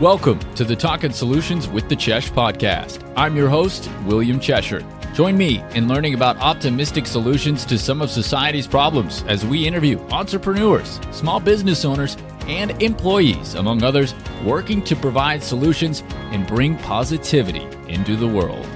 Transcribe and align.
Welcome 0.00 0.40
to 0.56 0.64
the 0.64 0.76
Talking 0.76 1.10
Solutions 1.10 1.68
with 1.68 1.88
the 1.88 1.96
Chesh 1.96 2.30
podcast. 2.30 3.02
I'm 3.16 3.34
your 3.34 3.48
host, 3.48 3.90
William 4.04 4.38
Cheshire. 4.38 4.84
Join 5.14 5.38
me 5.38 5.64
in 5.74 5.88
learning 5.88 6.12
about 6.12 6.36
optimistic 6.36 7.06
solutions 7.06 7.64
to 7.64 7.78
some 7.78 8.02
of 8.02 8.10
society's 8.10 8.66
problems 8.66 9.24
as 9.26 9.46
we 9.46 9.66
interview 9.66 9.98
entrepreneurs, 10.10 11.00
small 11.12 11.40
business 11.40 11.86
owners, 11.86 12.18
and 12.46 12.82
employees, 12.82 13.54
among 13.54 13.82
others, 13.84 14.14
working 14.44 14.84
to 14.84 14.94
provide 14.96 15.42
solutions 15.42 16.02
and 16.30 16.46
bring 16.46 16.76
positivity 16.76 17.66
into 17.88 18.16
the 18.16 18.28
world. 18.28 18.68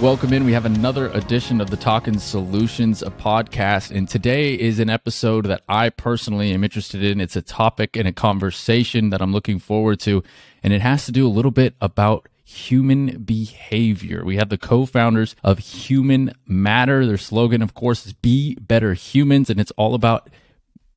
Welcome 0.00 0.32
in. 0.32 0.46
We 0.46 0.54
have 0.54 0.64
another 0.64 1.08
edition 1.08 1.60
of 1.60 1.68
the 1.68 1.76
Talking 1.76 2.18
Solutions 2.18 3.02
podcast. 3.02 3.94
And 3.94 4.08
today 4.08 4.54
is 4.54 4.78
an 4.78 4.88
episode 4.88 5.44
that 5.44 5.60
I 5.68 5.90
personally 5.90 6.52
am 6.52 6.64
interested 6.64 7.04
in. 7.04 7.20
It's 7.20 7.36
a 7.36 7.42
topic 7.42 7.98
and 7.98 8.08
a 8.08 8.12
conversation 8.12 9.10
that 9.10 9.20
I'm 9.20 9.30
looking 9.30 9.58
forward 9.58 10.00
to. 10.00 10.24
And 10.62 10.72
it 10.72 10.80
has 10.80 11.04
to 11.04 11.12
do 11.12 11.26
a 11.26 11.28
little 11.28 11.50
bit 11.50 11.74
about 11.82 12.30
human 12.44 13.18
behavior. 13.18 14.24
We 14.24 14.36
have 14.36 14.48
the 14.48 14.56
co 14.56 14.86
founders 14.86 15.36
of 15.44 15.58
Human 15.58 16.32
Matter. 16.46 17.04
Their 17.04 17.18
slogan, 17.18 17.60
of 17.60 17.74
course, 17.74 18.06
is 18.06 18.14
Be 18.14 18.54
Better 18.54 18.94
Humans. 18.94 19.50
And 19.50 19.60
it's 19.60 19.72
all 19.72 19.94
about 19.94 20.30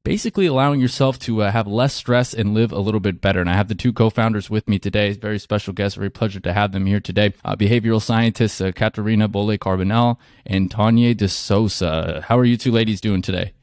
basically 0.04 0.46
allowing 0.46 0.80
yourself 0.80 1.18
to 1.20 1.42
uh, 1.42 1.52
have 1.52 1.68
less 1.68 1.94
stress 1.94 2.34
and 2.34 2.54
live 2.54 2.72
a 2.72 2.80
little 2.80 3.00
bit 3.00 3.22
better. 3.22 3.40
And 3.40 3.50
I 3.50 3.54
have 3.54 3.68
the 3.68 3.76
two 3.76 3.94
co-founders 3.94 4.50
with 4.50 4.68
me 4.68 4.80
today. 4.80 5.14
Very 5.14 5.40
special 5.40 5.74
guests. 5.74 5.96
Very 5.96 6.10
pleasure 6.10 6.40
to 6.42 6.54
have 6.54 6.72
them 6.72 6.86
here 6.86 7.00
today. 7.00 7.34
Uh, 7.44 7.56
behavioral 7.56 8.02
scientists 8.02 8.62
uh, 8.62 8.72
Katerina 8.72 9.28
Bohle 9.28 9.58
Carbonell 9.58 10.18
and 10.46 10.70
Tania 10.70 11.16
Dsouza. 11.16 12.24
How 12.24 12.38
are 12.38 12.46
you 12.46 12.58
two 12.58 12.72
ladies 12.72 13.02
doing 13.02 13.22
today? 13.22 13.54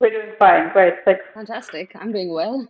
We're 0.00 0.10
doing 0.10 0.34
fine. 0.38 0.70
Great. 0.72 0.94
Thanks. 1.04 1.22
Fantastic. 1.34 1.92
I'm 1.98 2.12
doing 2.12 2.32
well. 2.32 2.68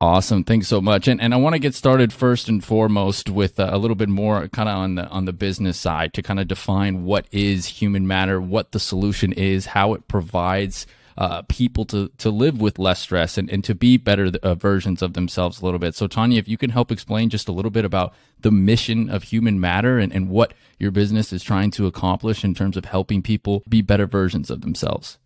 Awesome, 0.00 0.44
thanks 0.44 0.68
so 0.68 0.82
much. 0.82 1.08
And 1.08 1.18
and 1.18 1.32
I 1.32 1.38
want 1.38 1.54
to 1.54 1.58
get 1.58 1.74
started 1.74 2.12
first 2.12 2.48
and 2.48 2.62
foremost 2.62 3.30
with 3.30 3.58
uh, 3.58 3.70
a 3.72 3.78
little 3.78 3.94
bit 3.94 4.08
more 4.10 4.48
kind 4.48 4.68
of 4.68 4.76
on 4.76 4.96
the 4.96 5.06
on 5.06 5.24
the 5.24 5.32
business 5.32 5.78
side 5.78 6.12
to 6.14 6.22
kind 6.22 6.40
of 6.40 6.48
define 6.48 7.04
what 7.04 7.26
is 7.30 7.66
human 7.66 8.06
matter, 8.06 8.38
what 8.38 8.72
the 8.72 8.80
solution 8.80 9.32
is, 9.32 9.66
how 9.66 9.94
it 9.94 10.06
provides 10.06 10.86
uh, 11.16 11.42
people 11.42 11.84
to 11.86 12.08
to 12.18 12.30
live 12.30 12.60
with 12.60 12.78
less 12.78 13.00
stress 13.00 13.38
and, 13.38 13.48
and 13.50 13.62
to 13.64 13.74
be 13.74 13.96
better 13.96 14.30
uh, 14.42 14.54
versions 14.54 15.02
of 15.02 15.14
themselves 15.14 15.60
a 15.60 15.64
little 15.64 15.78
bit. 15.78 15.94
So, 15.94 16.06
Tania, 16.06 16.38
if 16.38 16.48
you 16.48 16.56
can 16.56 16.70
help 16.70 16.90
explain 16.90 17.30
just 17.30 17.48
a 17.48 17.52
little 17.52 17.70
bit 17.70 17.84
about 17.84 18.14
the 18.40 18.50
mission 18.50 19.08
of 19.08 19.24
Human 19.24 19.60
Matter 19.60 19.98
and, 19.98 20.12
and 20.12 20.28
what 20.28 20.54
your 20.78 20.90
business 20.90 21.32
is 21.32 21.42
trying 21.42 21.70
to 21.72 21.86
accomplish 21.86 22.44
in 22.44 22.54
terms 22.54 22.76
of 22.76 22.84
helping 22.84 23.22
people 23.22 23.62
be 23.68 23.82
better 23.82 24.06
versions 24.06 24.50
of 24.50 24.62
themselves. 24.62 25.18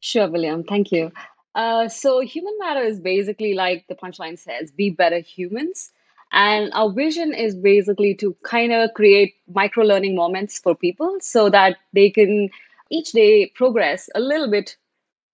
Sure, 0.00 0.28
William. 0.28 0.64
Thank 0.64 0.92
you. 0.92 1.12
Uh, 1.54 1.88
so, 1.88 2.20
Human 2.20 2.56
Matter 2.58 2.82
is 2.82 3.00
basically 3.00 3.54
like 3.54 3.86
the 3.88 3.94
punchline 3.94 4.38
says 4.38 4.70
be 4.70 4.90
better 4.90 5.20
humans. 5.20 5.92
And 6.32 6.70
our 6.74 6.92
vision 6.92 7.34
is 7.34 7.56
basically 7.56 8.14
to 8.16 8.36
kind 8.44 8.72
of 8.72 8.94
create 8.94 9.34
micro 9.52 9.84
learning 9.84 10.14
moments 10.14 10.60
for 10.60 10.76
people 10.76 11.16
so 11.20 11.50
that 11.50 11.76
they 11.92 12.10
can 12.10 12.50
each 12.90 13.12
day 13.12 13.46
progress 13.54 14.08
a 14.14 14.20
little 14.20 14.50
bit 14.50 14.76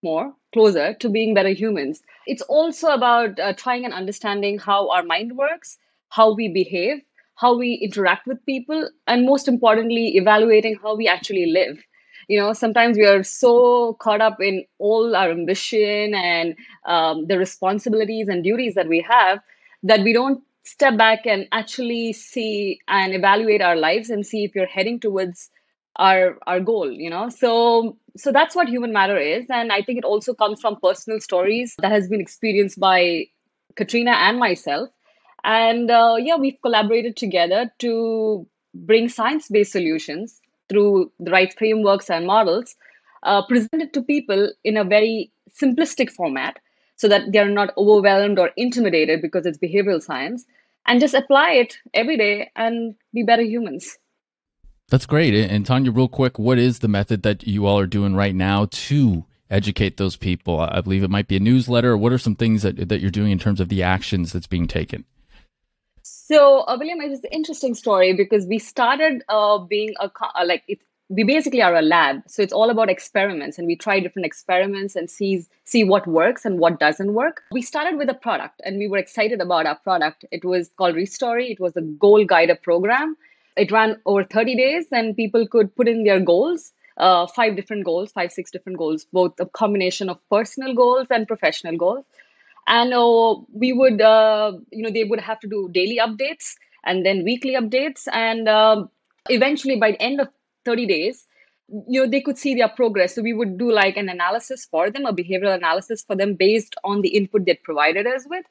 more 0.03 0.33
closer 0.53 0.93
to 0.95 1.09
being 1.09 1.33
better 1.33 1.49
humans. 1.49 2.01
It's 2.25 2.41
also 2.43 2.89
about 2.89 3.39
uh, 3.39 3.53
trying 3.53 3.85
and 3.85 3.93
understanding 3.93 4.59
how 4.59 4.89
our 4.89 5.03
mind 5.03 5.37
works, 5.37 5.77
how 6.09 6.33
we 6.33 6.47
behave, 6.49 7.01
how 7.35 7.57
we 7.57 7.73
interact 7.75 8.27
with 8.27 8.45
people, 8.45 8.89
and 9.07 9.25
most 9.25 9.47
importantly, 9.47 10.15
evaluating 10.17 10.77
how 10.81 10.95
we 10.95 11.07
actually 11.07 11.47
live. 11.47 11.77
You 12.27 12.39
know, 12.39 12.53
sometimes 12.53 12.97
we 12.97 13.05
are 13.05 13.23
so 13.23 13.93
caught 14.01 14.21
up 14.21 14.41
in 14.41 14.65
all 14.79 15.15
our 15.15 15.31
ambition 15.31 16.13
and 16.13 16.55
um, 16.85 17.27
the 17.27 17.37
responsibilities 17.37 18.27
and 18.27 18.43
duties 18.43 18.75
that 18.75 18.87
we 18.87 19.01
have 19.07 19.39
that 19.83 20.01
we 20.01 20.13
don't 20.13 20.43
step 20.65 20.97
back 20.97 21.25
and 21.25 21.47
actually 21.53 22.11
see 22.11 22.79
and 22.89 23.13
evaluate 23.13 23.61
our 23.61 23.77
lives 23.77 24.09
and 24.09 24.25
see 24.25 24.43
if 24.43 24.53
you're 24.55 24.65
heading 24.65 24.99
towards 24.99 25.49
our 25.97 26.37
our 26.47 26.59
goal 26.59 26.91
you 26.91 27.09
know? 27.09 27.29
So 27.29 27.97
so 28.15 28.31
that's 28.31 28.55
what 28.55 28.67
human 28.69 28.93
matter 28.93 29.17
is. 29.17 29.45
And 29.49 29.71
i 29.71 29.81
think 29.81 29.97
it 29.97 30.05
also 30.05 30.33
comes 30.33 30.61
from 30.61 30.77
personal 30.81 31.19
stories 31.19 31.75
that 31.79 31.91
has 31.91 32.07
been 32.07 32.21
experienced 32.21 32.79
by 32.79 33.27
katrina 33.75 34.11
and 34.11 34.39
myself. 34.39 34.89
And 35.43 35.91
uh, 35.91 36.15
yeah 36.19 36.35
we've 36.35 36.61
collaborated 36.61 37.15
together 37.15 37.71
to 37.79 38.47
bring 38.73 39.09
science 39.09 39.47
based 39.49 39.71
solutions 39.71 40.41
through 40.69 41.11
the 41.19 41.31
right 41.31 41.53
frameworks 41.57 42.09
and 42.09 42.27
models 42.27 42.75
uh, 43.23 43.45
presented 43.45 43.93
to 43.93 44.01
people 44.01 44.51
in 44.63 44.77
a 44.77 44.83
very 44.83 45.31
simplistic 45.61 46.11
format 46.11 46.59
so 46.95 47.07
that 47.07 47.31
they're 47.31 47.49
not 47.49 47.73
overwhelmed 47.77 48.39
or 48.39 48.51
intimidated 48.57 49.21
because 49.21 49.45
it's 49.45 49.57
behavioral 49.57 50.01
science 50.01 50.45
and 50.85 50.99
just 50.99 51.13
apply 51.13 51.51
it 51.51 51.77
every 51.93 52.17
day 52.17 52.49
and 52.55 52.95
be 53.13 53.23
better 53.23 53.41
humans 53.41 53.97
that's 54.89 55.05
great. 55.05 55.33
And 55.33 55.65
Tania, 55.65 55.91
real 55.91 56.07
quick, 56.07 56.39
what 56.39 56.57
is 56.57 56.79
the 56.79 56.87
method 56.87 57.23
that 57.23 57.45
you 57.45 57.65
all 57.65 57.77
are 57.77 57.87
doing 57.87 58.15
right 58.15 58.35
now 58.35 58.67
to 58.71 59.25
educate 59.49 59.97
those 59.97 60.15
people? 60.15 60.59
I 60.59 60.81
believe 60.81 61.03
it 61.03 61.09
might 61.09 61.27
be 61.27 61.35
a 61.35 61.41
newsletter. 61.41 61.97
What 61.97 62.13
are 62.13 62.17
some 62.17 62.35
things 62.35 62.63
that, 62.63 62.89
that 62.89 63.01
you're 63.01 63.11
doing 63.11 63.31
in 63.31 63.39
terms 63.39 63.59
of 63.59 63.69
the 63.69 63.83
actions 63.83 64.31
that's 64.31 64.47
being 64.47 64.67
taken? 64.67 65.03
So, 66.03 66.61
uh, 66.61 66.77
William, 66.79 67.01
it's 67.01 67.23
an 67.23 67.29
interesting 67.31 67.73
story 67.73 68.13
because 68.13 68.45
we 68.45 68.59
started 68.59 69.23
uh, 69.29 69.57
being 69.59 69.93
a 69.99 70.11
uh, 70.21 70.45
like 70.45 70.63
it, 70.67 70.79
we 71.09 71.23
basically 71.23 71.61
are 71.61 71.75
a 71.75 71.81
lab. 71.81 72.23
So 72.27 72.41
it's 72.41 72.51
all 72.51 72.69
about 72.69 72.89
experiments, 72.89 73.57
and 73.57 73.65
we 73.65 73.77
try 73.77 73.99
different 74.01 74.25
experiments 74.25 74.95
and 74.95 75.09
see 75.09 75.45
see 75.63 75.83
what 75.83 76.05
works 76.05 76.43
and 76.45 76.59
what 76.59 76.79
doesn't 76.79 77.13
work. 77.13 77.43
We 77.51 77.61
started 77.61 77.97
with 77.97 78.09
a 78.09 78.13
product, 78.13 78.61
and 78.65 78.77
we 78.77 78.87
were 78.87 78.97
excited 78.97 79.39
about 79.41 79.65
our 79.65 79.75
product. 79.75 80.25
It 80.31 80.43
was 80.43 80.69
called 80.77 80.95
Restory. 80.95 81.51
It 81.51 81.59
was 81.61 81.75
a 81.77 81.81
goal 81.81 82.25
guider 82.25 82.55
program 82.55 83.15
it 83.57 83.71
ran 83.71 83.99
over 84.05 84.23
30 84.23 84.55
days 84.55 84.85
and 84.91 85.15
people 85.15 85.47
could 85.47 85.75
put 85.75 85.87
in 85.87 86.03
their 86.03 86.19
goals 86.19 86.71
uh, 86.97 87.27
five 87.27 87.55
different 87.55 87.85
goals 87.85 88.11
five 88.11 88.31
six 88.31 88.51
different 88.51 88.77
goals 88.77 89.05
both 89.13 89.39
a 89.39 89.45
combination 89.45 90.09
of 90.09 90.19
personal 90.29 90.73
goals 90.73 91.07
and 91.09 91.27
professional 91.27 91.77
goals. 91.77 92.03
And 92.69 92.93
uh, 92.93 93.35
we 93.53 93.71
would 93.71 94.01
uh, 94.01 94.53
you 94.71 94.83
know 94.83 94.91
they 94.91 95.03
would 95.03 95.19
have 95.19 95.39
to 95.41 95.47
do 95.47 95.69
daily 95.71 95.99
updates 95.99 96.55
and 96.85 97.05
then 97.05 97.23
weekly 97.23 97.53
updates. 97.53 98.07
And 98.11 98.49
um, 98.49 98.89
eventually 99.29 99.79
by 99.79 99.91
the 99.91 100.01
end 100.01 100.21
of 100.21 100.29
30 100.65 100.85
days 100.87 101.25
you 101.87 102.01
know 102.01 102.09
they 102.09 102.21
could 102.21 102.37
see 102.37 102.55
their 102.55 102.69
progress. 102.69 103.15
So 103.15 103.21
we 103.21 103.33
would 103.33 103.57
do 103.57 103.71
like 103.71 103.97
an 103.97 104.09
analysis 104.09 104.65
for 104.65 104.89
them 104.89 105.05
a 105.05 105.13
behavioral 105.13 105.55
analysis 105.55 106.03
for 106.03 106.15
them 106.15 106.33
based 106.33 106.75
on 106.83 107.01
the 107.01 107.09
input 107.09 107.45
they 107.45 107.55
provided 107.55 108.07
us 108.07 108.25
with 108.29 108.45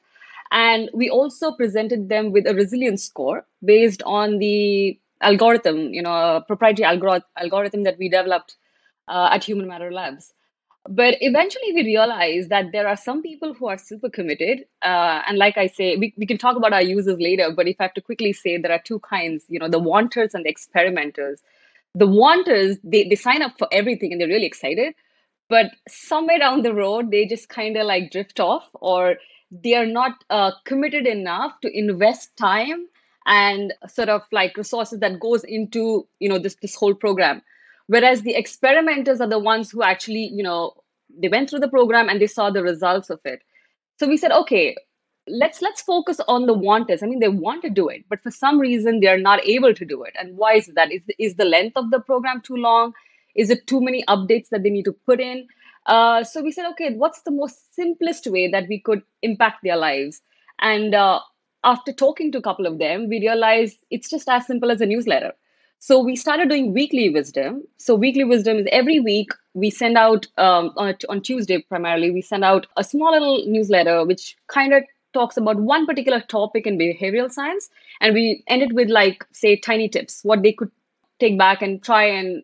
and 0.51 0.89
we 0.93 1.09
also 1.09 1.51
presented 1.51 2.09
them 2.09 2.31
with 2.31 2.47
a 2.47 2.53
resilience 2.53 3.03
score 3.03 3.45
based 3.63 4.03
on 4.03 4.39
the 4.39 4.99
algorithm, 5.21 5.93
you 5.93 6.01
know, 6.01 6.37
a 6.37 6.41
proprietary 6.41 6.87
algor- 6.87 7.23
algorithm 7.37 7.83
that 7.83 7.97
we 7.97 8.09
developed 8.09 8.55
uh, 9.07 9.29
at 9.31 9.43
Human 9.43 9.67
Matter 9.67 9.91
Labs. 9.91 10.33
But 10.89 11.17
eventually 11.19 11.73
we 11.73 11.83
realized 11.83 12.49
that 12.49 12.71
there 12.71 12.87
are 12.87 12.95
some 12.95 13.21
people 13.21 13.53
who 13.53 13.67
are 13.67 13.77
super 13.77 14.09
committed. 14.09 14.65
Uh, 14.81 15.21
and 15.27 15.37
like 15.37 15.57
I 15.57 15.67
say, 15.67 15.97
we, 15.97 16.13
we 16.17 16.25
can 16.25 16.37
talk 16.37 16.55
about 16.55 16.71
our 16.71 16.81
users 16.81 17.19
later, 17.19 17.51
but 17.53 17.67
if 17.67 17.75
I 17.79 17.83
have 17.83 17.93
to 17.95 18.01
quickly 18.01 18.31
say, 18.31 18.57
there 18.57 18.71
are 18.71 18.81
two 18.81 18.99
kinds, 18.99 19.43
you 19.49 19.59
know, 19.59 19.67
the 19.67 19.79
wanters 19.79 20.33
and 20.33 20.45
the 20.45 20.49
experimenters. 20.49 21.41
The 21.93 22.07
wanters, 22.07 22.77
they, 22.83 23.03
they 23.03 23.15
sign 23.15 23.41
up 23.41 23.57
for 23.57 23.67
everything 23.71 24.11
and 24.13 24.21
they're 24.21 24.27
really 24.29 24.45
excited. 24.45 24.93
But 25.49 25.71
somewhere 25.89 26.39
down 26.39 26.61
the 26.61 26.73
road, 26.73 27.11
they 27.11 27.25
just 27.25 27.49
kind 27.49 27.75
of 27.75 27.85
like 27.85 28.11
drift 28.11 28.39
off 28.39 28.69
or 28.75 29.15
they 29.51 29.75
are 29.75 29.85
not 29.85 30.23
uh, 30.29 30.51
committed 30.65 31.07
enough 31.07 31.59
to 31.61 31.77
invest 31.77 32.35
time 32.37 32.87
and 33.25 33.73
sort 33.87 34.09
of 34.09 34.21
like 34.31 34.57
resources 34.57 34.99
that 34.99 35.19
goes 35.19 35.43
into 35.43 36.07
you 36.19 36.29
know 36.29 36.39
this 36.39 36.55
this 36.61 36.75
whole 36.75 36.93
program. 36.95 37.41
Whereas 37.87 38.21
the 38.21 38.35
experimenters 38.35 39.21
are 39.21 39.29
the 39.29 39.39
ones 39.39 39.71
who 39.71 39.83
actually 39.83 40.29
you 40.33 40.43
know 40.43 40.73
they 41.21 41.29
went 41.29 41.49
through 41.49 41.59
the 41.59 41.69
program 41.69 42.09
and 42.09 42.21
they 42.21 42.27
saw 42.27 42.49
the 42.49 42.63
results 42.63 43.09
of 43.09 43.19
it. 43.25 43.41
So 43.99 44.07
we 44.07 44.17
said 44.17 44.31
okay 44.31 44.75
let's 45.29 45.61
let's 45.61 45.81
focus 45.81 46.21
on 46.27 46.45
the 46.45 46.53
wanters. 46.53 47.03
I 47.03 47.05
mean 47.05 47.19
they 47.19 47.27
want 47.27 47.61
to 47.63 47.69
do 47.69 47.89
it 47.89 48.05
but 48.09 48.21
for 48.21 48.31
some 48.31 48.59
reason 48.59 48.99
they 48.99 49.07
are 49.07 49.17
not 49.17 49.45
able 49.45 49.73
to 49.73 49.85
do 49.85 50.03
it. 50.03 50.15
And 50.19 50.37
why 50.37 50.53
is 50.55 50.67
that? 50.75 50.91
Is, 50.91 51.01
is 51.19 51.35
the 51.35 51.45
length 51.45 51.77
of 51.77 51.91
the 51.91 51.99
program 51.99 52.41
too 52.41 52.55
long? 52.55 52.93
Is 53.35 53.49
it 53.49 53.67
too 53.67 53.81
many 53.81 54.03
updates 54.05 54.49
that 54.49 54.63
they 54.63 54.69
need 54.69 54.85
to 54.85 54.93
put 55.05 55.19
in 55.19 55.47
uh, 55.87 56.23
so 56.23 56.41
we 56.43 56.51
said, 56.51 56.65
okay, 56.71 56.93
what's 56.93 57.21
the 57.21 57.31
most 57.31 57.73
simplest 57.75 58.27
way 58.27 58.49
that 58.49 58.67
we 58.67 58.79
could 58.79 59.01
impact 59.21 59.63
their 59.63 59.77
lives? 59.77 60.21
And 60.59 60.93
uh, 60.93 61.19
after 61.63 61.91
talking 61.91 62.31
to 62.31 62.37
a 62.37 62.41
couple 62.41 62.65
of 62.65 62.77
them, 62.79 63.07
we 63.09 63.19
realized 63.19 63.79
it's 63.89 64.09
just 64.09 64.29
as 64.29 64.45
simple 64.45 64.71
as 64.71 64.81
a 64.81 64.85
newsletter. 64.85 65.33
So 65.79 66.03
we 66.03 66.15
started 66.15 66.49
doing 66.49 66.73
weekly 66.73 67.09
wisdom. 67.09 67.63
So 67.77 67.95
weekly 67.95 68.23
wisdom 68.23 68.57
is 68.57 68.67
every 68.71 68.99
week 68.99 69.29
we 69.53 69.69
send 69.69 69.97
out 69.97 70.27
um, 70.37 70.71
on, 70.75 70.95
on 71.09 71.21
Tuesday 71.21 71.61
primarily 71.61 72.11
we 72.11 72.21
send 72.21 72.43
out 72.43 72.67
a 72.77 72.83
small 72.83 73.11
little 73.11 73.43
newsletter 73.47 74.05
which 74.05 74.35
kind 74.47 74.73
of 74.73 74.83
talks 75.13 75.37
about 75.37 75.57
one 75.57 75.85
particular 75.85 76.19
topic 76.21 76.67
in 76.67 76.77
behavioral 76.77 77.31
science, 77.31 77.69
and 78.01 78.13
we 78.13 78.43
end 78.47 78.61
it 78.61 78.73
with 78.73 78.89
like 78.89 79.25
say 79.31 79.55
tiny 79.55 79.87
tips 79.89 80.19
what 80.23 80.43
they 80.43 80.51
could 80.51 80.71
take 81.19 81.37
back 81.37 81.61
and 81.61 81.81
try 81.81 82.03
and 82.03 82.43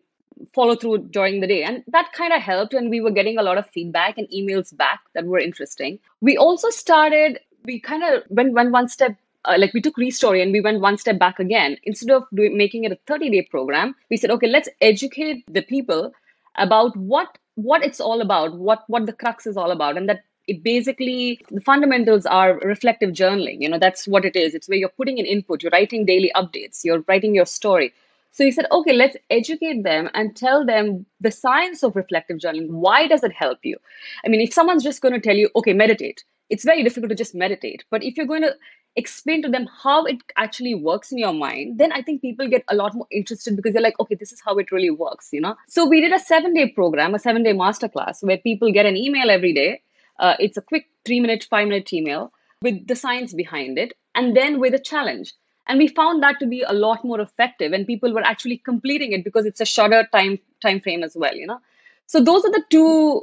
follow 0.52 0.74
through 0.74 0.98
during 0.98 1.40
the 1.40 1.46
day. 1.46 1.62
And 1.62 1.82
that 1.88 2.12
kind 2.12 2.32
of 2.32 2.40
helped. 2.40 2.74
And 2.74 2.90
we 2.90 3.00
were 3.00 3.10
getting 3.10 3.38
a 3.38 3.42
lot 3.42 3.58
of 3.58 3.66
feedback 3.70 4.18
and 4.18 4.28
emails 4.28 4.76
back 4.76 5.00
that 5.14 5.26
were 5.26 5.38
interesting. 5.38 5.98
We 6.20 6.36
also 6.36 6.70
started, 6.70 7.40
we 7.64 7.80
kind 7.80 8.02
of 8.02 8.22
went, 8.28 8.52
went 8.52 8.72
one 8.72 8.88
step 8.88 9.16
uh, 9.44 9.56
like 9.58 9.74
we 9.74 9.80
took 9.80 9.96
Restory 9.96 10.42
and 10.42 10.52
we 10.52 10.60
went 10.60 10.80
one 10.80 10.96
step 10.96 11.18
back 11.18 11.38
again. 11.38 11.76
Instead 11.84 12.10
of 12.10 12.24
doing, 12.34 12.56
making 12.56 12.84
it 12.84 12.92
a 12.92 12.98
30 13.06 13.30
day 13.30 13.42
program, 13.50 13.94
we 14.10 14.16
said, 14.16 14.30
okay, 14.30 14.46
let's 14.46 14.68
educate 14.80 15.44
the 15.52 15.62
people 15.62 16.12
about 16.56 16.96
what 16.96 17.38
what 17.56 17.84
it's 17.84 18.00
all 18.00 18.20
about, 18.20 18.56
what 18.58 18.84
what 18.88 19.06
the 19.06 19.12
crux 19.12 19.46
is 19.46 19.56
all 19.56 19.70
about, 19.70 19.96
and 19.96 20.08
that 20.08 20.24
it 20.46 20.62
basically 20.62 21.40
the 21.50 21.60
fundamentals 21.60 22.26
are 22.26 22.58
reflective 22.60 23.10
journaling. 23.10 23.60
You 23.60 23.68
know, 23.68 23.78
that's 23.78 24.06
what 24.06 24.24
it 24.24 24.36
is. 24.36 24.54
It's 24.54 24.68
where 24.68 24.78
you're 24.78 24.88
putting 24.88 25.18
in 25.18 25.26
input, 25.26 25.62
you're 25.62 25.70
writing 25.70 26.04
daily 26.04 26.32
updates, 26.34 26.84
you're 26.84 27.04
writing 27.06 27.34
your 27.34 27.46
story. 27.46 27.92
So 28.34 28.44
he 28.44 28.50
said, 28.50 28.66
okay, 28.72 28.92
let's 28.92 29.16
educate 29.30 29.84
them 29.84 30.10
and 30.12 30.34
tell 30.34 30.66
them 30.66 31.06
the 31.20 31.30
science 31.30 31.84
of 31.84 31.94
reflective 31.94 32.38
journaling. 32.38 32.68
Why 32.68 33.06
does 33.06 33.22
it 33.22 33.32
help 33.32 33.60
you? 33.62 33.76
I 34.24 34.28
mean, 34.28 34.40
if 34.40 34.52
someone's 34.52 34.82
just 34.82 35.00
going 35.00 35.14
to 35.14 35.20
tell 35.20 35.36
you, 35.36 35.50
okay, 35.54 35.72
meditate, 35.72 36.24
it's 36.50 36.64
very 36.64 36.82
difficult 36.82 37.10
to 37.10 37.14
just 37.14 37.36
meditate. 37.36 37.84
But 37.92 38.02
if 38.02 38.16
you're 38.16 38.26
going 38.26 38.42
to 38.42 38.54
explain 38.96 39.40
to 39.42 39.48
them 39.48 39.68
how 39.82 40.04
it 40.04 40.16
actually 40.36 40.74
works 40.74 41.12
in 41.12 41.18
your 41.18 41.32
mind, 41.32 41.78
then 41.78 41.92
I 41.92 42.02
think 42.02 42.22
people 42.22 42.48
get 42.48 42.64
a 42.68 42.74
lot 42.74 42.96
more 42.96 43.06
interested 43.12 43.54
because 43.54 43.72
they're 43.72 43.82
like, 43.82 44.00
okay, 44.00 44.16
this 44.16 44.32
is 44.32 44.42
how 44.44 44.56
it 44.58 44.72
really 44.72 44.90
works, 44.90 45.28
you 45.32 45.40
know? 45.40 45.54
So 45.68 45.86
we 45.86 46.00
did 46.00 46.12
a 46.12 46.18
seven 46.18 46.54
day 46.54 46.70
program, 46.70 47.14
a 47.14 47.20
seven 47.20 47.44
day 47.44 47.52
masterclass 47.52 48.20
where 48.22 48.38
people 48.38 48.72
get 48.72 48.84
an 48.84 48.96
email 48.96 49.30
every 49.30 49.52
day. 49.52 49.80
Uh, 50.18 50.34
it's 50.40 50.56
a 50.56 50.62
quick 50.62 50.86
three 51.04 51.20
minute, 51.20 51.46
five 51.48 51.68
minute 51.68 51.92
email 51.92 52.32
with 52.62 52.84
the 52.88 52.96
science 52.96 53.32
behind 53.32 53.78
it, 53.78 53.92
and 54.16 54.36
then 54.36 54.58
with 54.58 54.74
a 54.74 54.78
challenge. 54.80 55.34
And 55.66 55.78
we 55.78 55.88
found 55.88 56.22
that 56.22 56.38
to 56.40 56.46
be 56.46 56.62
a 56.62 56.72
lot 56.72 57.04
more 57.04 57.20
effective, 57.20 57.72
and 57.72 57.86
people 57.86 58.12
were 58.12 58.22
actually 58.22 58.58
completing 58.58 59.12
it 59.12 59.24
because 59.24 59.46
it's 59.46 59.60
a 59.60 59.64
shorter 59.64 60.06
time 60.12 60.38
time 60.60 60.80
frame 60.80 61.02
as 61.02 61.16
well, 61.16 61.34
you 61.34 61.46
know. 61.46 61.60
So 62.06 62.22
those 62.22 62.44
are 62.44 62.50
the 62.50 62.62
two 62.70 63.22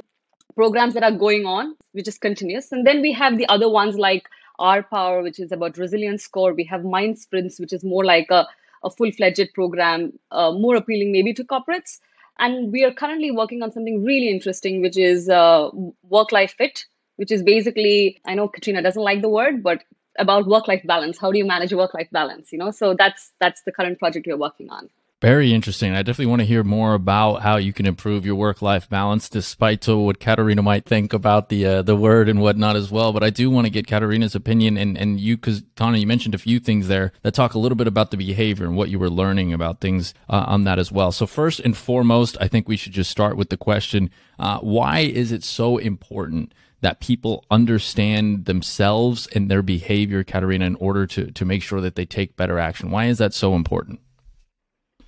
programs 0.56 0.94
that 0.94 1.02
are 1.02 1.12
going 1.12 1.46
on, 1.46 1.76
which 1.92 2.08
is 2.08 2.18
continuous. 2.18 2.72
And 2.72 2.86
then 2.86 3.00
we 3.00 3.12
have 3.12 3.38
the 3.38 3.46
other 3.48 3.68
ones 3.68 3.96
like 3.96 4.28
R 4.58 4.82
Power, 4.82 5.22
which 5.22 5.38
is 5.38 5.52
about 5.52 5.78
resilience 5.78 6.24
score. 6.24 6.52
We 6.52 6.64
have 6.64 6.84
Mind 6.84 7.18
Sprints, 7.18 7.60
which 7.60 7.72
is 7.72 7.84
more 7.84 8.04
like 8.04 8.26
a, 8.30 8.46
a 8.84 8.90
full 8.90 9.12
fledged 9.12 9.48
program, 9.54 10.12
uh, 10.30 10.50
more 10.52 10.76
appealing 10.76 11.12
maybe 11.12 11.32
to 11.34 11.44
corporates. 11.44 12.00
And 12.38 12.72
we 12.72 12.84
are 12.84 12.92
currently 12.92 13.30
working 13.30 13.62
on 13.62 13.70
something 13.70 14.04
really 14.04 14.28
interesting, 14.28 14.82
which 14.82 14.96
is 14.96 15.28
uh, 15.28 15.70
work 16.08 16.32
life 16.32 16.54
fit, 16.58 16.86
which 17.16 17.30
is 17.30 17.42
basically, 17.42 18.20
I 18.24 18.34
know 18.34 18.48
Katrina 18.48 18.82
doesn't 18.82 19.02
like 19.02 19.22
the 19.22 19.28
word, 19.28 19.62
but 19.62 19.84
about 20.18 20.46
work 20.46 20.68
life 20.68 20.82
balance. 20.84 21.18
How 21.18 21.32
do 21.32 21.38
you 21.38 21.44
manage 21.44 21.72
work 21.72 21.94
life 21.94 22.08
balance? 22.12 22.52
You 22.52 22.58
know, 22.58 22.70
so 22.70 22.94
that's 22.94 23.32
that's 23.40 23.62
the 23.62 23.72
current 23.72 23.98
project 23.98 24.26
we're 24.26 24.36
working 24.36 24.70
on. 24.70 24.88
Very 25.22 25.54
interesting. 25.54 25.94
I 25.94 26.02
definitely 26.02 26.26
want 26.26 26.40
to 26.40 26.46
hear 26.46 26.64
more 26.64 26.94
about 26.94 27.42
how 27.42 27.56
you 27.56 27.72
can 27.72 27.86
improve 27.86 28.26
your 28.26 28.34
work-life 28.34 28.90
balance, 28.90 29.28
despite 29.28 29.80
to 29.82 29.96
what 29.96 30.18
Katerina 30.18 30.62
might 30.62 30.84
think 30.84 31.12
about 31.12 31.48
the 31.48 31.64
uh, 31.64 31.82
the 31.82 31.94
word 31.94 32.28
and 32.28 32.40
whatnot 32.40 32.74
as 32.74 32.90
well. 32.90 33.12
But 33.12 33.22
I 33.22 33.30
do 33.30 33.48
want 33.48 33.66
to 33.66 33.70
get 33.70 33.86
Katerina's 33.86 34.34
opinion 34.34 34.76
and 34.76 34.98
and 34.98 35.20
you, 35.20 35.36
because 35.36 35.62
Tania, 35.76 36.00
you 36.00 36.08
mentioned 36.08 36.34
a 36.34 36.38
few 36.38 36.58
things 36.58 36.88
there 36.88 37.12
that 37.22 37.34
talk 37.34 37.54
a 37.54 37.60
little 37.60 37.76
bit 37.76 37.86
about 37.86 38.10
the 38.10 38.16
behavior 38.16 38.66
and 38.66 38.76
what 38.76 38.88
you 38.88 38.98
were 38.98 39.08
learning 39.08 39.52
about 39.52 39.80
things 39.80 40.12
uh, 40.28 40.44
on 40.48 40.64
that 40.64 40.80
as 40.80 40.90
well. 40.90 41.12
So 41.12 41.24
first 41.28 41.60
and 41.60 41.76
foremost, 41.76 42.36
I 42.40 42.48
think 42.48 42.66
we 42.66 42.76
should 42.76 42.92
just 42.92 43.08
start 43.08 43.36
with 43.36 43.48
the 43.48 43.56
question: 43.56 44.10
uh, 44.40 44.58
Why 44.58 45.02
is 45.02 45.30
it 45.30 45.44
so 45.44 45.78
important? 45.78 46.52
That 46.82 47.00
people 47.00 47.44
understand 47.50 48.44
themselves 48.44 49.26
and 49.28 49.50
their 49.50 49.62
behavior, 49.62 50.22
Katerina, 50.22 50.66
in 50.66 50.74
order 50.76 51.06
to, 51.06 51.30
to 51.30 51.44
make 51.44 51.62
sure 51.62 51.80
that 51.80 51.96
they 51.96 52.04
take 52.04 52.36
better 52.36 52.58
action? 52.58 52.90
Why 52.90 53.06
is 53.06 53.18
that 53.18 53.32
so 53.34 53.54
important? 53.54 54.00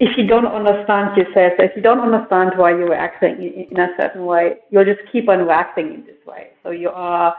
if 0.01 0.19
you 0.19 0.27
don't 0.27 0.47
understand 0.47 1.17
yourself, 1.17 1.53
if 1.59 1.73
you 1.77 1.83
don't 1.83 2.01
understand 2.01 2.53
why 2.57 2.71
you're 2.71 2.95
acting 2.95 3.69
in 3.71 3.79
a 3.79 3.89
certain 3.99 4.27
way, 4.27 4.57
you'll 4.71 4.85
just 4.85 5.01
keep 5.13 5.29
on 5.29 5.49
acting 5.49 5.95
in 5.95 6.05
this 6.05 6.17
way. 6.27 6.49
So 6.63 6.71
you 6.71 6.91
are, 6.91 7.35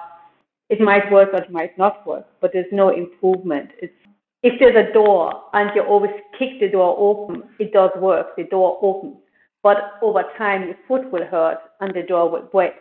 it 0.70 0.80
might 0.80 1.12
work 1.12 1.30
or 1.34 1.42
it 1.42 1.52
might 1.52 1.78
not 1.78 2.06
work, 2.08 2.26
but 2.40 2.52
there's 2.54 2.72
no 2.72 2.90
improvement. 2.90 3.72
It's 3.82 3.94
if 4.42 4.60
there's 4.60 4.76
a 4.76 4.94
door 4.94 5.42
and 5.54 5.72
you 5.76 5.82
always 5.82 6.12
kick 6.38 6.60
the 6.60 6.70
door 6.70 6.96
open, 6.98 7.44
it 7.60 7.74
does 7.74 7.90
work. 7.98 8.36
The 8.36 8.44
door 8.44 8.78
opens, 8.82 9.18
but 9.64 9.78
over 10.04 10.24
time 10.38 10.68
your 10.68 10.76
foot 10.88 11.12
will 11.12 11.26
hurt 11.26 11.58
and 11.82 11.94
the 11.94 12.04
door 12.04 12.30
will 12.30 12.48
break. 12.52 12.76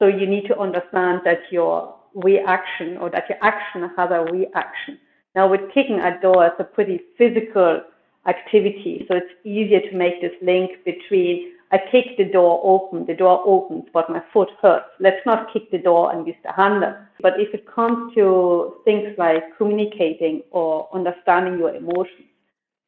So 0.00 0.06
you 0.08 0.26
need 0.26 0.46
to 0.48 0.58
understand 0.58 1.20
that 1.24 1.40
your 1.52 1.94
reaction 2.14 2.96
or 2.96 3.10
that 3.10 3.28
your 3.28 3.38
action 3.42 3.88
has 3.96 4.10
a 4.10 4.24
reaction. 4.32 4.98
Now 5.36 5.48
with 5.48 5.60
kicking 5.72 6.00
a 6.00 6.20
door, 6.20 6.46
it's 6.46 6.58
a 6.58 6.64
pretty 6.64 7.02
physical 7.16 7.82
activity. 8.26 9.04
So 9.06 9.16
it's 9.16 9.32
easier 9.44 9.80
to 9.80 9.96
make 9.96 10.20
this 10.20 10.32
link 10.42 10.70
between 10.84 11.52
I 11.72 11.78
kick 11.92 12.16
the 12.18 12.24
door 12.24 12.60
open, 12.64 13.06
the 13.06 13.14
door 13.14 13.42
opens, 13.46 13.84
but 13.92 14.10
my 14.10 14.20
foot 14.32 14.48
hurts. 14.60 14.86
Let's 14.98 15.24
not 15.24 15.52
kick 15.52 15.70
the 15.70 15.78
door 15.78 16.12
and 16.12 16.26
use 16.26 16.34
the 16.42 16.52
handle. 16.52 16.96
But 17.20 17.38
if 17.38 17.54
it 17.54 17.64
comes 17.72 18.12
to 18.14 18.74
things 18.84 19.14
like 19.18 19.56
communicating 19.56 20.42
or 20.50 20.88
understanding 20.92 21.60
your 21.60 21.72
emotions, 21.72 22.26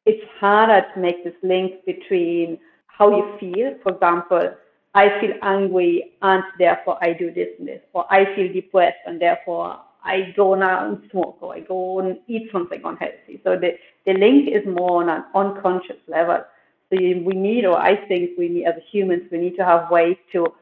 it's 0.05 0.21
harder 0.37 0.85
to 0.93 0.99
make 0.99 1.23
this 1.23 1.35
link 1.43 1.85
between 1.85 2.59
how 2.87 3.09
you 3.15 3.37
feel. 3.39 3.73
For 3.83 3.93
example, 3.93 4.53
I 4.93 5.19
feel 5.19 5.33
angry 5.41 6.13
and 6.21 6.43
therefore 6.59 6.97
I 7.01 7.13
do 7.13 7.31
this 7.33 7.49
and 7.57 7.67
this, 7.67 7.81
or 7.93 8.05
I 8.13 8.35
feel 8.35 8.51
depressed 8.53 8.97
and 9.05 9.19
therefore 9.19 9.79
I 10.03 10.33
go 10.35 10.53
now 10.53 10.87
and 10.87 11.09
smoke 11.11 11.37
or 11.41 11.55
I 11.55 11.61
go 11.61 11.99
and 11.99 12.19
eat 12.27 12.49
something 12.51 12.81
unhealthy. 12.83 13.41
So 13.43 13.57
the, 13.57 13.71
the 14.05 14.13
link 14.13 14.49
is 14.49 14.65
more 14.65 15.01
on 15.01 15.09
an 15.09 15.23
unconscious 15.33 15.97
level. 16.07 16.43
So 16.89 16.99
you, 16.99 17.23
we 17.25 17.33
need, 17.33 17.65
or 17.65 17.77
I 17.79 18.05
think 18.07 18.31
we 18.37 18.49
need, 18.49 18.65
as 18.65 18.75
humans, 18.91 19.23
we 19.31 19.39
need 19.39 19.55
to 19.55 19.65
have 19.65 19.89
ways 19.89 20.17
to 20.33 20.53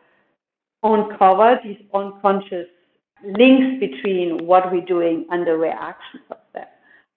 uncover 0.84 1.60
these 1.64 1.82
unconscious 1.94 2.68
links 3.26 3.80
between 3.80 4.46
what 4.46 4.72
we're 4.72 4.86
doing 4.86 5.26
and 5.30 5.46
the 5.46 5.58
reactions 5.58 6.24
of 6.30 6.38
them. 6.54 6.68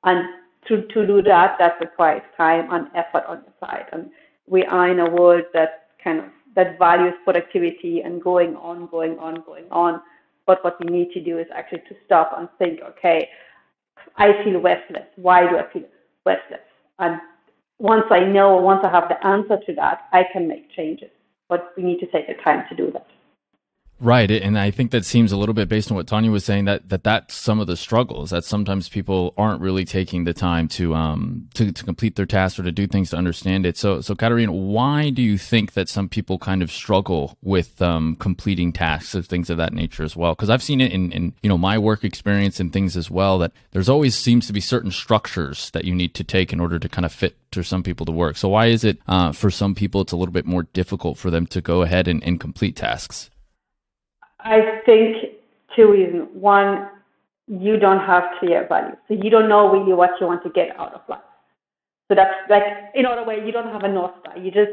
And 0.03 0.25
to, 0.69 0.83
to 0.83 1.07
do 1.07 1.23
that, 1.23 1.57
that 1.59 1.79
requires 1.81 2.23
time 2.37 2.73
and 2.73 2.89
effort 2.95 3.25
on 3.29 3.43
the 3.47 3.67
side. 3.67 3.87
And 3.93 4.11
we 4.47 4.65
are 4.65 4.91
in 4.91 5.01
a 5.01 5.09
world 5.09 5.45
that 5.53 5.91
kind 6.03 6.19
of 6.19 6.25
that 6.55 6.79
values 6.79 7.15
productivity 7.25 8.01
and 8.03 8.23
going 8.23 8.57
on, 8.57 8.87
going 8.87 9.19
on, 9.19 9.43
going 9.47 9.67
on. 9.71 10.01
But 10.47 10.63
what 10.63 10.77
we 10.81 10.91
need 10.91 11.11
to 11.13 11.21
do 11.21 11.39
is 11.39 11.47
actually 11.55 11.83
to 11.89 11.97
stop 12.05 12.35
and 12.37 12.49
think, 12.59 12.81
okay, 12.83 13.29
I 14.17 14.45
feel 14.45 14.61
restless. 14.61 15.07
Why 15.17 15.49
do 15.49 15.59
I 15.59 15.73
feel 15.73 15.85
restless? 16.25 16.61
And 16.99 17.21
once 17.79 18.05
I 18.11 18.21
know, 18.21 18.57
once 18.57 18.81
I 18.85 18.91
have 18.91 19.09
the 19.09 19.27
answer 19.27 19.59
to 19.67 19.75
that, 19.75 20.09
I 20.13 20.25
can 20.33 20.47
make 20.47 20.71
changes. 20.71 21.11
But 21.49 21.73
we 21.77 21.83
need 21.83 22.01
to 22.01 22.07
take 22.07 22.27
the 22.27 22.35
time 22.43 22.65
to 22.69 22.77
do 22.77 22.91
that. 22.93 23.07
Right, 24.01 24.29
and 24.29 24.59
I 24.59 24.73
think 24.73 24.91
that 24.91 25.05
seems 25.05 25.31
a 25.31 25.37
little 25.37 25.55
bit 25.55 25.69
based 25.69 25.91
on 25.91 25.97
what 25.97 26.09
Tania 26.09 26.31
was 26.31 26.45
saying 26.45 26.65
that 26.65 26.89
that 26.89 27.05
that's 27.05 27.33
some 27.35 27.61
of 27.61 27.69
the 27.69 27.77
struggles 27.77 28.31
that 28.31 28.45
sometimes 28.45 28.89
people 28.89 29.33
aren't 29.39 29.61
really 29.61 29.85
taking 29.85 30.25
the 30.25 30.35
time 30.35 30.67
to 30.69 30.95
um 30.95 31.49
to, 31.55 31.71
to 31.71 31.85
complete 31.85 32.17
their 32.17 32.27
tasks 32.27 32.59
or 32.59 32.65
to 32.65 32.73
do 32.73 32.89
things 32.89 33.11
to 33.11 33.17
understand 33.17 33.65
it. 33.65 33.77
So 33.77 34.01
so 34.01 34.17
Katerina, 34.17 34.53
why 34.53 35.11
do 35.11 35.23
you 35.23 35.39
think 35.39 35.75
that 35.75 35.89
some 35.89 36.09
people 36.09 36.39
kind 36.39 36.61
of 36.61 36.73
struggle 36.73 37.39
with 37.41 37.81
um 37.81 38.17
completing 38.17 38.73
tasks 38.73 39.15
and 39.15 39.25
things 39.25 39.49
of 39.49 39.59
that 39.59 39.73
nature 39.73 40.03
as 40.03 40.17
well? 40.17 40.35
Because 40.35 40.51
I've 40.51 40.63
seen 40.63 40.81
it 40.81 40.93
in 40.93 41.13
in 41.13 41.33
you 41.43 41.49
know 41.49 41.57
my 41.57 41.79
work 41.79 42.03
experience 42.03 42.59
and 42.59 42.73
things 42.73 42.97
as 42.97 43.13
well 43.13 43.39
that 43.39 43.53
there's 43.71 43.89
always 43.89 44.17
seems 44.17 44.49
to 44.49 44.53
be 44.53 44.61
certain 44.61 44.91
structures 44.91 45.71
that 45.71 45.85
you 45.85 45.95
need 45.95 46.15
to 46.15 46.25
take 46.25 46.53
in 46.53 46.61
order 46.61 46.81
to 46.81 46.89
kind 46.89 47.07
of 47.07 47.13
fit 47.13 47.37
to 47.53 47.63
some 47.63 47.85
people 47.85 48.05
to 48.07 48.13
work. 48.13 48.37
So 48.37 48.49
why 48.49 48.67
is 48.67 48.83
it 48.83 48.99
uh, 49.07 49.31
for 49.31 49.53
some 49.53 49.77
people 49.77 50.01
it's 50.01 50.13
a 50.13 50.17
little 50.17 50.33
bit 50.33 50.47
more 50.47 50.65
difficult 50.65 51.17
for 51.17 51.31
them 51.31 51.47
to 51.47 51.61
go 51.61 51.83
ahead 51.83 52.09
and, 52.09 52.23
and 52.25 52.41
complete 52.41 52.75
tasks? 52.75 53.31
I 54.45 54.81
think 54.85 55.17
two 55.75 55.91
reasons. 55.91 56.29
One, 56.35 56.89
you 57.47 57.79
don't 57.79 58.01
have 58.01 58.25
clear 58.39 58.67
values. 58.69 58.99
So 59.09 59.15
you 59.15 59.31
don't 59.31 59.49
know 59.49 59.71
really 59.71 59.93
what 59.93 60.11
you 60.21 60.27
want 60.27 60.43
to 60.45 60.51
get 60.51 60.79
out 60.79 60.95
of 60.95 61.01
life. 61.09 61.21
So 62.09 62.15
that's 62.15 62.35
like, 62.51 62.63
in 62.95 63.07
other 63.07 63.25
way, 63.25 63.45
you 63.45 63.53
don't 63.53 63.73
have 63.73 63.83
a 63.83 63.89
North 63.89 64.13
Star. 64.21 64.37
You 64.39 64.51
just 64.51 64.73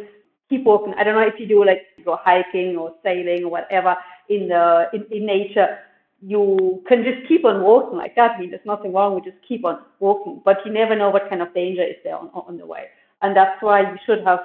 keep 0.50 0.66
walking. 0.66 0.94
I 0.98 1.04
don't 1.04 1.16
know 1.16 1.26
if 1.26 1.40
you 1.40 1.48
do 1.48 1.64
like 1.66 1.84
go 2.04 2.18
hiking 2.22 2.76
or 2.78 2.94
sailing 3.04 3.46
or 3.46 3.52
whatever 3.52 3.96
in 4.30 4.50
the 4.50 4.88
in, 4.94 5.06
in 5.12 5.26
nature. 5.26 5.80
You 6.22 6.84
can 6.88 7.04
just 7.04 7.28
keep 7.28 7.46
on 7.46 7.64
walking 7.64 7.98
like 7.98 8.16
that. 8.16 8.32
I 8.32 8.40
mean, 8.40 8.52
there's 8.52 8.66
nothing 8.66 8.94
wrong 8.94 9.16
with 9.16 9.24
just 9.24 9.38
keep 9.48 9.66
on 9.66 9.80
walking, 10.00 10.42
but 10.46 10.58
you 10.66 10.72
never 10.72 10.96
know 10.96 11.10
what 11.10 11.30
kind 11.30 11.42
of 11.42 11.54
danger 11.54 11.84
is 11.84 11.96
there 12.04 12.16
on, 12.16 12.30
on 12.34 12.58
the 12.58 12.66
way. 12.66 12.88
And 13.22 13.36
that's 13.36 13.60
why 13.62 13.82
you 13.82 13.98
should 14.06 14.24
have 14.26 14.42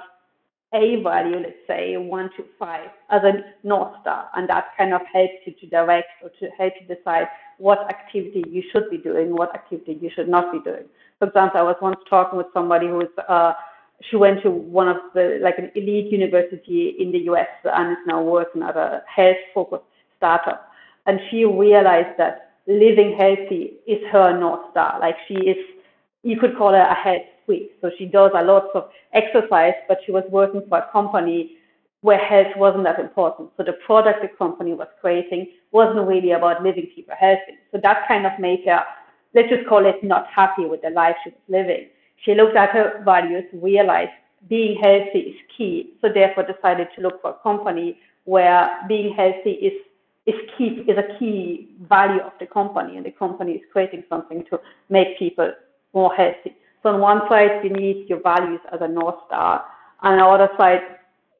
a 0.73 1.01
value, 1.01 1.37
let's 1.37 1.55
say 1.65 1.95
one 1.97 2.29
to 2.35 2.43
five, 2.59 2.89
as 3.09 3.21
a 3.23 3.67
North 3.67 3.93
Star. 4.01 4.29
And 4.35 4.49
that 4.49 4.67
kind 4.77 4.93
of 4.93 5.01
helps 5.11 5.33
you 5.45 5.53
to 5.61 5.67
direct 5.67 6.07
or 6.21 6.29
to 6.39 6.49
help 6.57 6.73
you 6.79 6.93
decide 6.93 7.27
what 7.57 7.89
activity 7.89 8.43
you 8.49 8.63
should 8.71 8.89
be 8.89 8.97
doing, 8.97 9.35
what 9.35 9.53
activity 9.55 9.97
you 10.01 10.09
should 10.13 10.27
not 10.27 10.51
be 10.51 10.59
doing. 10.59 10.85
For 11.19 11.27
example, 11.27 11.59
I 11.59 11.63
was 11.63 11.77
once 11.81 11.97
talking 12.09 12.37
with 12.37 12.47
somebody 12.53 12.87
who 12.87 12.95
was, 12.95 13.07
uh, 13.27 13.53
she 14.09 14.15
went 14.15 14.43
to 14.43 14.51
one 14.51 14.87
of 14.87 14.97
the, 15.13 15.39
like 15.41 15.57
an 15.57 15.71
elite 15.75 16.11
university 16.11 16.95
in 16.99 17.11
the 17.11 17.19
US 17.31 17.47
and 17.63 17.93
is 17.93 17.97
now 18.05 18.21
working 18.21 18.61
at 18.61 18.75
a 18.75 19.03
health 19.07 19.37
focused 19.53 19.83
startup. 20.17 20.69
And 21.05 21.19
she 21.31 21.45
realized 21.45 22.17
that 22.17 22.55
living 22.67 23.15
healthy 23.17 23.75
is 23.87 23.99
her 24.11 24.37
North 24.37 24.69
Star. 24.71 24.99
Like 24.99 25.15
she 25.27 25.35
is, 25.35 25.57
you 26.23 26.37
could 26.37 26.57
call 26.57 26.73
her 26.73 26.81
a 26.81 26.93
health 26.93 27.23
week. 27.47 27.71
So 27.81 27.91
she 27.97 28.05
does 28.05 28.31
a 28.35 28.43
lot 28.43 28.69
of 28.75 28.89
exercise, 29.13 29.73
but 29.87 29.99
she 30.05 30.11
was 30.11 30.23
working 30.29 30.63
for 30.69 30.79
a 30.79 30.91
company 30.91 31.57
where 32.01 32.17
health 32.19 32.55
wasn't 32.55 32.83
that 32.83 32.99
important. 32.99 33.49
So 33.57 33.63
the 33.63 33.73
product 33.85 34.21
the 34.21 34.29
company 34.37 34.73
was 34.73 34.87
creating 35.01 35.47
wasn't 35.71 36.07
really 36.07 36.31
about 36.31 36.63
living 36.63 36.87
people 36.95 37.15
healthy. 37.19 37.57
So 37.71 37.79
that 37.81 38.07
kind 38.07 38.25
of 38.25 38.33
made 38.39 38.63
her, 38.65 38.83
let's 39.33 39.49
just 39.49 39.67
call 39.67 39.85
it 39.85 40.03
not 40.03 40.27
happy 40.27 40.65
with 40.65 40.81
the 40.81 40.89
life 40.91 41.15
she 41.23 41.31
was 41.31 41.39
living. 41.49 41.87
She 42.23 42.33
looked 42.33 42.55
at 42.55 42.69
her 42.71 43.01
values, 43.03 43.45
realized 43.53 44.11
being 44.47 44.79
healthy 44.81 45.19
is 45.19 45.35
key. 45.55 45.93
So 46.01 46.09
therefore 46.13 46.43
decided 46.43 46.87
to 46.95 47.01
look 47.01 47.21
for 47.21 47.31
a 47.31 47.43
company 47.43 47.99
where 48.25 48.69
being 48.87 49.13
healthy 49.13 49.51
is 49.51 49.73
is 50.25 50.35
key 50.57 50.83
is 50.87 50.97
a 50.97 51.17
key 51.17 51.69
value 51.87 52.19
of 52.19 52.33
the 52.39 52.45
company 52.45 52.97
and 52.97 53.05
the 53.05 53.11
company 53.11 53.53
is 53.53 53.61
creating 53.71 54.03
something 54.09 54.43
to 54.49 54.59
make 54.89 55.17
people 55.17 55.53
more 55.93 56.13
healthy. 56.13 56.53
So 56.83 56.89
on 56.89 56.99
one 56.99 57.21
side 57.29 57.63
you 57.63 57.69
need 57.69 58.07
your 58.07 58.21
values 58.21 58.61
as 58.71 58.79
a 58.81 58.87
north 58.87 59.15
star. 59.27 59.65
On 60.01 60.17
the 60.17 60.25
other 60.25 60.49
side, 60.57 60.81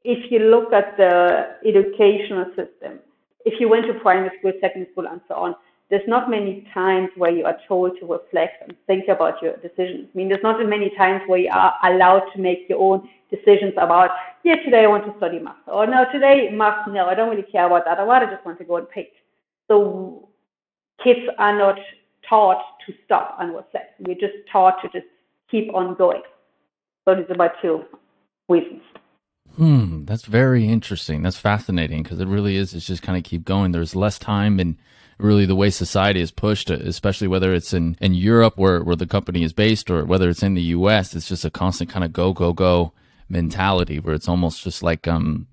if 0.04 0.32
you 0.32 0.40
look 0.40 0.74
at 0.74 0.98
the 0.98 1.58
educational 1.66 2.46
system, 2.56 3.00
if 3.46 3.60
you 3.60 3.70
went 3.70 3.86
to 3.88 3.94
primary 3.96 4.32
school, 4.40 4.52
secondary 4.62 4.92
school, 4.92 5.08
and 5.08 5.22
so 5.28 5.36
on, 5.36 5.56
there's 5.90 6.08
not 6.08 6.30
many 6.30 6.68
times 6.74 7.10
where 7.16 7.32
you 7.32 7.46
are 7.46 7.58
told 7.68 7.98
to 8.00 8.06
reflect 8.06 8.62
and 8.64 8.76
think 8.88 9.08
about 9.08 9.42
your 9.42 9.56
decisions. 9.58 10.08
I 10.14 10.18
mean, 10.18 10.28
there's 10.28 10.44
not 10.44 10.60
many 10.68 10.92
times 10.98 11.22
where 11.28 11.40
you 11.40 11.50
are 11.50 11.74
allowed 11.84 12.30
to 12.36 12.42
make 12.42 12.66
your 12.68 12.80
own 12.80 13.08
decisions 13.30 13.74
about, 13.78 14.10
yeah, 14.44 14.56
today 14.66 14.84
I 14.84 14.88
want 14.88 15.06
to 15.06 15.14
study 15.18 15.40
math, 15.40 15.56
or 15.66 15.88
no, 15.88 16.06
today 16.12 16.50
math, 16.52 16.88
no, 16.88 17.06
I 17.06 17.16
don't 17.16 17.30
really 17.30 17.50
care 17.50 17.68
about 17.68 17.86
that. 17.86 18.00
I 18.00 18.04
rather 18.04 18.26
just 18.26 18.46
want 18.46 18.58
to 18.60 18.66
go 18.66 18.78
and 18.78 18.90
paint. 18.90 19.08
So 19.70 20.28
kids 21.02 21.22
are 21.38 21.58
not 21.58 21.78
taught 22.28 22.62
to 22.86 22.94
stop 23.06 23.38
and 23.40 23.56
reflect. 23.56 24.00
We're 24.00 24.16
just 24.16 24.36
taught 24.52 24.82
to 24.82 24.90
just 24.90 25.08
keep 25.50 25.74
on 25.74 25.96
going. 25.96 26.22
So 27.06 27.14
it's 27.14 27.32
about 27.32 27.52
two 27.62 27.84
reasons. 28.50 28.82
Hmm, 29.56 30.04
that's 30.06 30.26
very 30.26 30.68
interesting. 30.68 31.24
That's 31.24 31.38
fascinating 31.38 32.04
because 32.04 32.20
it 32.20 32.28
really 32.28 32.58
is. 32.58 32.74
It's 32.74 32.86
just 32.86 33.02
kind 33.02 33.18
of 33.18 33.24
keep 33.24 33.44
going. 33.44 33.72
There's 33.72 33.96
less 33.96 34.20
time 34.20 34.60
and 34.60 34.78
really 35.18 35.46
the 35.46 35.56
way 35.56 35.70
society 35.70 36.22
is 36.22 36.32
pushed, 36.32 36.70
especially 36.70 37.28
whether 37.28 37.54
it's 37.54 37.74
in, 37.74 37.98
in 38.00 38.14
Europe 38.14 38.58
where, 38.58 38.84
where 38.84 38.96
the 38.96 39.08
company 39.08 39.44
is 39.44 39.54
based 39.54 39.90
or 39.90 40.06
whether 40.06 40.30
it's 40.30 40.44
in 40.44 40.54
the 40.54 40.62
US, 40.62 41.16
it's 41.16 41.28
just 41.28 41.46
a 41.46 41.50
constant 41.50 41.90
kind 41.90 42.06
of 42.06 42.14
go, 42.14 42.34
go, 42.34 42.54
go 42.54 42.94
mentality 43.30 44.00
where 44.00 44.14
it's 44.14 44.30
almost 44.30 44.64
just 44.64 44.84
like, 44.84 45.08
um, 45.08 45.48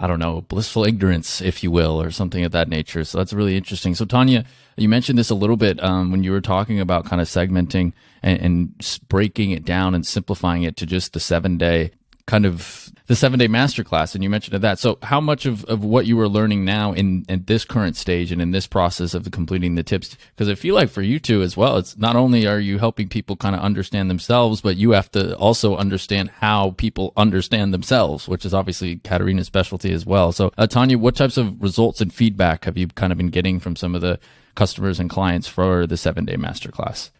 I 0.00 0.06
don't 0.06 0.20
know, 0.20 0.42
blissful 0.42 0.84
ignorance, 0.84 1.40
if 1.40 1.64
you 1.64 1.72
will, 1.72 2.00
or 2.00 2.12
something 2.12 2.44
of 2.44 2.52
that 2.52 2.68
nature. 2.68 3.02
So 3.02 3.18
that's 3.18 3.32
really 3.32 3.56
interesting. 3.56 3.96
So 3.96 4.04
Tania, 4.04 4.44
you 4.76 4.88
mentioned 4.88 5.18
this 5.18 5.30
a 5.30 5.34
little 5.34 5.56
bit 5.56 5.82
um, 5.82 6.12
when 6.12 6.22
you 6.22 6.30
were 6.30 6.40
talking 6.40 6.78
about 6.78 7.04
kind 7.04 7.20
of 7.20 7.26
segmenting 7.26 7.92
and, 8.22 8.40
and, 8.40 9.00
breaking 9.08 9.50
it 9.50 9.64
down 9.64 9.96
and 9.96 10.06
simplifying 10.06 10.62
it 10.62 10.76
to 10.76 10.86
just 10.86 11.14
the 11.14 11.20
seven 11.20 11.58
day 11.58 11.90
kind 12.26 12.46
of 12.46 12.87
the 13.08 13.16
seven 13.16 13.38
day 13.38 13.48
masterclass 13.48 14.14
and 14.14 14.22
you 14.22 14.30
mentioned 14.30 14.62
that. 14.62 14.78
So 14.78 14.98
how 15.02 15.20
much 15.20 15.44
of, 15.46 15.64
of 15.64 15.82
what 15.82 16.06
you 16.06 16.18
are 16.20 16.28
learning 16.28 16.64
now 16.64 16.92
in, 16.92 17.24
in 17.28 17.42
this 17.46 17.64
current 17.64 17.96
stage 17.96 18.30
and 18.30 18.40
in 18.40 18.52
this 18.52 18.66
process 18.66 19.14
of 19.14 19.30
completing 19.30 19.74
the 19.74 19.82
tips 19.82 20.16
because 20.34 20.48
i 20.48 20.54
feel 20.54 20.74
like 20.74 20.90
for 20.90 21.02
you 21.02 21.18
too 21.18 21.42
as 21.42 21.56
well 21.56 21.76
it's 21.78 21.96
not 21.96 22.16
only 22.16 22.46
are 22.46 22.60
you 22.60 22.78
helping 22.78 23.08
people 23.08 23.36
kind 23.36 23.54
of 23.54 23.62
understand 23.62 24.10
themselves 24.10 24.60
but 24.60 24.76
you 24.76 24.90
have 24.90 25.10
to 25.10 25.36
also 25.36 25.76
understand 25.76 26.30
how 26.30 26.72
people 26.72 27.12
understand 27.16 27.72
themselves 27.72 28.28
which 28.28 28.44
is 28.44 28.54
obviously 28.54 28.96
katerina's 28.96 29.46
specialty 29.46 29.92
as 29.92 30.04
well. 30.04 30.32
So 30.32 30.52
uh, 30.58 30.66
tania 30.66 30.98
what 30.98 31.16
types 31.16 31.36
of 31.36 31.60
results 31.62 32.00
and 32.00 32.12
feedback 32.12 32.64
have 32.66 32.76
you 32.76 32.88
kind 32.88 33.12
of 33.12 33.18
been 33.18 33.30
getting 33.30 33.58
from 33.58 33.76
some 33.76 33.94
of 33.94 34.00
the 34.00 34.18
customers 34.54 35.00
and 35.00 35.08
clients 35.08 35.48
for 35.48 35.86
the 35.86 35.96
seven 35.96 36.24
day 36.24 36.36
masterclass 36.36 37.10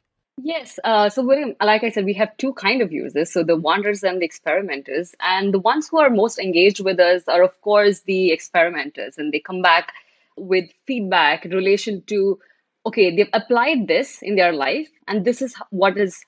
Yes. 0.41 0.79
Uh, 0.85 1.09
so, 1.09 1.25
William, 1.25 1.55
like 1.61 1.83
I 1.83 1.91
said, 1.91 2.05
we 2.05 2.15
have 2.15 2.37
two 2.37 2.53
kind 2.55 2.81
of 2.81 2.93
users. 2.93 3.33
So 3.33 3.43
the 3.43 3.57
wanderers 3.57 4.05
and 4.05 4.21
the 4.21 4.25
experimenters. 4.25 5.15
And 5.21 5.53
the 5.53 5.59
ones 5.59 5.89
who 5.89 5.99
are 5.99 6.11
most 6.11 6.39
engaged 6.39 6.81
with 6.85 7.01
us 7.01 7.23
are, 7.27 7.43
of 7.43 7.61
course, 7.63 8.01
the 8.03 8.31
experimenters. 8.31 9.19
And 9.19 9.33
they 9.33 9.41
come 9.41 9.63
back 9.63 9.93
with 10.37 10.71
feedback 10.87 11.45
in 11.45 11.51
relation 11.51 12.03
to, 12.07 12.39
okay, 12.87 13.15
they've 13.15 13.29
applied 13.33 13.89
this 13.89 14.23
in 14.23 14.37
their 14.37 14.53
life, 14.53 14.89
and 15.09 15.25
this 15.25 15.43
is 15.43 15.57
what 15.71 15.99
is 15.99 16.25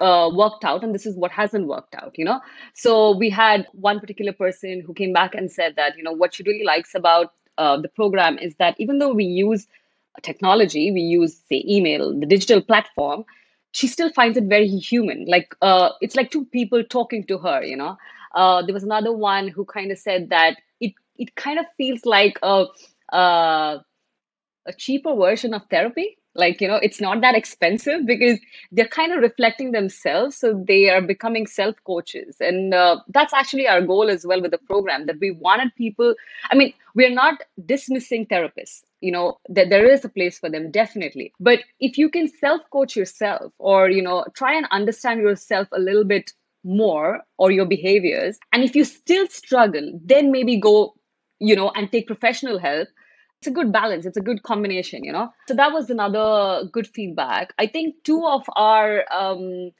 uh, 0.00 0.30
worked 0.34 0.64
out, 0.64 0.84
and 0.84 0.94
this 0.94 1.06
is 1.06 1.16
what 1.16 1.30
hasn't 1.30 1.66
worked 1.66 1.94
out. 1.94 2.12
You 2.18 2.26
know. 2.26 2.40
So 2.74 3.16
we 3.16 3.30
had 3.30 3.66
one 3.72 4.00
particular 4.00 4.32
person 4.32 4.82
who 4.86 4.92
came 4.92 5.14
back 5.14 5.34
and 5.34 5.50
said 5.50 5.76
that, 5.76 5.96
you 5.96 6.02
know, 6.02 6.12
what 6.12 6.34
she 6.34 6.42
really 6.42 6.64
likes 6.64 6.94
about 6.94 7.32
uh, 7.56 7.80
the 7.80 7.88
program 7.88 8.38
is 8.38 8.54
that 8.58 8.76
even 8.78 8.98
though 8.98 9.12
we 9.14 9.24
use 9.24 9.66
technology, 10.22 10.90
we 10.92 11.00
use, 11.00 11.40
say, 11.48 11.64
email, 11.68 12.18
the 12.18 12.26
digital 12.26 12.60
platform, 12.62 13.24
she 13.72 13.86
still 13.86 14.10
finds 14.12 14.36
it 14.36 14.44
very 14.44 14.66
human. 14.68 15.26
Like 15.26 15.54
uh, 15.62 15.90
it's 16.00 16.16
like 16.16 16.30
two 16.30 16.44
people 16.46 16.82
talking 16.84 17.24
to 17.26 17.38
her, 17.38 17.62
you 17.62 17.76
know. 17.76 17.96
Uh, 18.34 18.62
there 18.62 18.74
was 18.74 18.84
another 18.84 19.12
one 19.12 19.48
who 19.48 19.64
kind 19.64 19.90
of 19.90 19.98
said 19.98 20.30
that 20.30 20.56
it 20.80 20.92
it 21.16 21.34
kind 21.36 21.58
of 21.58 21.66
feels 21.76 22.04
like 22.04 22.38
a, 22.42 22.66
a 23.12 23.84
a 24.66 24.72
cheaper 24.76 25.14
version 25.14 25.54
of 25.54 25.62
therapy 25.70 26.16
like 26.34 26.60
you 26.60 26.68
know 26.68 26.76
it's 26.76 27.00
not 27.00 27.20
that 27.20 27.34
expensive 27.34 28.06
because 28.06 28.38
they're 28.72 28.86
kind 28.86 29.12
of 29.12 29.20
reflecting 29.20 29.72
themselves 29.72 30.36
so 30.36 30.64
they 30.66 30.88
are 30.88 31.02
becoming 31.02 31.46
self 31.46 31.74
coaches 31.84 32.36
and 32.40 32.72
uh, 32.72 32.96
that's 33.08 33.32
actually 33.32 33.66
our 33.66 33.82
goal 33.82 34.08
as 34.08 34.24
well 34.26 34.40
with 34.40 34.50
the 34.50 34.58
program 34.58 35.06
that 35.06 35.18
we 35.20 35.30
wanted 35.30 35.74
people 35.76 36.14
i 36.50 36.54
mean 36.54 36.72
we're 36.94 37.10
not 37.10 37.40
dismissing 37.66 38.26
therapists 38.26 38.82
you 39.00 39.10
know 39.10 39.38
that 39.48 39.70
there 39.70 39.88
is 39.88 40.04
a 40.04 40.08
place 40.08 40.38
for 40.38 40.50
them 40.50 40.70
definitely. 40.70 41.32
But 41.40 41.60
if 41.80 41.98
you 41.98 42.08
can 42.08 42.28
self 42.28 42.62
coach 42.70 42.96
yourself 42.96 43.52
or 43.58 43.90
you 43.90 44.02
know 44.02 44.24
try 44.34 44.54
and 44.54 44.66
understand 44.70 45.20
yourself 45.20 45.68
a 45.72 45.80
little 45.80 46.04
bit 46.04 46.32
more 46.62 47.20
or 47.38 47.50
your 47.50 47.64
behaviors 47.64 48.38
and 48.52 48.62
if 48.62 48.76
you 48.76 48.84
still 48.84 49.26
struggle 49.28 49.98
then 50.04 50.30
maybe 50.30 50.60
go 50.60 50.94
you 51.38 51.56
know 51.56 51.70
and 51.74 51.90
take 51.90 52.06
professional 52.06 52.58
help 52.58 52.86
it's 53.40 53.46
a 53.46 53.50
good 53.50 53.72
balance 53.72 54.04
it's 54.04 54.18
a 54.18 54.20
good 54.20 54.42
combination 54.42 55.02
you 55.02 55.12
know? 55.12 55.32
So 55.48 55.54
that 55.54 55.72
was 55.72 55.88
another 55.90 56.66
good 56.70 56.86
feedback. 56.86 57.54
I 57.58 57.66
think 57.66 57.94
two 58.04 58.24
of 58.26 58.44
our 58.54 59.04
um, 59.12 59.70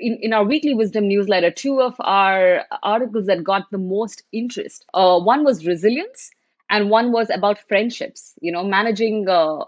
in, 0.00 0.18
in 0.22 0.32
our 0.32 0.44
weekly 0.44 0.74
wisdom 0.74 1.06
newsletter 1.06 1.50
two 1.50 1.80
of 1.80 1.94
our 2.00 2.64
articles 2.82 3.26
that 3.26 3.44
got 3.44 3.70
the 3.70 3.78
most 3.78 4.24
interest 4.32 4.84
uh, 4.94 5.18
one 5.20 5.44
was 5.44 5.66
resilience 5.66 6.30
and 6.68 6.90
one 6.90 7.12
was 7.12 7.30
about 7.30 7.58
friendships 7.68 8.34
you 8.40 8.50
know 8.50 8.64
managing 8.64 9.28
uh, 9.28 9.62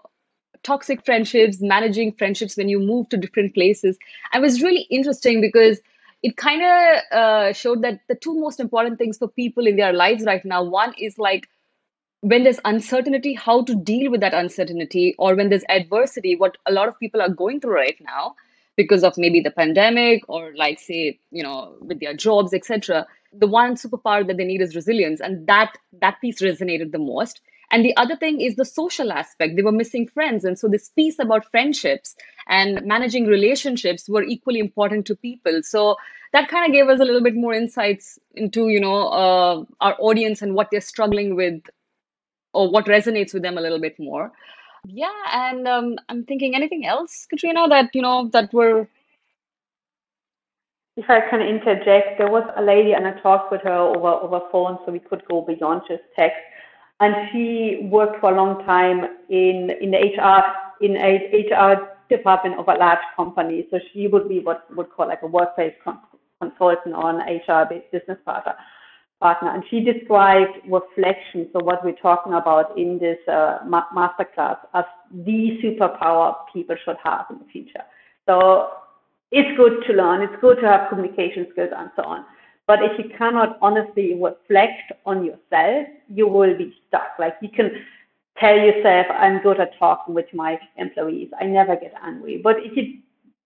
toxic 0.65 1.05
friendships 1.05 1.59
managing 1.61 2.13
friendships 2.13 2.57
when 2.57 2.69
you 2.69 2.81
move 2.81 3.09
to 3.09 3.17
different 3.17 3.55
places. 3.55 3.99
I 4.33 4.41
was 4.41 4.63
really 4.63 4.83
interesting 4.91 5.41
because 5.41 5.81
it 6.23 6.37
kind 6.37 6.63
of 6.63 7.19
uh, 7.19 7.53
showed 7.53 7.83
that 7.83 8.01
the 8.09 8.17
two 8.17 8.35
most 8.41 8.59
important 8.59 8.99
things 8.99 9.19
for 9.19 9.29
people 9.29 9.67
in 9.67 9.77
their 9.77 9.93
lives 9.93 10.25
right 10.25 10.45
now 10.45 10.65
one 10.65 10.93
is 10.99 11.19
like 11.19 11.49
when 12.21 12.45
there's 12.45 12.61
uncertainty, 12.65 13.35
how 13.35 13.63
to 13.65 13.75
deal 13.75 14.11
with 14.11 14.21
that 14.21 14.35
uncertainty, 14.35 15.15
or 15.19 15.35
when 15.35 15.51
there's 15.51 15.65
adversity, 15.69 16.37
what 16.37 16.57
a 16.67 16.73
lot 16.73 16.89
of 16.89 16.99
people 16.99 17.23
are 17.23 17.29
going 17.29 17.61
through 17.61 17.75
right 17.75 17.97
now 18.01 18.35
because 18.77 19.05
of 19.05 19.19
maybe 19.19 19.41
the 19.41 19.51
pandemic 19.51 20.23
or 20.29 20.53
like 20.57 20.79
say 20.79 21.19
you 21.33 21.43
know 21.43 21.75
with 21.81 21.99
their 21.99 22.15
jobs 22.15 22.55
etc 22.55 23.05
the 23.33 23.47
one 23.47 23.75
superpower 23.75 24.27
that 24.27 24.37
they 24.37 24.45
need 24.45 24.61
is 24.61 24.75
resilience 24.75 25.21
and 25.21 25.47
that 25.47 25.77
that 26.01 26.21
piece 26.21 26.41
resonated 26.41 26.93
the 26.93 26.99
most. 26.99 27.41
And 27.71 27.85
the 27.85 27.95
other 27.99 28.17
thing 28.17 28.41
is 28.41 28.57
the 28.57 28.65
social 28.65 29.13
aspect. 29.13 29.55
They 29.55 29.63
were 29.63 29.73
missing 29.73 30.09
friends 30.09 30.45
and 30.45 30.59
so 30.59 30.69
this 30.69 30.89
piece 30.89 31.19
about 31.19 31.51
friendships 31.51 32.17
and 32.49 32.83
managing 32.87 33.27
relationships 33.27 34.09
were 34.09 34.23
equally 34.23 34.59
important 34.59 35.07
to 35.07 35.17
people. 35.17 35.61
So 35.63 35.97
that 36.33 36.49
kind 36.49 36.65
of 36.67 36.73
gave 36.73 36.89
us 36.89 37.01
a 37.01 37.05
little 37.05 37.23
bit 37.23 37.35
more 37.35 37.53
insights 37.53 38.19
into 38.35 38.69
you 38.69 38.81
know 38.81 39.09
uh, 39.09 39.65
our 39.81 39.97
audience 39.99 40.41
and 40.41 40.55
what 40.55 40.69
they're 40.71 40.81
struggling 40.81 41.37
with 41.37 41.63
or 42.59 42.69
what 42.69 42.87
resonates 42.87 43.33
with 43.33 43.43
them 43.43 43.57
a 43.57 43.61
little 43.61 43.81
bit 43.81 43.99
more. 43.99 44.33
Yeah, 44.85 45.23
and 45.33 45.69
um, 45.69 45.97
I'm 46.09 46.25
thinking 46.25 46.55
anything 46.55 46.87
else, 46.87 47.27
Katrina, 47.31 47.69
that 47.69 47.91
you 47.95 48.03
know 48.03 48.29
that 48.33 48.53
were. 48.53 48.89
If 50.97 51.09
I 51.09 51.21
can 51.31 51.41
interject, 51.41 52.19
there 52.19 52.31
was 52.31 52.45
a 52.57 52.63
lady, 52.63 52.93
and 52.93 53.07
I 53.07 53.13
talked 53.21 53.53
with 53.53 53.63
her 53.63 53.79
over 53.95 54.13
over 54.27 54.41
phone, 54.51 54.79
so 54.85 54.93
we 54.93 54.99
could 54.99 55.23
go 55.31 55.43
beyond 55.43 55.83
just 55.89 56.03
text. 56.17 56.41
And 57.01 57.15
she 57.31 57.89
worked 57.93 58.21
for 58.21 58.33
a 58.33 58.37
long 58.37 58.65
time 58.65 59.05
in 59.29 59.71
in 59.81 59.93
the 59.93 60.01
HR 60.17 60.43
in 60.85 60.97
a 60.97 61.13
HR 61.45 61.75
department 62.09 62.59
of 62.59 62.67
a 62.69 62.75
large 62.75 63.07
company. 63.15 63.67
So 63.71 63.79
she 63.93 64.09
would 64.09 64.29
be 64.29 64.41
what 64.41 64.65
would 64.77 64.91
call 64.91 65.09
like 65.09 65.23
a 65.23 65.27
workplace 65.27 65.75
consultant 66.41 66.95
on 66.95 67.21
HR 67.21 67.65
business 67.93 68.19
partner 68.25 68.55
partner. 69.21 69.53
And 69.55 69.65
she 69.71 69.81
described 69.81 70.59
reflection, 70.69 71.49
so 71.53 71.61
what 71.63 71.85
we're 71.85 71.93
talking 71.93 72.35
about 72.35 72.77
in 72.79 72.99
this 72.99 73.19
uh, 73.29 73.59
ma- 73.67 73.89
masterclass, 73.95 74.59
as 74.75 74.85
the 75.13 75.59
superpower 75.63 76.35
people 76.53 76.77
should 76.85 76.97
have 77.03 77.27
in 77.31 77.39
the 77.39 77.45
future. 77.53 77.83
So 78.27 78.71
it's 79.31 79.57
good 79.57 79.83
to 79.87 79.93
learn, 79.93 80.23
it's 80.23 80.41
good 80.41 80.61
to 80.61 80.67
have 80.67 80.89
communication 80.89 81.47
skills 81.53 81.71
and 81.77 81.91
so 81.97 82.03
on. 82.03 82.25
But 82.67 82.81
if 82.83 82.99
you 82.99 83.11
cannot 83.17 83.59
honestly 83.63 84.15
reflect 84.15 84.93
on 85.07 85.25
yourself, 85.25 85.89
you 86.09 86.29
will 86.29 86.57
be 86.57 86.75
stuck. 86.87 87.19
Like 87.19 87.37
you 87.41 87.49
can 87.49 87.71
tell 88.39 88.57
yourself, 88.57 89.07
I'm 89.11 89.43
good 89.43 89.59
at 89.59 89.77
talking 89.79 90.15
with 90.15 90.27
my 90.35 90.59
employees. 90.77 91.31
I 91.41 91.45
never 91.45 91.77
get 91.77 91.95
angry. 92.03 92.41
But 92.43 92.57
if 92.59 92.77
you, 92.77 92.99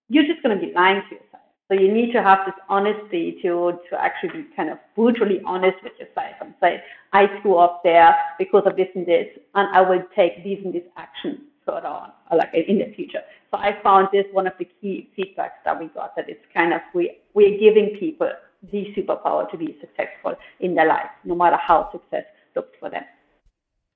you're 0.08 0.26
just 0.26 0.42
going 0.42 0.58
to 0.58 0.66
be 0.66 0.72
lying 0.72 1.02
to 1.08 1.14
yourself. 1.14 1.31
So 1.72 1.80
you 1.80 1.90
need 1.90 2.12
to 2.12 2.22
have 2.22 2.40
this 2.44 2.54
honesty 2.68 3.38
to, 3.40 3.72
to 3.88 3.98
actually 3.98 4.42
be 4.42 4.48
kind 4.54 4.68
of 4.68 4.76
brutally 4.94 5.40
honest 5.46 5.78
with 5.82 5.94
yourself 5.98 6.34
and 6.42 6.52
say, 6.60 6.82
I 7.14 7.38
screw 7.38 7.56
up 7.56 7.80
there 7.82 8.14
because 8.38 8.64
of 8.66 8.76
this 8.76 8.88
and 8.94 9.06
this, 9.06 9.26
and 9.54 9.74
I 9.74 9.80
will 9.80 10.02
take 10.14 10.44
these 10.44 10.58
and 10.62 10.74
these 10.74 10.82
actions 10.98 11.38
further 11.64 11.86
on, 11.86 12.12
like 12.36 12.50
in 12.52 12.76
the 12.76 12.92
future. 12.94 13.20
So 13.50 13.56
I 13.56 13.78
found 13.82 14.08
this 14.12 14.26
one 14.32 14.46
of 14.46 14.52
the 14.58 14.68
key 14.82 15.08
feedbacks 15.16 15.64
that 15.64 15.80
we 15.80 15.86
got 15.86 16.14
that 16.16 16.28
it's 16.28 16.44
kind 16.52 16.74
of 16.74 16.82
we 16.94 17.16
we're 17.32 17.58
giving 17.58 17.96
people 17.98 18.30
the 18.70 18.92
superpower 18.94 19.50
to 19.50 19.56
be 19.56 19.74
successful 19.80 20.34
in 20.60 20.74
their 20.74 20.88
life, 20.88 21.08
no 21.24 21.34
matter 21.34 21.56
how 21.56 21.90
success 21.90 22.24
looks 22.54 22.76
for 22.80 22.90
them. 22.90 23.04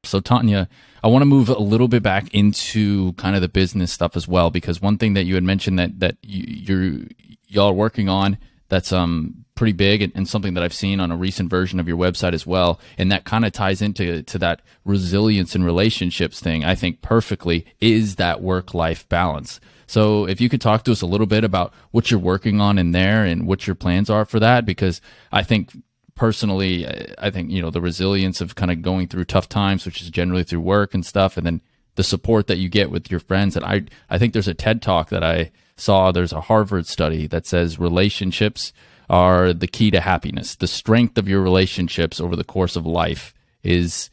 So 0.07 0.21
Tania, 0.21 0.69
I 1.03 1.09
want 1.09 1.23
to 1.23 1.27
move 1.27 1.49
a 1.49 1.59
little 1.59 1.89
bit 1.89 2.03
back 2.03 2.33
into 2.35 3.13
kind 3.15 3.37
of 3.37 3.43
the 3.43 3.49
business 3.49 3.93
stuff 3.93 4.17
as 4.17 4.27
well, 4.27 4.51
because 4.51 4.81
one 4.81 4.99
thing 4.99 5.15
that 5.15 5.25
you 5.25 5.35
had 5.35 5.45
mentioned 5.45 5.79
that 5.79 6.01
that 6.01 6.17
you, 6.23 7.09
y'all 7.47 7.71
are 7.71 7.73
working 7.73 8.09
on 8.09 8.39
that's 8.69 8.93
um 8.93 9.45
pretty 9.55 9.73
big 9.73 10.03
and, 10.03 10.13
and, 10.15 10.29
something 10.29 10.53
that 10.53 10.63
I've 10.63 10.75
seen 10.75 11.01
on 11.01 11.11
a 11.11 11.17
recent 11.17 11.49
version 11.49 11.81
of 11.81 11.89
your 11.89 11.97
website 11.97 12.35
as 12.35 12.47
well, 12.47 12.79
and 12.99 13.11
that 13.11 13.25
kind 13.25 13.45
of 13.45 13.53
ties 13.53 13.81
into 13.81 14.23
to 14.23 14.39
that 14.39 14.61
resilience 14.85 15.55
and 15.55 15.65
relationships 15.65 16.41
thing. 16.41 16.63
I 16.65 16.75
think 16.75 17.01
perfectly 17.01 17.65
is 17.81 18.17
that 18.17 18.43
work 18.43 18.75
life 18.75 19.09
balance. 19.09 19.61
So 19.87 20.27
if 20.27 20.41
you 20.41 20.49
could 20.49 20.61
talk 20.61 20.85
to 20.85 20.93
us 20.93 21.01
a 21.01 21.07
little 21.07 21.27
bit 21.27 21.45
about 21.45 21.73
what 21.91 22.11
you're 22.11 22.21
working 22.21 22.61
on 22.61 22.77
in 22.77 22.93
there 22.93 23.25
and 23.25 23.47
what 23.47 23.67
your 23.67 23.77
plans 23.77 24.11
are 24.11 24.25
for 24.25 24.41
that, 24.41 24.67
because 24.67 25.01
I 25.33 25.43
think 25.43 25.71
personally, 26.17 26.87
I 27.19 27.31
think, 27.31 27.51
you 27.51 27.63
know, 27.63 27.71
the 27.71 27.81
resilience 27.81 28.41
of 28.41 28.57
kind 28.57 28.73
of 28.73 28.83
going 28.83 29.07
through 29.07 29.27
tough 29.27 29.49
times, 29.49 29.87
which 29.87 30.03
is 30.03 30.11
generally 30.11 30.43
through 30.43 30.61
work 30.61 30.95
and 30.95 31.07
stuff, 31.07 31.37
and 31.37 31.47
then 31.47 31.61
the 31.95 32.03
support 32.03 32.49
that 32.49 32.59
you 32.59 32.69
get 32.69 32.91
with 32.91 33.11
your 33.11 33.21
friends. 33.21 33.57
And 33.57 33.65
I, 33.65 33.83
I 34.11 34.19
think 34.19 34.33
there's 34.33 34.49
a 34.49 34.55
TED 34.55 34.83
talk 34.83 35.11
that 35.11 35.23
I 35.23 35.53
saw, 35.77 36.11
there's 36.11 36.33
a 36.33 36.41
Harvard 36.41 36.87
study 36.87 37.27
that 37.29 37.47
says 37.47 37.79
relationships 37.79 38.73
are 39.09 39.53
the 39.53 39.69
key 39.69 39.91
to 39.93 40.01
happiness. 40.01 40.57
The 40.57 40.67
strength 40.67 41.17
of 41.17 41.29
your 41.29 41.41
relationships 41.41 42.21
over 42.21 42.35
the 42.35 42.45
course 42.45 42.77
of 42.77 42.85
life 42.87 43.33
is 43.63 44.11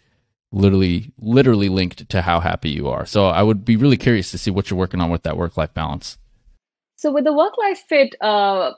literally 0.52 1.12
literally 1.20 1.68
linked 1.68 2.08
to 2.10 2.22
how 2.22 2.40
happy 2.40 2.70
you 2.70 2.88
are. 2.88 3.06
So 3.06 3.26
I 3.26 3.42
would 3.42 3.66
be 3.66 3.76
really 3.76 3.98
curious 3.98 4.30
to 4.32 4.38
see 4.38 4.52
what 4.52 4.70
you're 4.70 4.78
working 4.78 5.02
on 5.02 5.10
with 5.10 5.24
that 5.24 5.36
work 5.36 5.58
life 5.58 5.74
balance. 5.74 6.18
So 6.96 7.12
with 7.12 7.24
the 7.24 7.34
work 7.34 7.58
life 7.58 7.82
fit, 7.90 8.16
uh, 8.22 8.74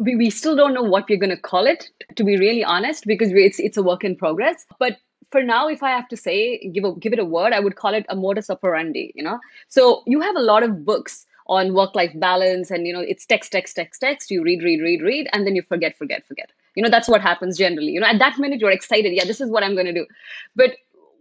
we, 0.00 0.16
we 0.16 0.30
still 0.30 0.56
don't 0.56 0.74
know 0.74 0.82
what 0.82 1.08
we're 1.08 1.18
going 1.18 1.30
to 1.30 1.40
call 1.40 1.66
it 1.66 1.90
to 2.16 2.24
be 2.24 2.38
really 2.38 2.64
honest 2.64 3.04
because 3.06 3.30
it's 3.32 3.58
it's 3.58 3.76
a 3.76 3.82
work 3.82 4.04
in 4.04 4.16
progress. 4.16 4.66
But 4.78 4.98
for 5.32 5.42
now 5.42 5.66
if 5.66 5.82
i 5.82 5.90
have 5.90 6.06
to 6.08 6.16
say 6.16 6.70
give 6.72 6.84
a, 6.84 6.94
give 6.96 7.14
it 7.14 7.18
a 7.18 7.24
word 7.24 7.54
i 7.54 7.58
would 7.58 7.76
call 7.76 7.94
it 7.94 8.06
a 8.10 8.14
modus 8.14 8.50
operandi 8.50 9.12
you 9.16 9.22
know? 9.24 9.40
So 9.68 10.02
you 10.06 10.20
have 10.20 10.36
a 10.36 10.40
lot 10.40 10.62
of 10.62 10.84
books 10.84 11.26
on 11.46 11.74
work 11.74 11.94
life 11.94 12.12
balance 12.14 12.70
and 12.70 12.86
you 12.86 12.92
know 12.92 13.00
it's 13.00 13.26
text 13.26 13.50
text 13.50 13.74
text 13.74 14.00
text. 14.00 14.30
You 14.30 14.44
read 14.44 14.62
read 14.62 14.80
read 14.80 15.02
read 15.02 15.28
and 15.32 15.46
then 15.46 15.56
you 15.56 15.62
forget 15.62 15.96
forget 15.98 16.26
forget. 16.26 16.52
You 16.76 16.82
know 16.82 16.90
that's 16.90 17.08
what 17.08 17.20
happens 17.20 17.58
generally 17.58 17.92
you 17.92 18.00
know? 18.00 18.06
At 18.06 18.20
that 18.20 18.38
minute 18.38 18.60
you're 18.60 18.70
excited 18.70 19.12
yeah 19.12 19.24
this 19.24 19.40
is 19.40 19.50
what 19.50 19.64
i'm 19.64 19.74
going 19.74 19.86
to 19.86 19.92
do. 19.92 20.06
But 20.54 20.76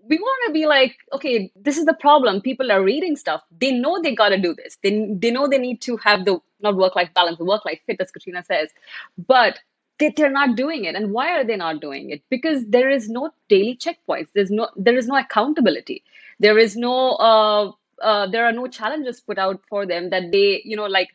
we 0.08 0.18
want 0.18 0.48
to 0.48 0.54
be 0.54 0.68
like 0.68 0.96
okay 1.14 1.52
this 1.56 1.78
is 1.78 1.86
the 1.86 1.94
problem. 1.94 2.42
People 2.42 2.72
are 2.72 2.84
reading 2.84 3.16
stuff. 3.16 3.42
They 3.60 3.72
know 3.72 4.02
they 4.02 4.14
got 4.14 4.30
to 4.30 4.38
do 4.38 4.54
this. 4.54 4.78
They, 4.84 5.08
they 5.14 5.32
know 5.32 5.48
they 5.48 5.58
need 5.58 5.82
to 5.82 5.98
have 5.98 6.26
the 6.26 6.40
not 6.64 6.76
work 6.76 6.96
life 6.96 7.10
balance 7.14 7.40
work 7.40 7.66
life 7.66 7.80
fit 7.86 7.98
as 8.00 8.12
katrina 8.12 8.44
says. 8.44 8.70
But 9.18 9.60
they, 10.02 10.10
they're 10.16 10.32
not 10.32 10.58
doing 10.58 10.86
it. 10.86 10.96
And 10.96 11.12
why 11.14 11.30
are 11.38 11.46
they 11.46 11.56
not 11.56 11.80
doing 11.80 12.10
it? 12.10 12.24
Because 12.30 12.66
there 12.68 12.90
is 12.90 13.08
no 13.10 13.30
daily 13.50 13.78
checkpoints. 13.78 14.28
There's 14.34 14.52
no 14.52 14.70
there 14.76 14.98
is 14.98 15.08
no 15.08 15.18
accountability. 15.18 16.04
There 16.40 16.58
is 16.58 16.76
no 16.76 17.12
uh, 17.30 17.72
uh, 18.02 18.28
there 18.28 18.46
are 18.46 18.52
no 18.52 18.68
challenges 18.68 19.22
put 19.22 19.38
out 19.38 19.62
for 19.70 19.86
them 19.86 20.10
that 20.10 20.32
they 20.32 20.62
you 20.66 20.76
know 20.76 20.88
like 20.88 21.10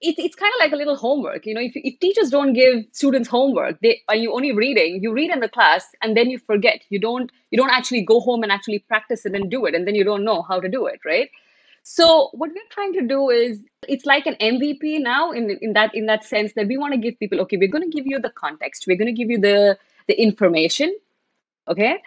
it, 0.00 0.16
it's 0.18 0.34
kind 0.34 0.52
of 0.56 0.60
like 0.64 0.72
a 0.72 0.76
little 0.76 0.96
homework. 0.96 1.46
You 1.46 1.54
know 1.54 1.60
if, 1.60 1.72
if 1.74 2.00
teachers 2.00 2.30
don't 2.30 2.54
give 2.54 2.84
students 2.92 3.28
homework 3.28 3.80
they 3.80 4.00
are 4.08 4.16
you 4.16 4.32
only 4.32 4.52
reading? 4.52 5.00
You 5.02 5.12
read 5.12 5.30
in 5.30 5.40
the 5.40 5.48
class 5.48 5.86
and 6.02 6.16
then 6.16 6.30
you 6.30 6.38
forget. 6.38 6.82
You 6.88 6.98
don't 6.98 7.30
you 7.50 7.58
don't 7.58 7.70
actually 7.70 8.02
go 8.02 8.20
home 8.20 8.42
and 8.42 8.50
actually 8.50 8.78
practice 8.80 9.26
it 9.26 9.34
and 9.34 9.50
do 9.50 9.66
it. 9.66 9.74
And 9.74 9.86
then 9.86 9.94
you 9.94 10.04
don't 10.04 10.24
know 10.24 10.42
how 10.42 10.60
to 10.60 10.68
do 10.68 10.86
it 10.86 11.00
right 11.04 11.30
so 11.84 12.30
what 12.32 12.50
we're 12.50 12.70
trying 12.70 12.92
to 12.94 13.02
do 13.06 13.30
is 13.30 13.60
it's 13.88 14.06
like 14.06 14.26
an 14.26 14.34
mvp 14.40 15.00
now 15.00 15.30
in, 15.30 15.50
in 15.60 15.74
that 15.74 15.94
in 15.94 16.06
that 16.06 16.24
sense 16.24 16.54
that 16.54 16.66
we 16.66 16.76
want 16.76 16.92
to 16.92 16.98
give 16.98 17.18
people 17.18 17.40
okay 17.40 17.56
we're 17.56 17.68
going 17.68 17.88
to 17.88 17.96
give 17.96 18.06
you 18.06 18.18
the 18.18 18.30
context 18.30 18.86
we're 18.88 18.96
going 18.96 19.14
to 19.14 19.20
give 19.20 19.30
you 19.30 19.38
the 19.38 19.78
the 20.08 20.20
information 20.20 20.96
okay 21.68 22.02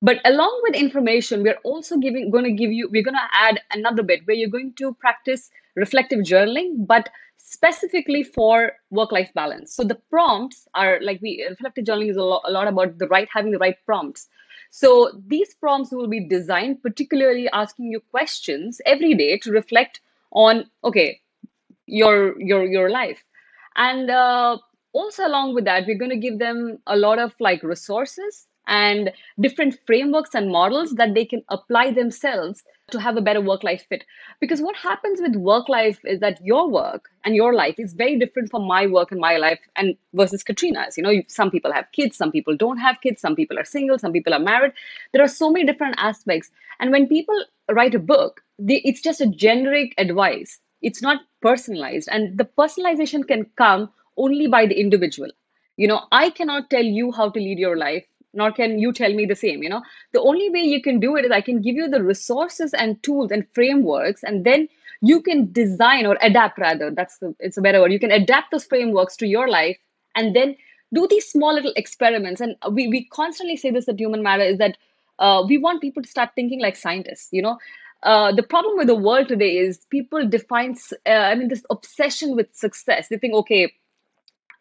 but 0.00 0.18
along 0.24 0.60
with 0.62 0.74
information 0.74 1.42
we're 1.42 1.58
also 1.64 1.98
giving 1.98 2.30
going 2.30 2.44
to 2.44 2.52
give 2.52 2.72
you 2.72 2.88
we're 2.90 3.02
going 3.02 3.14
to 3.14 3.30
add 3.32 3.60
another 3.72 4.02
bit 4.02 4.26
where 4.26 4.36
you're 4.36 4.56
going 4.56 4.72
to 4.74 4.94
practice 4.94 5.50
reflective 5.74 6.20
journaling 6.20 6.86
but 6.86 7.10
specifically 7.46 8.24
for 8.24 8.72
work 8.90 9.12
life 9.12 9.30
balance. 9.34 9.72
So 9.72 9.84
the 9.84 9.94
prompts 10.10 10.66
are 10.74 10.98
like 11.00 11.20
we 11.22 11.46
reflective 11.48 11.84
journaling 11.84 12.10
is 12.10 12.16
a 12.16 12.22
lot, 12.22 12.42
a 12.44 12.50
lot 12.50 12.66
about 12.66 12.98
the 12.98 13.06
right 13.06 13.28
having 13.32 13.52
the 13.52 13.58
right 13.58 13.76
prompts. 13.86 14.26
So 14.70 15.10
these 15.26 15.54
prompts 15.54 15.90
will 15.92 16.08
be 16.08 16.26
designed 16.28 16.82
particularly 16.82 17.48
asking 17.52 17.86
you 17.92 18.00
questions 18.00 18.80
every 18.86 19.14
day 19.14 19.38
to 19.38 19.50
reflect 19.52 20.00
on 20.32 20.70
okay 20.84 21.20
your 21.86 22.40
your 22.40 22.64
your 22.64 22.90
life. 22.90 23.24
And 23.76 24.10
uh, 24.10 24.58
also 24.92 25.26
along 25.26 25.54
with 25.54 25.64
that 25.66 25.86
we're 25.86 25.98
going 25.98 26.10
to 26.10 26.16
give 26.28 26.38
them 26.38 26.78
a 26.86 26.96
lot 26.96 27.18
of 27.18 27.34
like 27.40 27.62
resources 27.62 28.46
and 28.66 29.12
different 29.40 29.78
frameworks 29.86 30.34
and 30.34 30.50
models 30.50 30.92
that 30.92 31.14
they 31.14 31.24
can 31.24 31.42
apply 31.48 31.92
themselves 31.92 32.62
to 32.90 33.00
have 33.00 33.16
a 33.16 33.20
better 33.20 33.40
work 33.40 33.64
life 33.64 33.84
fit. 33.88 34.04
Because 34.40 34.60
what 34.60 34.76
happens 34.76 35.20
with 35.20 35.34
work 35.36 35.68
life 35.68 35.98
is 36.04 36.20
that 36.20 36.40
your 36.44 36.70
work 36.70 37.10
and 37.24 37.34
your 37.34 37.52
life 37.52 37.76
is 37.78 37.94
very 37.94 38.18
different 38.18 38.50
from 38.50 38.64
my 38.64 38.86
work 38.86 39.10
and 39.10 39.20
my 39.20 39.36
life 39.36 39.58
and 39.74 39.96
versus 40.14 40.42
Katrina's. 40.42 40.96
You 40.96 41.02
know, 41.02 41.22
some 41.26 41.50
people 41.50 41.72
have 41.72 41.90
kids, 41.92 42.16
some 42.16 42.30
people 42.30 42.56
don't 42.56 42.78
have 42.78 43.00
kids, 43.00 43.20
some 43.20 43.34
people 43.34 43.58
are 43.58 43.64
single, 43.64 43.98
some 43.98 44.12
people 44.12 44.34
are 44.34 44.40
married. 44.40 44.72
There 45.12 45.22
are 45.22 45.28
so 45.28 45.50
many 45.50 45.64
different 45.66 45.96
aspects. 45.98 46.50
And 46.78 46.92
when 46.92 47.08
people 47.08 47.44
write 47.70 47.94
a 47.94 48.00
book, 48.00 48.42
they, 48.58 48.76
it's 48.84 49.02
just 49.02 49.20
a 49.20 49.26
generic 49.26 49.94
advice. 49.98 50.60
It's 50.82 51.02
not 51.02 51.22
personalized. 51.42 52.08
And 52.10 52.38
the 52.38 52.44
personalization 52.44 53.26
can 53.26 53.46
come 53.56 53.90
only 54.16 54.46
by 54.46 54.66
the 54.66 54.78
individual. 54.78 55.30
You 55.76 55.88
know, 55.88 56.02
I 56.12 56.30
cannot 56.30 56.70
tell 56.70 56.84
you 56.84 57.12
how 57.12 57.30
to 57.30 57.38
lead 57.38 57.58
your 57.58 57.76
life 57.76 58.04
nor 58.36 58.52
can 58.52 58.78
you 58.78 58.92
tell 58.92 59.12
me 59.12 59.26
the 59.26 59.34
same 59.34 59.62
you 59.62 59.68
know? 59.68 59.82
The 60.12 60.20
only 60.20 60.50
way 60.50 60.60
you 60.60 60.82
can 60.82 61.00
do 61.00 61.16
it 61.16 61.24
is 61.24 61.30
i 61.30 61.40
can 61.40 61.60
give 61.60 61.74
you 61.76 61.88
the 61.88 62.02
resources 62.02 62.74
and 62.74 63.02
tools 63.02 63.30
and 63.30 63.46
frameworks 63.54 64.22
and 64.22 64.44
then 64.44 64.68
you 65.02 65.20
can 65.22 65.52
design 65.52 66.06
or 66.06 66.16
adapt 66.22 66.58
rather. 66.58 66.90
That's 66.90 67.18
the 67.18 67.34
it's 67.40 67.56
a 67.56 67.60
better 67.62 67.80
word. 67.80 67.92
You 67.92 67.98
can 68.00 68.10
adapt 68.10 68.50
those 68.50 68.64
frameworks 68.64 69.16
to 69.18 69.26
your 69.26 69.48
life 69.48 69.76
and 70.14 70.34
then 70.34 70.56
do 70.94 71.06
these 71.08 71.28
small 71.28 71.54
little 71.54 71.72
experiments. 71.76 72.40
And 72.40 72.56
we, 72.70 72.88
we 72.88 73.06
constantly 73.06 73.56
say 73.56 73.70
this 73.70 73.88
at 73.88 73.98
human 73.98 74.22
matter 74.22 74.42
is 74.42 74.58
that 74.58 74.76
uh, 75.18 75.44
we 75.46 75.58
want 75.58 75.80
people 75.82 76.02
to 76.02 76.08
start 76.08 76.30
thinking 76.34 76.60
like 76.60 76.76
scientists 76.76 77.28
you 77.32 77.42
know? 77.42 77.58
Uh, 78.02 78.30
the 78.32 78.42
problem 78.42 78.76
with 78.76 78.86
the 78.86 78.94
world 78.94 79.26
today 79.28 79.56
is 79.56 79.78
people 79.90 80.28
define 80.28 80.76
uh, 81.06 81.10
i 81.10 81.34
mean 81.34 81.48
this 81.48 81.64
obsession 81.70 82.36
with 82.36 82.54
success. 82.54 83.08
They 83.08 83.16
think 83.18 83.34
okay 83.34 83.72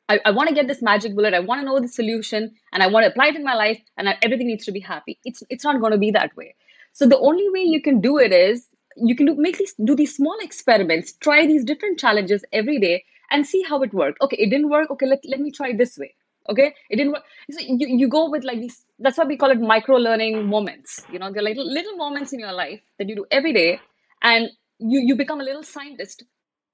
I, 0.07 0.19
I 0.25 0.31
want 0.31 0.49
to 0.49 0.55
get 0.55 0.67
this 0.67 0.81
magic 0.81 1.15
bullet. 1.15 1.33
I 1.33 1.39
want 1.39 1.61
to 1.61 1.65
know 1.65 1.79
the 1.79 1.87
solution 1.87 2.51
and 2.71 2.83
I 2.83 2.87
want 2.87 3.05
to 3.05 3.09
apply 3.11 3.27
it 3.27 3.35
in 3.35 3.43
my 3.43 3.55
life 3.55 3.81
and 3.97 4.09
I, 4.09 4.17
everything 4.21 4.47
needs 4.47 4.65
to 4.65 4.71
be 4.71 4.79
happy. 4.79 5.19
It's 5.25 5.43
it's 5.49 5.63
not 5.63 5.79
going 5.79 5.91
to 5.93 5.97
be 5.97 6.11
that 6.11 6.35
way. 6.35 6.55
So 6.93 7.07
the 7.07 7.17
only 7.19 7.49
way 7.49 7.61
you 7.61 7.81
can 7.81 8.01
do 8.01 8.17
it 8.17 8.31
is 8.31 8.67
you 8.97 9.15
can 9.15 9.25
do, 9.25 9.35
make 9.35 9.57
these 9.57 9.73
do 9.83 9.95
these 9.95 10.15
small 10.15 10.37
experiments, 10.41 11.13
try 11.13 11.45
these 11.45 11.63
different 11.63 11.99
challenges 11.99 12.45
every 12.53 12.79
day 12.79 13.03
and 13.31 13.45
see 13.45 13.63
how 13.63 13.81
it 13.81 13.93
worked. 13.93 14.21
Okay, 14.21 14.37
it 14.37 14.49
didn't 14.49 14.69
work. 14.69 14.91
Okay, 14.91 15.05
let, 15.05 15.19
let 15.25 15.39
me 15.39 15.51
try 15.51 15.73
this 15.75 15.97
way. 15.97 16.13
Okay, 16.47 16.75
it 16.91 16.97
didn't 16.97 17.13
work. 17.13 17.23
So 17.51 17.59
you, 17.59 17.87
you 17.87 18.07
go 18.07 18.29
with 18.29 18.43
like 18.43 18.59
these, 18.59 18.85
that's 18.99 19.17
why 19.17 19.25
we 19.25 19.35
call 19.35 19.49
it 19.49 19.59
micro 19.59 19.95
learning 19.95 20.47
moments. 20.47 21.01
You 21.11 21.17
know, 21.17 21.31
they're 21.31 21.41
like 21.41 21.57
little 21.57 21.97
moments 21.97 22.33
in 22.33 22.39
your 22.39 22.53
life 22.53 22.79
that 22.99 23.09
you 23.09 23.15
do 23.15 23.25
every 23.31 23.51
day 23.51 23.79
and 24.21 24.49
you, 24.77 24.99
you 24.99 25.15
become 25.15 25.41
a 25.41 25.43
little 25.43 25.63
scientist 25.63 26.23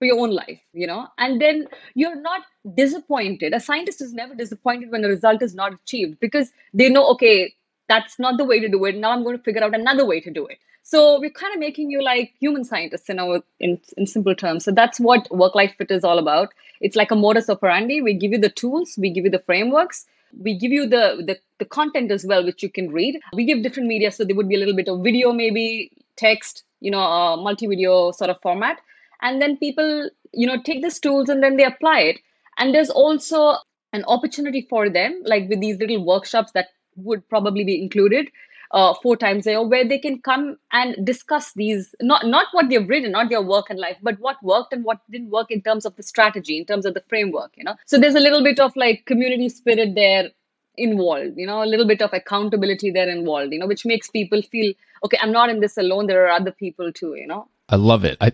for 0.02 0.06
your 0.06 0.20
own 0.20 0.32
life, 0.32 0.60
you 0.74 0.88
know, 0.88 1.08
and 1.20 1.40
then 1.40 1.68
you're 1.94 2.20
not 2.20 2.42
disappointed. 2.76 3.54
A 3.54 3.60
scientist 3.60 4.02
is 4.02 4.14
never 4.14 4.34
disappointed 4.34 4.90
when 4.90 5.04
the 5.04 5.10
result 5.10 5.44
is 5.44 5.54
not 5.54 5.74
achieved 5.74 6.20
because 6.20 6.50
they 6.74 6.90
know, 6.90 7.06
okay, 7.10 7.54
that's 7.88 8.18
not 8.18 8.40
the 8.40 8.44
way 8.44 8.60
to 8.60 8.68
do 8.68 8.84
it. 8.86 8.96
Now 8.96 9.12
I'm 9.12 9.22
going 9.22 9.38
to 9.38 9.44
figure 9.44 9.64
out 9.64 9.76
another 9.76 10.04
way 10.04 10.20
to 10.20 10.32
do 10.32 10.48
it. 10.48 10.58
So 10.82 11.20
we're 11.20 11.30
kind 11.30 11.54
of 11.54 11.60
making 11.60 11.92
you 11.92 12.04
like 12.04 12.34
human 12.40 12.64
scientists 12.64 13.12
in 13.12 13.20
our 13.20 13.44
in, 13.60 13.80
in 13.96 14.08
simple 14.08 14.34
terms. 14.34 14.66
So 14.66 14.72
that's 14.72 15.00
what 15.00 15.30
work 15.30 15.54
life 15.54 15.76
fit 15.78 15.92
is 15.92 16.04
all 16.04 16.18
about. 16.18 16.50
It's 16.80 16.96
like 16.96 17.12
a 17.12 17.16
modus 17.16 17.48
operandi. 17.48 18.02
We 18.02 18.16
give 18.16 18.32
you 18.32 18.40
the 18.40 18.50
tools, 18.50 18.96
we 18.98 19.12
give 19.12 19.26
you 19.26 19.30
the 19.30 19.46
frameworks, 19.46 20.08
we 20.40 20.58
give 20.58 20.72
you 20.72 20.88
the, 20.88 21.24
the 21.28 21.38
the 21.60 21.66
content 21.66 22.10
as 22.10 22.26
well, 22.26 22.44
which 22.44 22.64
you 22.64 22.72
can 22.72 22.92
read. 22.92 23.20
We 23.34 23.46
give 23.46 23.62
different 23.62 23.88
media, 23.88 24.12
so 24.12 24.26
there 24.26 24.36
would 24.36 24.50
be 24.50 24.56
a 24.56 24.60
little 24.64 24.76
bit 24.76 24.88
of 24.88 25.04
video, 25.04 25.32
maybe 25.32 25.92
text, 26.16 26.64
you 26.80 26.90
know, 26.90 27.02
a 27.02 27.38
multi-video 27.38 28.12
sort 28.14 28.32
of 28.32 28.42
format 28.42 28.82
and 29.22 29.42
then 29.42 29.58
people 29.58 30.10
you 30.34 30.48
know 30.48 30.62
take 30.62 30.82
these 30.82 31.00
tools 31.00 31.30
and 31.30 31.44
then 31.44 31.58
they 31.58 31.66
apply 31.66 32.00
it. 32.00 32.20
And 32.58 32.76
there's 32.76 32.90
also 32.90 33.56
an 33.94 34.04
opportunity 34.08 34.68
for 34.70 34.90
them 34.90 35.22
like 35.26 35.50
with 35.50 35.60
these 35.60 35.78
little 35.80 36.06
workshops 36.06 36.52
that 36.54 36.68
would 36.96 37.28
probably 37.30 37.64
be 37.64 37.82
included 37.82 38.28
uh, 38.72 38.94
four 39.02 39.18
times 39.18 39.46
a 39.46 39.52
year 39.52 39.68
where 39.68 39.88
they 39.88 40.00
can 40.00 40.22
come 40.22 40.58
and 40.72 41.06
discuss 41.06 41.52
these 41.54 41.94
not 42.02 42.26
not 42.26 42.48
what 42.52 42.70
they've 42.70 42.88
written 42.88 43.12
not 43.12 43.30
their 43.30 43.42
work 43.42 43.70
and 43.70 43.80
life 43.80 43.98
but 44.02 44.20
what 44.20 44.42
worked 44.44 44.74
and 44.74 44.84
what 44.84 45.00
didn't 45.10 45.30
work 45.30 45.52
in 45.52 45.62
terms 45.62 45.86
of 45.86 45.96
the 45.98 46.04
strategy 46.04 46.58
in 46.58 46.66
terms 46.66 46.86
of 46.86 46.94
the 46.94 47.04
framework 47.10 47.52
you 47.56 47.64
know. 47.64 47.76
So 47.86 47.98
there's 47.98 48.16
a 48.16 48.20
little 48.20 48.44
bit 48.44 48.60
of 48.60 48.76
like 48.76 49.06
community 49.06 49.50
spirit 49.50 49.96
there 49.96 50.30
involved 50.78 51.34
you 51.36 51.46
know 51.46 51.64
a 51.64 51.66
little 51.66 51.88
bit 51.88 52.02
of 52.02 52.14
accountability 52.14 52.92
there 52.92 53.10
involved 53.10 53.52
you 53.52 53.60
know 53.60 53.68
which 53.68 53.86
makes 53.86 54.10
people 54.10 54.42
feel 54.42 54.74
okay 55.04 55.18
i'm 55.22 55.32
not 55.32 55.50
in 55.50 55.60
this 55.60 55.78
alone. 55.78 56.08
There 56.08 56.26
are 56.26 56.32
other 56.32 56.52
people 56.52 56.92
too 56.94 57.16
you 57.16 57.28
know. 57.28 57.48
I 57.68 57.76
love 57.76 58.06
it. 58.06 58.18
I 58.22 58.32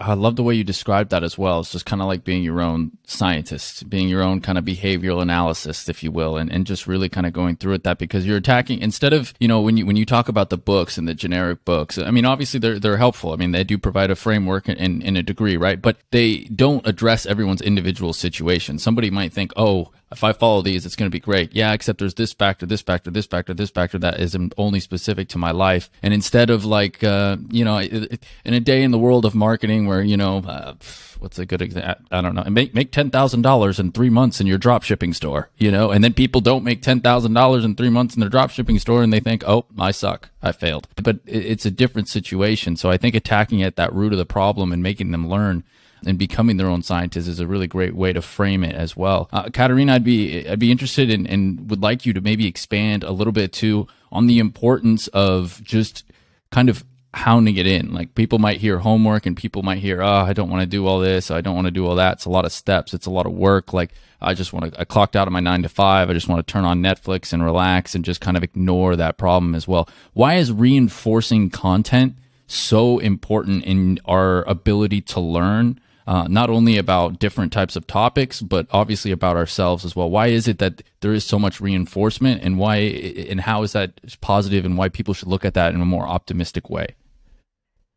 I 0.00 0.14
love 0.14 0.36
the 0.36 0.42
way 0.42 0.54
you 0.54 0.64
described 0.64 1.10
that 1.10 1.22
as 1.22 1.36
well. 1.36 1.60
It's 1.60 1.72
just 1.72 1.84
kind 1.84 2.00
of 2.00 2.08
like 2.08 2.24
being 2.24 2.42
your 2.42 2.62
own 2.62 2.92
scientist, 3.06 3.90
being 3.90 4.08
your 4.08 4.22
own 4.22 4.40
kind 4.40 4.56
of 4.56 4.64
behavioral 4.64 5.20
analysis, 5.20 5.86
if 5.86 6.02
you 6.02 6.10
will, 6.10 6.38
and, 6.38 6.50
and 6.50 6.66
just 6.66 6.86
really 6.86 7.10
kind 7.10 7.26
of 7.26 7.34
going 7.34 7.56
through 7.56 7.74
it 7.74 7.84
that 7.84 7.98
because 7.98 8.26
you're 8.26 8.38
attacking 8.38 8.78
instead 8.78 9.12
of, 9.12 9.34
you 9.38 9.46
know, 9.46 9.60
when 9.60 9.76
you 9.76 9.84
when 9.84 9.96
you 9.96 10.06
talk 10.06 10.30
about 10.30 10.48
the 10.48 10.56
books 10.56 10.96
and 10.96 11.06
the 11.06 11.12
generic 11.12 11.62
books, 11.66 11.98
I 11.98 12.10
mean, 12.10 12.24
obviously 12.24 12.58
they're 12.58 12.78
they're 12.78 12.96
helpful. 12.96 13.32
I 13.32 13.36
mean, 13.36 13.52
they 13.52 13.64
do 13.64 13.76
provide 13.76 14.10
a 14.10 14.16
framework 14.16 14.66
in, 14.66 15.02
in 15.02 15.14
a 15.14 15.22
degree, 15.22 15.58
right? 15.58 15.80
But 15.80 15.98
they 16.10 16.44
don't 16.44 16.86
address 16.86 17.26
everyone's 17.26 17.60
individual 17.60 18.14
situation. 18.14 18.78
Somebody 18.78 19.10
might 19.10 19.34
think, 19.34 19.52
oh, 19.56 19.92
if 20.12 20.22
I 20.22 20.32
follow 20.32 20.62
these, 20.62 20.86
it's 20.86 20.96
going 20.96 21.10
to 21.10 21.14
be 21.14 21.20
great. 21.20 21.54
Yeah, 21.54 21.72
except 21.72 21.98
there's 21.98 22.14
this 22.14 22.32
factor, 22.32 22.66
this 22.66 22.82
factor, 22.82 23.10
this 23.10 23.26
factor, 23.26 23.54
this 23.54 23.70
factor 23.70 23.98
that 23.98 24.20
is 24.20 24.36
only 24.56 24.80
specific 24.80 25.28
to 25.30 25.38
my 25.38 25.50
life. 25.50 25.90
And 26.02 26.14
instead 26.14 26.50
of 26.50 26.64
like, 26.64 27.02
uh, 27.02 27.38
you 27.50 27.64
know, 27.64 27.78
in 27.78 28.54
a 28.54 28.60
day 28.60 28.82
in 28.82 28.90
the 28.90 28.98
world 28.98 29.24
of 29.24 29.34
marketing 29.34 29.86
where, 29.86 30.02
you 30.02 30.16
know, 30.16 30.38
uh, 30.38 30.74
what's 31.18 31.38
a 31.38 31.46
good 31.46 31.62
example? 31.62 32.04
I 32.10 32.20
don't 32.20 32.34
know, 32.34 32.44
make, 32.44 32.74
make 32.74 32.92
$10,000 32.92 33.80
in 33.80 33.92
three 33.92 34.10
months 34.10 34.40
in 34.40 34.46
your 34.46 34.58
drop 34.58 34.82
shipping 34.82 35.12
store, 35.12 35.50
you 35.58 35.70
know, 35.70 35.90
and 35.90 36.04
then 36.04 36.14
people 36.14 36.40
don't 36.40 36.64
make 36.64 36.82
$10,000 36.82 37.64
in 37.64 37.74
three 37.74 37.90
months 37.90 38.14
in 38.14 38.20
their 38.20 38.28
drop 38.28 38.50
shipping 38.50 38.78
store 38.78 39.02
and 39.02 39.12
they 39.12 39.20
think, 39.20 39.42
oh, 39.46 39.66
I 39.78 39.90
suck. 39.90 40.30
I 40.42 40.52
failed. 40.52 40.88
But 41.02 41.20
it's 41.24 41.64
a 41.64 41.70
different 41.70 42.08
situation. 42.08 42.76
So 42.76 42.90
I 42.90 42.96
think 42.96 43.14
attacking 43.14 43.62
at 43.62 43.76
that 43.76 43.92
root 43.92 44.12
of 44.12 44.18
the 44.18 44.26
problem 44.26 44.72
and 44.72 44.82
making 44.82 45.12
them 45.12 45.28
learn 45.28 45.64
and 46.06 46.18
becoming 46.18 46.56
their 46.56 46.68
own 46.68 46.82
scientists 46.82 47.28
is 47.28 47.40
a 47.40 47.46
really 47.46 47.66
great 47.66 47.94
way 47.94 48.12
to 48.12 48.22
frame 48.22 48.64
it 48.64 48.74
as 48.74 48.96
well. 48.96 49.28
Uh, 49.32 49.48
Katerina, 49.50 49.94
I'd 49.94 50.04
be 50.04 50.48
I'd 50.48 50.58
be 50.58 50.70
interested 50.70 51.10
in 51.10 51.26
and 51.26 51.70
would 51.70 51.82
like 51.82 52.06
you 52.06 52.12
to 52.12 52.20
maybe 52.20 52.46
expand 52.46 53.04
a 53.04 53.12
little 53.12 53.32
bit 53.32 53.52
too 53.52 53.86
on 54.10 54.26
the 54.26 54.38
importance 54.38 55.08
of 55.08 55.60
just 55.62 56.04
kind 56.50 56.68
of 56.68 56.84
hounding 57.14 57.56
it 57.56 57.66
in. 57.66 57.92
Like 57.92 58.14
people 58.14 58.38
might 58.38 58.58
hear 58.58 58.78
homework 58.78 59.26
and 59.26 59.36
people 59.36 59.62
might 59.62 59.78
hear, 59.78 60.02
oh, 60.02 60.08
I 60.08 60.32
don't 60.32 60.48
want 60.48 60.62
to 60.62 60.66
do 60.66 60.86
all 60.86 60.98
this. 60.98 61.30
I 61.30 61.40
don't 61.40 61.54
want 61.54 61.66
to 61.66 61.70
do 61.70 61.86
all 61.86 61.96
that. 61.96 62.14
It's 62.14 62.24
a 62.24 62.30
lot 62.30 62.44
of 62.44 62.52
steps. 62.52 62.94
It's 62.94 63.06
a 63.06 63.10
lot 63.10 63.26
of 63.26 63.32
work. 63.32 63.72
Like 63.72 63.92
I 64.20 64.34
just 64.34 64.52
want 64.52 64.72
to, 64.72 64.80
I 64.80 64.84
clocked 64.84 65.16
out 65.16 65.26
of 65.26 65.32
my 65.32 65.40
nine 65.40 65.62
to 65.62 65.68
five. 65.68 66.08
I 66.08 66.14
just 66.14 66.28
want 66.28 66.46
to 66.46 66.50
turn 66.50 66.64
on 66.64 66.80
Netflix 66.80 67.32
and 67.32 67.44
relax 67.44 67.94
and 67.94 68.04
just 68.04 68.20
kind 68.20 68.36
of 68.36 68.42
ignore 68.42 68.96
that 68.96 69.18
problem 69.18 69.54
as 69.54 69.68
well. 69.68 69.88
Why 70.14 70.34
is 70.34 70.52
reinforcing 70.52 71.50
content 71.50 72.16
so 72.46 72.98
important 72.98 73.64
in 73.64 73.98
our 74.06 74.42
ability 74.44 75.02
to 75.02 75.20
learn? 75.20 75.80
Uh, 76.06 76.26
not 76.28 76.50
only 76.50 76.78
about 76.78 77.18
different 77.18 77.52
types 77.52 77.76
of 77.76 77.86
topics, 77.86 78.42
but 78.42 78.66
obviously 78.70 79.10
about 79.10 79.36
ourselves 79.36 79.84
as 79.84 79.94
well. 79.94 80.10
Why 80.10 80.28
is 80.28 80.48
it 80.48 80.58
that 80.58 80.82
there 81.00 81.12
is 81.12 81.24
so 81.24 81.38
much 81.38 81.60
reinforcement, 81.60 82.42
and 82.42 82.58
why 82.58 82.76
and 82.76 83.40
how 83.40 83.62
is 83.62 83.72
that 83.72 84.00
positive, 84.20 84.64
and 84.64 84.76
why 84.76 84.88
people 84.88 85.14
should 85.14 85.28
look 85.28 85.44
at 85.44 85.54
that 85.54 85.74
in 85.74 85.80
a 85.80 85.86
more 85.86 86.06
optimistic 86.06 86.70
way? 86.70 86.88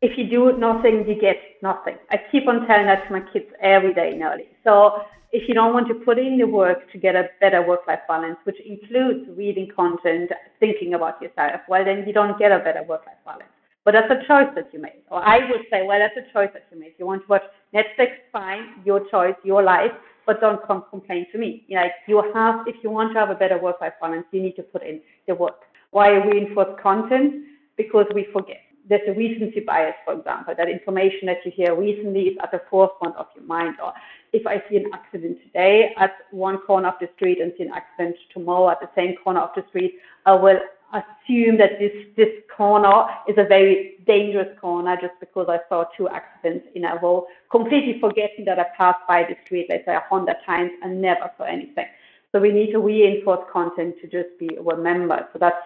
If 0.02 0.18
you 0.18 0.28
do 0.28 0.56
nothing, 0.58 1.08
you 1.08 1.18
get 1.20 1.38
nothing. 1.62 1.96
I 2.10 2.20
keep 2.30 2.46
on 2.46 2.66
telling 2.66 2.86
that 2.86 3.06
to 3.06 3.12
my 3.12 3.20
kids 3.32 3.46
every 3.60 3.94
day, 3.94 4.10
nearly. 4.16 4.46
So 4.62 5.02
if 5.32 5.48
you 5.48 5.54
don't 5.54 5.72
want 5.72 5.88
to 5.88 5.94
put 5.94 6.18
in 6.18 6.38
the 6.38 6.46
work 6.46 6.90
to 6.92 6.98
get 6.98 7.16
a 7.16 7.28
better 7.40 7.66
work-life 7.66 8.00
balance, 8.06 8.36
which 8.44 8.60
includes 8.60 9.28
reading 9.36 9.68
content, 9.74 10.30
thinking 10.60 10.94
about 10.94 11.20
yourself, 11.20 11.62
well, 11.68 11.84
then 11.84 12.04
you 12.06 12.12
don't 12.12 12.38
get 12.38 12.52
a 12.52 12.58
better 12.58 12.82
work-life 12.82 13.16
balance. 13.24 13.48
But 13.84 13.92
that's 13.92 14.10
a 14.10 14.26
choice 14.26 14.52
that 14.54 14.68
you 14.72 14.80
made. 14.80 15.02
Or 15.10 15.24
I 15.24 15.38
would 15.48 15.62
say, 15.70 15.86
well, 15.86 15.98
that's 15.98 16.16
a 16.16 16.32
choice 16.32 16.50
that 16.52 16.66
you 16.70 16.78
made. 16.78 16.94
You 16.98 17.06
want 17.06 17.22
to 17.22 17.28
watch 17.28 17.44
Netflix, 17.76 18.10
fine, 18.32 18.64
your 18.84 19.00
choice, 19.10 19.34
your 19.44 19.62
life, 19.62 19.92
but 20.26 20.40
don't 20.40 20.60
come 20.66 20.84
complain 20.90 21.26
to 21.32 21.38
me. 21.38 21.64
Like 21.70 21.92
you 22.08 22.22
have, 22.34 22.66
if 22.66 22.76
you 22.82 22.90
want 22.90 23.12
to 23.14 23.18
have 23.20 23.30
a 23.30 23.34
better 23.34 23.58
work-life 23.58 23.92
balance, 24.00 24.26
you 24.32 24.42
need 24.42 24.56
to 24.56 24.62
put 24.62 24.82
in 24.82 25.00
the 25.28 25.34
work. 25.34 25.60
Why 25.90 26.08
reinforce 26.30 26.78
content? 26.82 27.44
Because 27.76 28.06
we 28.14 28.26
forget. 28.32 28.60
There's 28.88 29.08
a 29.08 29.12
recency 29.12 29.60
bias, 29.60 29.94
for 30.04 30.14
example, 30.14 30.54
that 30.56 30.68
information 30.68 31.26
that 31.26 31.38
you 31.44 31.50
hear 31.50 31.74
recently 31.74 32.22
is 32.30 32.36
at 32.42 32.52
the 32.52 32.62
forefront 32.70 33.16
of 33.16 33.26
your 33.34 33.44
mind. 33.44 33.74
Or 33.82 33.92
if 34.32 34.46
I 34.46 34.62
see 34.68 34.76
an 34.76 34.90
accident 34.92 35.38
today 35.44 35.92
at 35.98 36.12
one 36.30 36.58
corner 36.58 36.88
of 36.88 36.94
the 37.00 37.08
street 37.16 37.40
and 37.40 37.52
see 37.58 37.64
an 37.64 37.72
accident 37.74 38.16
tomorrow 38.32 38.70
at 38.70 38.80
the 38.80 38.88
same 38.94 39.16
corner 39.22 39.40
of 39.40 39.50
the 39.56 39.64
street, 39.70 39.96
I 40.24 40.34
will 40.34 40.60
assume 41.00 41.58
that 41.58 41.78
this 41.78 41.92
this 42.16 42.28
corner 42.56 43.06
is 43.28 43.36
a 43.38 43.44
very 43.44 43.96
dangerous 44.06 44.48
corner 44.60 44.96
just 45.00 45.14
because 45.20 45.46
I 45.48 45.58
saw 45.68 45.84
two 45.96 46.08
accidents 46.08 46.66
in 46.74 46.84
a 46.84 46.96
row, 47.02 47.26
completely 47.50 47.98
forgetting 48.00 48.44
that 48.46 48.58
I 48.58 48.66
passed 48.76 49.00
by 49.08 49.24
the 49.24 49.36
street, 49.44 49.66
let's 49.68 49.84
say 49.84 49.94
a 49.94 50.04
hundred 50.08 50.36
times 50.46 50.70
and 50.82 51.00
never 51.00 51.30
saw 51.36 51.44
anything. 51.44 51.86
So 52.32 52.40
we 52.40 52.52
need 52.52 52.72
to 52.72 52.80
reinforce 52.80 53.44
content 53.52 53.96
to 54.02 54.06
just 54.08 54.38
be 54.38 54.50
remembered. 54.60 55.26
So 55.32 55.38
that's 55.38 55.64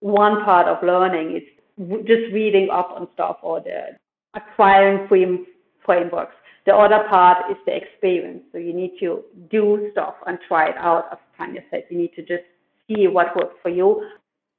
one 0.00 0.44
part 0.44 0.68
of 0.68 0.82
learning 0.82 1.36
is 1.36 1.42
just 2.06 2.32
reading 2.32 2.70
up 2.70 2.90
on 2.94 3.08
stuff 3.14 3.38
or 3.42 3.60
the 3.60 3.96
acquiring 4.34 5.08
frame, 5.08 5.46
frameworks. 5.84 6.34
The 6.64 6.74
other 6.74 7.08
part 7.08 7.50
is 7.50 7.56
the 7.66 7.76
experience. 7.76 8.42
So 8.52 8.58
you 8.58 8.72
need 8.72 8.98
to 9.00 9.22
do 9.50 9.88
stuff 9.92 10.14
and 10.26 10.38
try 10.48 10.68
it 10.68 10.76
out. 10.78 11.08
As 11.12 11.18
Tania 11.38 11.62
said, 11.70 11.84
you 11.90 11.98
need 11.98 12.14
to 12.14 12.22
just 12.22 12.44
see 12.88 13.06
what 13.06 13.36
works 13.36 13.56
for 13.62 13.68
you 13.68 14.06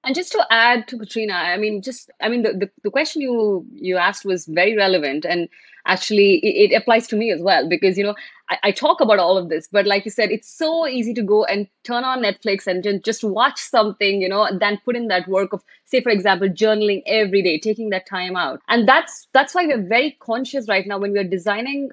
and 0.08 0.15
just 0.15 0.32
to 0.32 0.48
add 0.50 0.88
to 0.88 0.98
Katrina, 0.98 1.34
I 1.34 1.58
mean, 1.58 1.82
just 1.82 2.10
I 2.22 2.30
mean, 2.30 2.43
the, 2.43 2.54
the, 2.54 2.70
the 2.84 2.89
question 2.89 3.22
you 3.22 3.65
you 3.74 3.98
asked 3.98 4.24
was 4.24 4.46
very 4.46 4.74
relevant, 4.74 5.26
and 5.26 5.50
actually 5.86 6.36
it, 6.38 6.72
it 6.72 6.76
applies 6.76 7.08
to 7.08 7.17
me 7.17 7.30
as 7.30 7.41
well 7.41 7.67
because 7.67 7.98
you 7.98 8.06
know 8.06 8.15
I, 8.50 8.58
I, 8.63 8.72
talk 8.72 9.02
about 9.02 9.20
all 9.20 9.38
of 9.38 9.50
this, 9.50 9.67
but 9.70 9.86
like 9.86 10.06
you 10.06 10.12
said, 10.12 10.32
it's 10.32 10.50
so 10.50 10.88
easy 10.88 11.13
to 11.13 11.22
go 11.22 11.43
and 11.43 11.67
turn 11.84 12.06
on 12.06 12.24
Netflix 12.24 12.67
and 12.67 13.04
just 13.04 13.22
watch 13.22 13.60
something, 13.60 14.22
you 14.22 14.30
know, 14.30 14.48
than 14.58 14.80
put 14.86 14.96
in 14.96 15.10
that 15.10 15.28
work 15.28 15.52
of, 15.52 15.62
say, 15.84 16.00
for 16.00 16.10
example, 16.10 16.48
journaling 16.48 17.04
every 17.06 17.41
day, 17.41 17.60
taking 17.60 17.89
that 17.89 18.08
time 18.08 18.38
out, 18.38 18.62
and 18.70 18.88
that's 18.88 19.28
that's 19.34 19.54
why 19.54 19.65
we're 19.65 19.89
very 19.89 20.17
conscious 20.22 20.70
right 20.70 20.88
now 20.88 20.98
when 20.98 21.12
we're 21.12 21.26
designing 21.26 21.89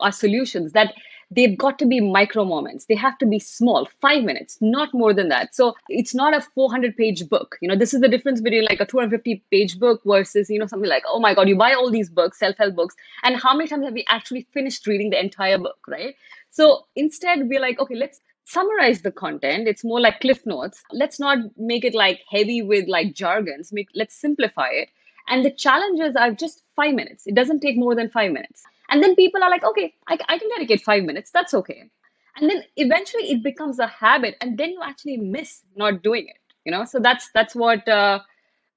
our 0.00 0.10
solutions 0.10 0.72
that 0.72 0.92
they've 1.30 1.56
got 1.56 1.78
to 1.78 1.86
be 1.86 2.00
micro 2.00 2.44
moments. 2.44 2.86
They 2.86 2.94
have 2.94 3.18
to 3.18 3.26
be 3.26 3.38
small 3.38 3.88
five 4.00 4.24
minutes 4.24 4.58
not 4.60 4.92
more 4.94 5.12
than 5.12 5.28
that. 5.28 5.54
So 5.54 5.74
it's 5.88 6.14
not 6.14 6.34
a 6.34 6.40
400 6.40 6.96
page 6.96 7.28
book. 7.28 7.56
You 7.60 7.68
know 7.68 7.76
this 7.76 7.94
is 7.94 8.00
the 8.00 8.08
difference 8.08 8.40
between 8.40 8.64
like 8.64 8.80
a 8.80 8.86
250 8.86 9.42
page 9.50 9.78
book 9.78 10.02
versus 10.04 10.50
you 10.50 10.58
know 10.58 10.66
something 10.66 10.88
like 10.88 11.04
oh 11.06 11.20
my 11.20 11.34
god 11.34 11.48
you 11.48 11.56
buy 11.56 11.72
all 11.72 11.90
these 11.90 12.10
books 12.10 12.38
self-help 12.38 12.74
books 12.74 12.94
and 13.22 13.40
how 13.40 13.54
many 13.54 13.68
times 13.68 13.84
have 13.84 13.94
we 13.94 14.04
actually 14.08 14.46
finished 14.52 14.86
reading 14.86 15.10
the 15.10 15.20
entire 15.20 15.58
book 15.58 15.78
right? 15.88 16.14
So 16.50 16.86
instead 16.96 17.48
we're 17.48 17.60
like 17.60 17.78
okay 17.78 17.94
let's 17.94 18.20
summarize 18.46 19.00
the 19.02 19.10
content. 19.10 19.66
It's 19.66 19.84
more 19.84 20.00
like 20.00 20.20
cliff 20.20 20.44
notes. 20.44 20.82
Let's 20.92 21.18
not 21.18 21.38
make 21.56 21.84
it 21.84 21.94
like 21.94 22.20
heavy 22.30 22.60
with 22.62 22.88
like 22.88 23.14
jargons. 23.14 23.72
Make 23.72 23.88
let's 23.94 24.14
simplify 24.14 24.68
it. 24.68 24.90
And 25.28 25.42
the 25.42 25.50
challenges 25.50 26.14
are 26.16 26.32
just 26.32 26.62
five 26.76 26.94
minutes. 26.94 27.26
It 27.26 27.34
doesn't 27.34 27.60
take 27.60 27.78
more 27.78 27.94
than 27.94 28.10
five 28.10 28.30
minutes 28.30 28.62
and 28.94 29.02
then 29.02 29.14
people 29.16 29.42
are 29.42 29.50
like 29.50 29.64
okay 29.64 29.92
I, 30.06 30.18
I 30.28 30.38
can 30.38 30.48
dedicate 30.50 30.82
five 30.82 31.04
minutes. 31.04 31.32
That's 31.32 31.54
okay. 31.60 31.90
And 32.36 32.50
then 32.50 32.62
eventually 32.76 33.30
it 33.32 33.42
becomes 33.42 33.78
a 33.78 33.86
habit 33.86 34.36
and 34.40 34.58
then 34.58 34.70
you 34.70 34.82
actually 34.82 35.16
miss 35.16 35.62
not 35.76 36.02
doing 36.02 36.28
it 36.28 36.40
you 36.64 36.72
know? 36.72 36.84
So 36.84 37.00
that's 37.00 37.30
that's 37.34 37.54
what 37.54 37.88
uh, 37.88 38.20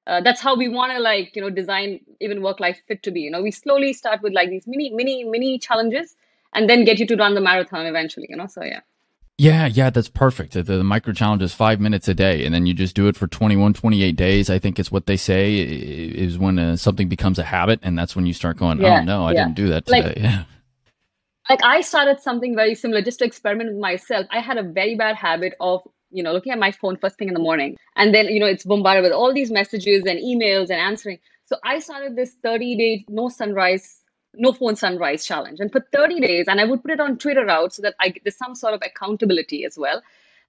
uh, 0.07 0.21
that's 0.21 0.41
how 0.41 0.55
we 0.55 0.67
want 0.69 0.93
to 0.93 0.99
like 0.99 1.35
you 1.35 1.41
know 1.43 1.49
design 1.49 1.99
even 2.19 2.41
work 2.41 2.59
life 2.59 2.81
fit 2.87 3.03
to 3.03 3.11
be 3.11 3.21
you 3.21 3.31
know? 3.31 3.41
We 3.41 3.51
slowly 3.51 3.93
start 3.93 4.21
with 4.21 4.33
like 4.33 4.49
these 4.49 4.67
mini 4.67 4.89
mini 5.01 5.23
mini 5.23 5.59
challenges 5.59 6.15
and 6.53 6.69
then 6.69 6.85
get 6.85 6.99
you 6.99 7.07
to 7.07 7.15
run 7.15 7.35
the 7.35 7.41
marathon 7.41 7.85
eventually 7.85 8.27
you 8.29 8.37
know? 8.37 8.47
So 8.47 8.63
yeah 8.63 8.81
yeah, 9.37 9.67
yeah, 9.67 9.91
that's 9.91 10.09
perfect. 10.09 10.53
The, 10.53 10.63
the, 10.63 10.83
micro 10.83 11.13
challenge 11.13 11.43
is 11.43 11.53
five 11.53 11.79
minutes 11.79 12.07
a 12.07 12.15
day, 12.15 12.43
and 12.43 12.55
then 12.55 12.65
you 12.65 12.73
just 12.73 12.95
do 12.95 13.07
it 13.07 13.15
for 13.15 13.27
21, 13.27 13.73
28 13.73 14.15
days. 14.15 14.49
I 14.49 14.57
think 14.57 14.79
it's 14.79 14.91
what 14.91 15.05
they 15.05 15.17
say 15.17 15.57
is 15.57 16.39
when 16.39 16.57
uh, 16.57 16.75
something 16.75 17.07
becomes 17.07 17.37
a 17.37 17.43
habit, 17.43 17.79
and 17.83 17.97
that's 17.97 18.15
when 18.15 18.25
you 18.25 18.33
start 18.33 18.57
going, 18.57 18.83
oh, 18.83 18.87
yeah, 18.87 19.01
oh 19.01 19.03
no, 19.03 19.27
I 19.27 19.33
yeah. 19.33 19.43
didn't 19.43 19.55
do 19.55 19.69
that 19.69 19.85
today. 19.85 20.01
Like, 20.01 20.17
yeah. 20.21 20.43
like 21.49 21.63
I 21.63 21.81
started 21.81 22.19
something 22.19 22.55
very 22.55 22.73
similar 22.73 23.03
just 23.03 23.19
to 23.19 23.25
experiment 23.25 23.69
with 23.69 23.79
myself. 23.79 24.25
I 24.31 24.39
had 24.39 24.57
a 24.57 24.63
very 24.63 24.95
bad 24.95 25.15
habit 25.15 25.53
of 25.59 25.83
you 26.09 26.23
know 26.23 26.33
looking 26.33 26.51
at 26.51 26.57
my 26.57 26.71
phone 26.71 26.97
first 26.97 27.19
thing 27.19 27.27
in 27.27 27.35
the 27.35 27.39
morning, 27.39 27.77
and 27.95 28.15
then 28.15 28.29
you 28.29 28.39
know 28.39 28.47
it's 28.47 28.65
bombarded 28.65 29.03
with 29.03 29.13
all 29.13 29.35
these 29.35 29.51
messages 29.51 30.03
and 30.07 30.17
emails 30.17 30.71
and 30.71 30.79
answering. 30.79 31.19
So 31.45 31.57
I 31.63 31.77
started 31.77 32.15
this 32.15 32.35
30 32.41 32.75
day 32.75 33.05
no 33.07 33.29
sunrise 33.29 34.01
no 34.37 34.53
phone 34.53 34.75
sunrise 34.75 35.25
challenge. 35.25 35.59
And 35.59 35.71
for 35.71 35.81
30 35.93 36.19
days 36.21 36.47
and 36.47 36.59
i 36.61 36.65
would 36.65 36.81
put 36.83 36.91
it 36.91 36.99
on 36.99 37.17
twitter 37.17 37.49
out 37.49 37.73
so 37.73 37.81
that 37.83 37.95
i 37.99 38.13
there's 38.23 38.37
some 38.37 38.55
sort 38.55 38.73
of 38.73 38.81
accountability 38.85 39.65
as 39.65 39.77
well. 39.77 40.01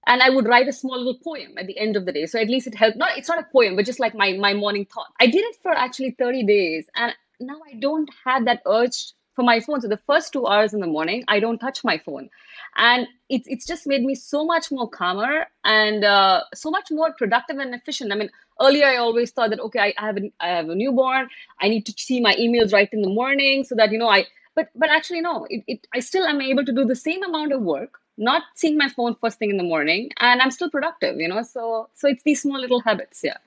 And 0.07 0.23
i 0.23 0.29
would 0.29 0.47
write 0.47 0.67
a 0.67 0.73
small 0.73 0.97
little 0.97 1.19
poem 1.19 1.55
at 1.57 1.67
the 1.67 1.77
end 1.77 1.95
of 1.95 2.05
the 2.05 2.11
day. 2.13 2.25
So 2.25 2.39
at 2.39 2.49
least 2.49 2.67
it 2.67 2.75
helped. 2.75 2.97
Not 2.97 3.17
it's 3.17 3.29
not 3.29 3.39
a 3.39 3.47
poem 3.51 3.75
but 3.75 3.85
just 3.85 3.99
like 3.99 4.15
my 4.15 4.33
my 4.33 4.53
morning 4.53 4.85
thought. 4.85 5.13
I 5.19 5.27
did 5.27 5.43
it 5.45 5.57
for 5.63 5.71
actually 5.71 6.11
30 6.11 6.45
days 6.45 6.85
and 6.95 7.13
now 7.39 7.59
i 7.71 7.75
don't 7.75 8.09
have 8.25 8.45
that 8.45 8.61
urge 8.67 9.13
for 9.35 9.43
my 9.43 9.59
phone. 9.61 9.81
So 9.81 9.87
the 9.87 9.97
first 10.11 10.33
two 10.33 10.47
hours 10.47 10.73
in 10.73 10.81
the 10.81 10.87
morning 10.87 11.23
i 11.27 11.39
don't 11.39 11.59
touch 11.59 11.83
my 11.83 11.97
phone 11.97 12.29
and 12.75 13.07
it's 13.29 13.47
it's 13.47 13.65
just 13.65 13.87
made 13.87 14.03
me 14.03 14.15
so 14.15 14.45
much 14.45 14.71
more 14.71 14.89
calmer 14.89 15.45
and 15.63 16.03
uh, 16.03 16.43
so 16.53 16.69
much 16.71 16.89
more 16.91 17.13
productive 17.13 17.57
and 17.57 17.73
efficient. 17.73 18.11
I 18.11 18.15
mean, 18.15 18.29
earlier 18.61 18.85
I 18.85 18.97
always 18.97 19.31
thought 19.31 19.51
that 19.51 19.59
okay, 19.59 19.79
I, 19.79 19.93
I 19.97 20.05
have 20.07 20.17
a, 20.17 20.31
I 20.39 20.47
have 20.49 20.69
a 20.69 20.75
newborn, 20.75 21.29
I 21.61 21.69
need 21.69 21.85
to 21.85 21.93
see 21.97 22.19
my 22.19 22.33
emails 22.35 22.73
right 22.73 22.89
in 22.91 23.01
the 23.01 23.09
morning 23.09 23.63
so 23.63 23.75
that 23.75 23.91
you 23.91 23.97
know 23.97 24.09
I. 24.09 24.25
But 24.55 24.69
but 24.75 24.89
actually 24.89 25.21
no, 25.21 25.45
it, 25.49 25.63
it 25.67 25.87
I 25.93 25.99
still 25.99 26.25
am 26.25 26.41
able 26.41 26.65
to 26.65 26.73
do 26.73 26.85
the 26.85 26.95
same 26.95 27.23
amount 27.23 27.53
of 27.53 27.61
work, 27.61 27.99
not 28.17 28.43
seeing 28.55 28.77
my 28.77 28.89
phone 28.89 29.15
first 29.21 29.39
thing 29.39 29.49
in 29.49 29.57
the 29.57 29.63
morning, 29.63 30.09
and 30.19 30.41
I'm 30.41 30.51
still 30.51 30.69
productive. 30.69 31.19
You 31.19 31.27
know, 31.27 31.43
so 31.43 31.89
so 31.93 32.07
it's 32.07 32.23
these 32.23 32.41
small 32.41 32.59
little 32.59 32.81
habits. 32.81 33.21
Yeah. 33.23 33.37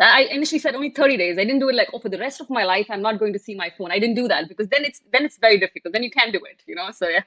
I 0.00 0.28
initially 0.30 0.60
said 0.60 0.76
only 0.76 0.90
30 0.90 1.16
days. 1.16 1.38
I 1.38 1.44
didn't 1.44 1.58
do 1.58 1.68
it 1.68 1.74
like, 1.74 1.88
oh, 1.92 1.98
for 1.98 2.08
the 2.08 2.18
rest 2.18 2.40
of 2.40 2.48
my 2.48 2.62
life, 2.62 2.86
I'm 2.88 3.02
not 3.02 3.18
going 3.18 3.32
to 3.32 3.38
see 3.40 3.56
my 3.56 3.72
phone. 3.76 3.90
I 3.90 3.98
didn't 3.98 4.14
do 4.14 4.28
that 4.28 4.48
because 4.48 4.68
then 4.68 4.84
it's 4.84 5.00
then 5.12 5.24
it's 5.24 5.38
very 5.38 5.58
difficult. 5.58 5.92
Then 5.92 6.04
you 6.04 6.10
can't 6.10 6.32
do 6.32 6.38
it, 6.44 6.62
you 6.66 6.76
know. 6.76 6.92
So 6.92 7.08
yeah. 7.08 7.22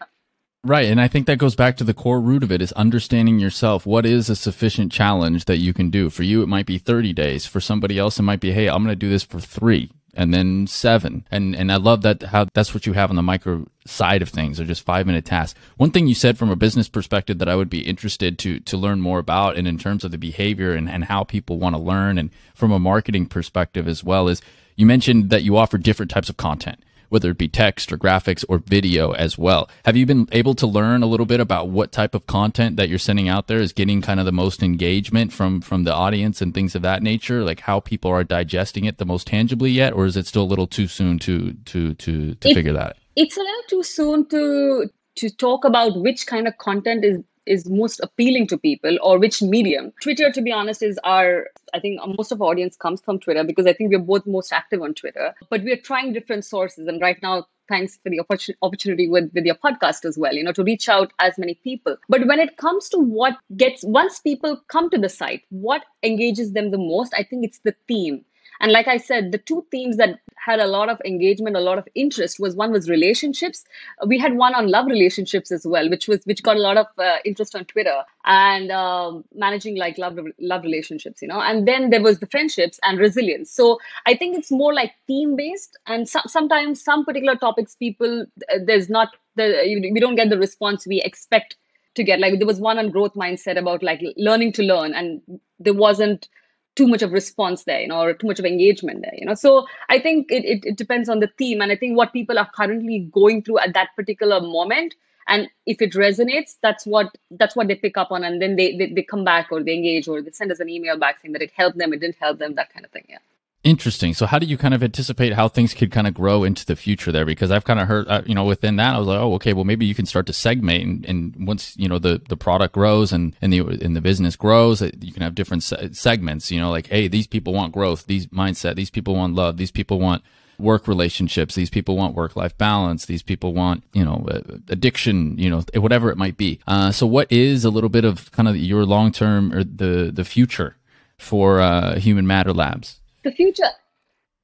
Right. 0.63 0.88
And 0.88 1.02
I 1.02 1.08
think 1.08 1.26
that 1.26 1.39
goes 1.39 1.56
back 1.56 1.76
to 1.78 1.84
the 1.84 1.93
core 1.93 2.21
root 2.21 2.43
of 2.43 2.52
it 2.52 2.62
is 2.62 2.71
understanding 2.74 3.39
yourself. 3.39 3.86
What 3.86 4.06
is 4.06 4.30
a 4.30 4.36
sufficient 4.36 4.91
challenge 4.91 5.45
that 5.45 5.58
you 5.58 5.74
can 5.74 5.89
do? 5.89 6.12
For 6.12 6.21
you, 6.21 6.43
it 6.43 6.47
might 6.47 6.67
be 6.67 6.78
30 6.78 7.13
days. 7.13 7.47
For 7.47 7.60
somebody 7.60 7.97
else, 7.97 8.19
it 8.19 8.24
might 8.24 8.39
be, 8.39 8.52
hey, 8.52 8.69
I'm 8.69 8.84
going 8.84 8.93
to 8.93 8.95
do 8.95 9.10
this 9.10 9.24
for 9.24 9.39
three 9.39 9.89
and 10.13 10.34
then 10.34 10.67
seven. 10.67 11.26
And 11.32 11.56
and 11.56 11.71
I 11.71 11.78
love 11.78 12.02
that 12.02 12.24
how 12.24 12.45
that's 12.54 12.74
what 12.74 12.86
you 12.86 12.93
have 12.93 13.10
on 13.10 13.15
the 13.15 13.21
micro 13.21 13.65
side 13.86 14.21
of 14.21 14.30
things 14.30 14.60
or 14.60 14.65
just 14.65 14.84
five 14.84 15.06
minute 15.06 15.26
tasks. 15.26 15.60
One 15.78 15.91
thing 15.91 16.08
you 16.08 16.15
said 16.15 16.38
from 16.38 16.50
a 16.50 16.56
business 16.56 16.89
perspective 16.89 17.39
that 17.39 17.50
I 17.50 17.56
would 17.56 17.69
be 17.69 17.82
interested 17.82 18.38
to 18.39 18.60
to 18.60 18.78
learn 18.78 19.02
more 19.02 19.19
about 19.19 19.56
and 19.56 19.67
in 19.67 19.78
terms 19.78 20.04
of 20.04 20.12
the 20.12 20.17
behavior 20.17 20.74
and, 20.74 20.89
and 20.89 21.06
how 21.06 21.24
people 21.24 21.60
want 21.60 21.76
to 21.76 21.82
learn 21.82 22.17
and 22.17 22.30
from 22.54 22.71
a 22.71 22.80
marketing 22.80 23.26
perspective 23.26 23.88
as 23.88 24.04
well 24.04 24.28
is 24.28 24.41
you 24.76 24.86
mentioned 24.86 25.30
that 25.30 25.43
you 25.43 25.58
offer 25.58 25.78
different 25.78 26.12
types 26.12 26.30
of 26.30 26.38
content 26.38 26.84
whether 27.12 27.32
it 27.32 27.38
be 27.38 27.50
text 27.50 27.91
or 27.91 27.97
graphics 27.97 28.45
or 28.47 28.60
video 28.60 29.12
as 29.12 29.38
well. 29.38 29.69
Have 29.84 29.97
you 29.97 30.06
been 30.06 30.28
able 30.32 30.56
to 30.56 30.65
learn 30.65 31.04
a 31.04 31.08
little 31.08 31.26
bit 31.26 31.41
about 31.41 31.67
what 31.67 31.91
type 31.91 32.15
of 32.15 32.26
content 32.26 32.78
that 32.78 32.88
you're 32.88 32.97
sending 32.97 33.28
out 33.28 33.47
there 33.47 33.60
is 33.60 33.74
getting 33.74 34.02
kind 34.02 34.19
of 34.19 34.26
the 34.26 34.32
most 34.32 34.63
engagement 34.63 35.34
from 35.34 35.60
from 35.60 35.84
the 35.84 35.93
audience 35.93 36.41
and 36.41 36.54
things 36.54 36.74
of 36.74 36.82
that 36.84 37.04
nature? 37.04 37.43
Like 37.43 37.60
how 37.60 37.82
people 37.82 38.10
are 38.12 38.24
digesting 38.24 38.86
it 38.86 38.97
the 38.97 39.06
most 39.06 39.28
tangibly 39.28 39.71
yet, 39.71 39.91
or 39.93 40.06
is 40.06 40.15
it 40.15 40.26
still 40.26 40.43
a 40.43 40.52
little 40.52 40.67
too 40.67 40.88
soon 40.88 41.19
to 41.19 41.54
to 41.65 41.93
to 41.95 42.36
to 42.36 42.50
it, 42.50 42.54
figure 42.54 42.74
that? 42.74 42.95
It's 43.17 43.36
a 43.36 43.41
little 43.41 43.63
too 43.69 43.84
soon 43.84 44.26
to 44.30 44.89
to 45.17 45.30
talk 45.30 45.65
about 45.65 46.00
which 46.00 46.26
kind 46.26 46.47
of 46.47 46.58
content 46.58 47.04
is 47.04 47.17
is 47.45 47.69
most 47.69 47.99
appealing 48.01 48.47
to 48.47 48.58
people 48.58 48.97
or 49.01 49.19
which 49.19 49.41
medium? 49.41 49.91
Twitter 50.01 50.32
to 50.32 50.41
be 50.41 50.51
honest 50.51 50.82
is 50.82 50.99
our 51.04 51.47
i 51.73 51.80
think 51.80 51.99
most 52.17 52.32
of 52.32 52.41
our 52.41 52.49
audience 52.49 52.75
comes 52.75 53.01
from 53.01 53.19
twitter 53.19 53.43
because 53.43 53.65
i 53.65 53.73
think 53.73 53.91
we're 53.91 53.99
both 53.99 54.25
most 54.25 54.51
active 54.51 54.82
on 54.82 54.93
twitter 54.93 55.34
but 55.49 55.63
we're 55.63 55.77
trying 55.77 56.13
different 56.13 56.45
sources. 56.45 56.88
And 56.88 57.01
right 57.01 57.21
now 57.21 57.45
thanks 57.69 57.97
for 58.04 58.10
the 58.10 58.19
opportunity 58.62 59.08
with, 59.08 59.32
with 59.34 59.45
your 59.45 59.56
podcast 59.56 60.04
as 60.06 60.17
well 60.17 60.34
you 60.34 60.43
know 60.43 60.51
to 60.51 60.63
reach 60.63 60.89
out 60.89 61.13
as 61.19 61.38
many 61.38 61.56
people. 61.56 61.95
But 62.10 62.27
when 62.27 62.39
it 62.39 62.58
comes 62.58 62.89
to 62.89 62.97
what 62.97 63.38
gets 63.56 63.84
once 63.84 64.19
people 64.19 64.62
come 64.67 64.89
to 64.89 64.97
the 64.97 65.10
site 65.10 65.43
what 65.49 65.86
engages 66.04 66.54
them 66.54 66.71
the 66.71 66.77
most 66.77 67.13
i 67.17 67.23
think 67.23 67.45
it's 67.45 67.60
the 67.60 67.75
theme. 67.88 68.25
And 68.62 68.71
like 68.71 68.88
I 68.88 68.97
said, 68.97 69.32
the 69.32 69.39
two 69.39 69.65
themes 69.71 69.97
that 69.97 70.19
had 70.45 70.60
a 70.60 70.65
lot 70.67 70.89
of 70.89 70.99
engagement, 71.06 71.56
a 71.56 71.60
lot 71.60 71.77
of 71.77 71.88
interest 71.95 72.39
was 72.39 72.56
one 72.56 72.71
was 72.71 72.89
relationships. 72.89 73.63
We 74.06 74.17
had 74.17 74.36
one 74.36 74.56
on 74.56 74.67
love 74.67 74.88
relationships 74.88 75.51
as 75.51 75.65
well, 75.65 75.89
which 75.89 76.08
was 76.08 76.21
which 76.25 76.43
got 76.43 76.56
a 76.58 76.60
lot 76.60 76.77
of 76.77 76.88
uh, 76.97 77.17
interest 77.25 77.56
on 77.56 77.65
Twitter 77.65 78.04
and 78.25 78.71
um, 78.71 79.23
managing 79.34 79.77
like 79.77 79.97
love 79.97 80.17
love 80.39 80.63
relationships, 80.63 81.21
you 81.21 81.27
know. 81.27 81.41
And 81.41 81.67
then 81.67 81.89
there 81.89 82.01
was 82.01 82.19
the 82.19 82.27
friendships 82.27 82.80
and 82.84 82.99
resilience. 82.99 83.51
So 83.51 83.77
I 84.06 84.15
think 84.15 84.38
it's 84.38 84.51
more 84.51 84.73
like 84.73 84.93
theme 85.08 85.36
based, 85.36 85.77
and 85.88 86.08
so- 86.08 86.21
sometimes 86.27 86.84
some 86.84 87.06
particular 87.06 87.36
topics 87.36 87.75
people 87.75 88.25
uh, 88.54 88.58
there's 88.65 88.89
not 88.89 89.10
the 89.36 89.62
we 89.93 89.99
don't 89.99 90.15
get 90.15 90.30
the 90.30 90.38
response 90.39 90.86
we 90.88 91.01
expect 91.01 91.56
to 91.95 92.04
get. 92.04 92.19
Like 92.19 92.38
there 92.39 92.47
was 92.47 92.60
one 92.60 92.77
on 92.80 92.89
growth 92.89 93.13
mindset 93.13 93.58
about 93.58 93.84
like 93.84 94.01
learning 94.17 94.54
to 94.54 94.63
learn, 94.63 94.93
and 94.93 95.21
there 95.60 95.73
wasn't 95.73 96.30
too 96.75 96.88
much 96.88 97.01
of 97.01 97.12
response 97.12 97.63
there, 97.65 97.81
you 97.81 97.88
know, 97.88 98.01
or 98.01 98.13
too 98.13 98.27
much 98.27 98.39
of 98.39 98.45
engagement 98.45 99.01
there, 99.01 99.13
you 99.15 99.25
know. 99.25 99.34
So 99.34 99.67
I 99.89 99.99
think 99.99 100.31
it, 100.31 100.45
it, 100.45 100.65
it 100.65 100.77
depends 100.77 101.10
on 101.10 101.19
the 101.19 101.29
theme. 101.38 101.62
And 101.62 101.71
I 101.71 101.75
think 101.75 101.97
what 101.97 102.13
people 102.13 102.39
are 102.39 102.49
currently 102.55 103.10
going 103.12 103.43
through 103.43 103.60
at 103.60 103.73
that 103.73 103.89
particular 103.95 104.39
moment. 104.39 104.95
And 105.27 105.49
if 105.65 105.81
it 105.81 105.93
resonates, 105.93 106.55
that's 106.62 106.86
what 106.86 107.15
that's 107.29 107.55
what 107.55 107.67
they 107.67 107.75
pick 107.75 107.95
up 107.95 108.12
on, 108.12 108.23
and 108.23 108.41
then 108.41 108.55
they, 108.55 108.75
they 108.75 108.91
they 108.91 109.03
come 109.03 109.23
back 109.23 109.51
or 109.51 109.63
they 109.63 109.73
engage 109.73 110.07
or 110.07 110.21
they 110.21 110.31
send 110.31 110.51
us 110.51 110.60
an 110.60 110.67
email 110.67 110.97
back 110.97 111.19
saying 111.21 111.34
that 111.34 111.43
it 111.43 111.51
helped 111.55 111.77
them, 111.77 111.93
it 111.93 111.99
didn't 111.99 112.17
help 112.19 112.39
them, 112.39 112.55
that 112.55 112.73
kind 112.73 112.86
of 112.86 112.91
thing. 112.91 113.05
Yeah. 113.07 113.19
Interesting. 113.63 114.15
So, 114.15 114.26
how 114.26 114.39
do 114.39 114.47
you 114.47 114.58
kind 114.58 114.74
of 114.74 114.82
anticipate 114.82 115.34
how 115.34 115.47
things 115.47 115.76
could 115.76 115.91
kind 115.91 116.08
of 116.08 116.15
grow 116.15 116.43
into 116.43 116.65
the 116.65 116.76
future 116.76 117.12
there? 117.12 117.26
Because 117.26 117.52
I've 117.52 117.63
kind 117.63 117.80
of 117.80 117.88
heard, 117.88 118.08
uh, 118.08 118.24
you 118.26 118.34
know, 118.34 118.43
within 118.43 118.78
that, 118.78 118.95
I 118.95 118.97
was 118.97 119.08
like, 119.08 119.19
oh, 119.19 119.36
okay, 119.36 119.54
well, 119.54 119.65
maybe 119.65 119.86
you 119.86 119.93
can 119.93 120.08
start 120.08 120.26
to 120.28 120.34
segment, 120.34 120.84
and, 120.84 121.06
and 121.06 121.47
once 121.47 121.78
you 121.78 121.88
know 121.88 122.00
the 122.00 122.19
the 122.28 122.36
product 122.36 122.74
grows 122.74 123.13
and 123.13 123.36
and 123.39 123.54
the 123.54 123.60
and 123.60 123.95
the 123.95 124.02
business 124.02 124.36
grows, 124.36 124.82
you 124.82 125.13
can 125.13 125.21
have 125.21 125.36
different 125.36 125.62
se- 125.62 125.91
segments. 125.93 126.50
You 126.50 126.60
know, 126.60 126.71
like, 126.71 126.88
hey, 126.88 127.08
these 127.08 127.28
people 127.28 127.54
want 127.54 127.71
growth, 127.71 128.08
these 128.08 128.26
mindset, 128.28 128.76
these 128.76 128.89
people 128.89 129.15
want 129.15 129.36
love, 129.36 129.58
these 129.58 129.71
people 129.71 130.00
want 130.00 130.24
work 130.58 130.88
relationships, 130.88 131.54
these 131.54 131.69
people 131.69 131.95
want 131.95 132.15
work 132.15 132.36
life 132.36 132.58
balance, 132.58 133.06
these 133.06 133.21
people 133.21 133.54
want 133.54 133.84
you 133.93 134.04
know 134.04 134.26
addiction, 134.69 135.38
you 135.38 135.52
know, 135.52 135.63
whatever 135.76 136.10
it 136.10 136.17
might 136.17 136.36
be. 136.36 136.60
Uh, 136.65 136.91
so, 136.91 137.06
what 137.06 137.32
is 137.32 137.63
a 137.63 137.69
little 137.69 137.89
bit 137.89 138.06
of 138.06 138.32
kind 138.32 138.47
of 138.47 138.58
your 138.58 138.86
long 138.88 139.12
term 139.12 139.54
or 139.54 139.63
the 139.63 140.10
the 140.12 140.26
future 140.26 140.78
for 141.19 141.62
uh, 141.62 142.00
Human 142.00 142.26
Matter 142.26 142.54
Labs? 142.54 143.00
The 143.23 143.31
future 143.31 143.71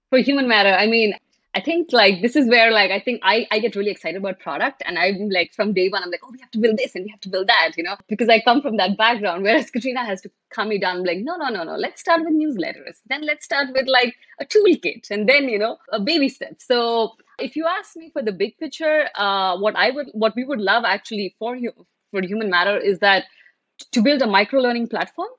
for 0.10 0.20
human 0.20 0.48
matter 0.48 0.70
i 0.70 0.88
mean 0.88 1.14
i 1.56 1.62
think 1.62 1.92
like 1.92 2.22
this 2.22 2.36
is 2.36 2.48
where 2.48 2.72
like 2.72 2.92
i 2.92 3.00
think 3.00 3.20
i 3.24 3.48
i 3.52 3.60
get 3.60 3.76
really 3.76 3.92
excited 3.92 4.18
about 4.18 4.40
product 4.40 4.84
and 4.86 5.00
i'm 5.00 5.30
like 5.30 5.54
from 5.54 5.74
day 5.74 5.90
one 5.90 6.04
i'm 6.04 6.12
like 6.12 6.22
oh 6.24 6.32
we 6.32 6.40
have 6.40 6.52
to 6.52 6.60
build 6.60 6.78
this 6.78 6.96
and 6.96 7.04
we 7.04 7.10
have 7.10 7.20
to 7.20 7.30
build 7.30 7.48
that 7.48 7.72
you 7.78 7.84
know 7.84 7.96
because 8.08 8.30
i 8.30 8.40
come 8.40 8.62
from 8.62 8.78
that 8.78 8.98
background 8.98 9.44
whereas 9.44 9.70
katrina 9.76 10.06
has 10.06 10.22
to 10.22 10.30
calm 10.54 10.70
me 10.70 10.78
down 10.78 11.04
like 11.04 11.20
no 11.20 11.36
no 11.36 11.50
no 11.50 11.64
no 11.64 11.76
let's 11.76 12.02
start 12.02 12.22
with 12.24 12.34
newsletters. 12.34 12.98
Then 13.08 13.26
let's 13.26 13.46
start 13.46 13.68
with 13.74 13.88
like 13.88 14.16
a 14.40 14.46
toolkit 14.46 15.10
and 15.12 15.28
then 15.28 15.50
you 15.50 15.60
know 15.60 15.78
a 15.92 16.00
baby 16.00 16.30
step. 16.30 16.56
So 16.60 17.14
if 17.40 17.56
you 17.56 17.66
ask 17.68 17.96
me 17.96 18.10
for 18.12 18.22
the 18.22 18.32
big 18.32 18.58
picture 18.58 19.10
uh, 19.16 19.58
what 19.58 19.76
i 19.76 19.92
would 19.92 20.08
what 20.14 20.36
we 20.36 20.44
would 20.44 20.60
love 20.60 20.84
actually 20.86 21.36
for 21.40 21.56
you 21.56 21.72
for 22.12 22.22
human 22.22 22.50
matter 22.50 22.78
is 22.78 23.00
that 23.00 23.26
to 23.92 24.02
build 24.02 24.22
a 24.22 24.28
micro 24.28 24.60
learning 24.60 24.88
platform 24.88 25.30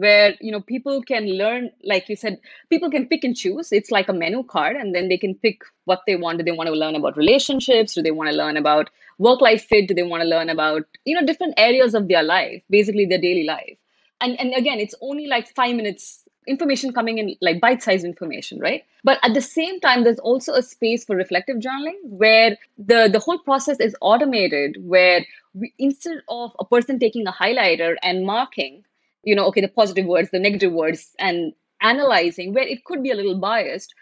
where 0.00 0.34
you 0.40 0.50
know 0.52 0.60
people 0.60 1.02
can 1.02 1.26
learn 1.40 1.70
like 1.92 2.08
you 2.08 2.16
said 2.16 2.38
people 2.70 2.90
can 2.90 3.06
pick 3.06 3.24
and 3.24 3.36
choose. 3.36 3.72
It's 3.72 3.90
like 3.90 4.08
a 4.08 4.14
menu 4.20 4.42
card 4.44 4.76
and 4.76 4.94
then 4.94 5.08
they 5.08 5.18
can 5.18 5.34
pick 5.34 5.62
what 5.84 6.02
they 6.06 6.16
want. 6.16 6.38
Do 6.38 6.44
they 6.44 6.56
want 6.60 6.68
to 6.68 6.80
learn 6.82 6.96
about 6.96 7.16
relationships? 7.16 7.94
Do 7.94 8.02
they 8.02 8.16
want 8.20 8.30
to 8.30 8.36
learn 8.36 8.56
about 8.56 8.90
work 9.18 9.40
life 9.40 9.64
fit? 9.64 9.88
Do 9.88 9.94
they 9.94 10.08
want 10.14 10.22
to 10.22 10.28
learn 10.28 10.48
about 10.48 10.82
you 11.04 11.14
know 11.14 11.26
different 11.26 11.54
areas 11.68 11.94
of 11.94 12.08
their 12.08 12.22
life 12.22 12.62
basically 12.70 13.06
their 13.06 13.24
daily 13.28 13.44
life. 13.44 13.76
And 14.20 14.40
and 14.40 14.54
again 14.62 14.80
it's 14.86 14.94
only 15.02 15.26
like 15.26 15.48
5 15.48 15.76
minutes 15.76 16.24
information 16.46 16.92
coming 16.92 17.18
in 17.18 17.36
like 17.46 17.60
bite 17.60 17.82
sized 17.82 18.04
information 18.04 18.58
right? 18.58 18.84
But 19.04 19.18
at 19.22 19.34
the 19.34 19.46
same 19.48 19.80
time 19.80 20.04
there's 20.04 20.18
also 20.30 20.54
a 20.54 20.62
space 20.62 21.04
for 21.04 21.16
reflective 21.16 21.58
journaling 21.66 21.98
where 22.24 22.56
the 22.92 23.00
the 23.16 23.24
whole 23.26 23.40
process 23.50 23.80
is 23.88 23.96
automated 24.00 24.78
where 24.94 25.26
we, 25.54 25.74
instead 25.78 26.22
of 26.28 26.56
a 26.58 26.64
person 26.64 26.98
taking 26.98 27.26
a 27.26 27.32
highlighter 27.32 27.96
and 28.02 28.24
marking 28.24 28.84
you 29.22 29.34
know, 29.34 29.46
okay, 29.46 29.60
the 29.60 29.68
positive 29.68 30.06
words, 30.06 30.30
the 30.30 30.38
negative 30.38 30.72
words, 30.72 31.10
and 31.18 31.52
analyzing 31.80 32.52
where 32.54 32.66
it 32.66 32.84
could 32.84 33.02
be 33.02 33.10
a 33.10 33.14
little 33.14 33.38
biased. 33.38 33.94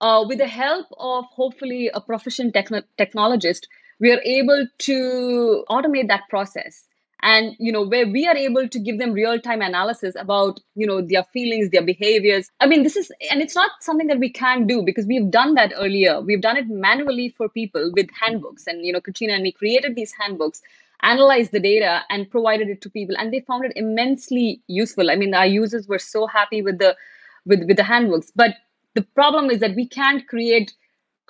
Uh, 0.00 0.24
with 0.26 0.38
the 0.38 0.46
help 0.46 0.86
of 0.98 1.24
hopefully 1.26 1.90
a 1.92 2.00
proficient 2.00 2.54
techn- 2.54 2.84
technologist, 2.98 3.66
we 4.00 4.10
are 4.10 4.20
able 4.24 4.66
to 4.78 5.64
automate 5.68 6.08
that 6.08 6.22
process. 6.30 6.84
And 7.22 7.54
you 7.58 7.70
know 7.70 7.86
where 7.86 8.06
we 8.08 8.26
are 8.26 8.36
able 8.36 8.66
to 8.66 8.78
give 8.78 8.98
them 8.98 9.12
real 9.12 9.38
time 9.38 9.60
analysis 9.60 10.14
about 10.18 10.58
you 10.74 10.86
know 10.86 11.02
their 11.02 11.22
feelings 11.22 11.68
their 11.68 11.84
behaviors. 11.84 12.48
I 12.60 12.66
mean 12.66 12.82
this 12.82 12.96
is 12.96 13.12
and 13.30 13.42
it's 13.42 13.54
not 13.54 13.72
something 13.80 14.06
that 14.06 14.18
we 14.18 14.30
can 14.30 14.66
do 14.66 14.82
because 14.82 15.04
we've 15.04 15.30
done 15.30 15.52
that 15.56 15.74
earlier. 15.76 16.22
We've 16.22 16.40
done 16.40 16.56
it 16.56 16.70
manually 16.70 17.28
for 17.28 17.50
people 17.50 17.92
with 17.94 18.08
handbooks. 18.18 18.66
And 18.66 18.86
you 18.86 18.94
know 18.94 19.02
katrina 19.02 19.34
and 19.34 19.42
me 19.42 19.52
created 19.52 19.96
these 19.96 20.14
handbooks 20.18 20.62
analyzed 21.02 21.52
the 21.52 21.60
data 21.60 22.02
and 22.10 22.30
provided 22.30 22.68
it 22.68 22.80
to 22.82 22.90
people 22.90 23.16
and 23.18 23.32
they 23.32 23.40
found 23.40 23.64
it 23.64 23.72
immensely 23.76 24.62
useful. 24.66 25.10
I 25.10 25.16
mean 25.16 25.34
our 25.34 25.46
users 25.46 25.88
were 25.88 25.98
so 25.98 26.26
happy 26.26 26.62
with 26.62 26.78
the 26.78 26.96
with, 27.46 27.64
with 27.64 27.76
the 27.76 27.84
handbooks. 27.84 28.30
But 28.34 28.56
the 28.94 29.02
problem 29.02 29.50
is 29.50 29.60
that 29.60 29.74
we 29.76 29.86
can't 29.86 30.26
create 30.26 30.72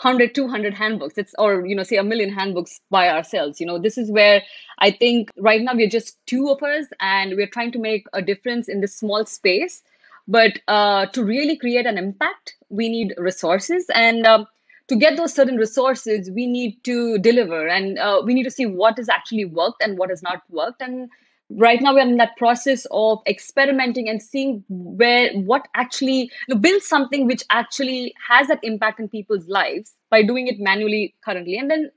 100 0.01 0.35
200 0.35 0.75
handbooks. 0.75 1.19
It's 1.19 1.35
or 1.39 1.67
you 1.67 1.75
know 1.75 1.83
say 1.83 1.97
a 1.97 2.05
million 2.05 2.33
handbooks 2.33 2.81
by 2.91 3.09
ourselves. 3.09 3.61
You 3.61 3.67
know 3.67 3.79
this 3.79 3.99
is 3.99 4.11
where 4.11 4.43
i 4.79 4.91
think 4.91 5.31
right 5.37 5.61
now 5.61 5.75
we're 5.75 5.89
just 5.89 6.19
two 6.27 6.49
of 6.49 6.63
us 6.63 6.87
and 7.01 7.37
we're 7.37 7.47
trying 7.47 7.73
to 7.73 7.79
make 7.79 8.07
a 8.15 8.23
difference 8.23 8.69
in 8.69 8.81
this 8.81 8.97
small 8.97 9.27
space. 9.27 9.83
But 10.29 10.61
uh, 10.69 11.07
to 11.07 11.25
really 11.25 11.57
create 11.57 11.87
an 11.87 11.99
impact 11.99 12.55
we 12.71 12.89
need 12.89 13.15
resources. 13.19 13.87
And 13.95 14.27
um, 14.27 14.47
to 14.91 14.97
get 14.97 15.17
those 15.17 15.33
certain 15.33 15.57
resources, 15.57 16.29
we 16.33 16.49
need 16.49 16.83
to 16.83 17.17
deliver 17.19 17.69
and 17.69 17.97
uh, 17.97 18.21
we 18.25 18.35
need 18.35 18.43
to 18.43 18.51
see 18.51 18.67
what 18.67 18.97
has 18.99 19.09
actually 19.09 19.45
worked 19.45 19.81
and 19.81 19.97
what 19.97 20.11
has 20.11 20.21
not 20.21 20.43
worked. 20.49 20.83
And 20.83 21.09
right 21.49 21.81
now 21.81 21.95
we're 21.95 22.01
in 22.01 22.17
that 22.17 22.37
process 22.37 22.89
of 22.91 23.21
experimenting 23.29 24.09
and 24.09 24.21
seeing 24.21 24.65
where 24.69 25.33
what 25.35 25.69
actually 25.77 26.29
build 26.59 26.83
something 26.83 27.29
which 27.29 27.45
actually 27.51 28.13
has 28.29 28.49
that 28.49 28.59
impact 28.65 28.99
in 28.99 29.09
people's 29.09 29.47
lives 29.47 29.95
by 30.11 30.25
doing 30.25 30.49
it 30.49 30.59
manually 30.59 31.15
currently 31.25 31.57
and 31.57 31.71
then 31.71 31.89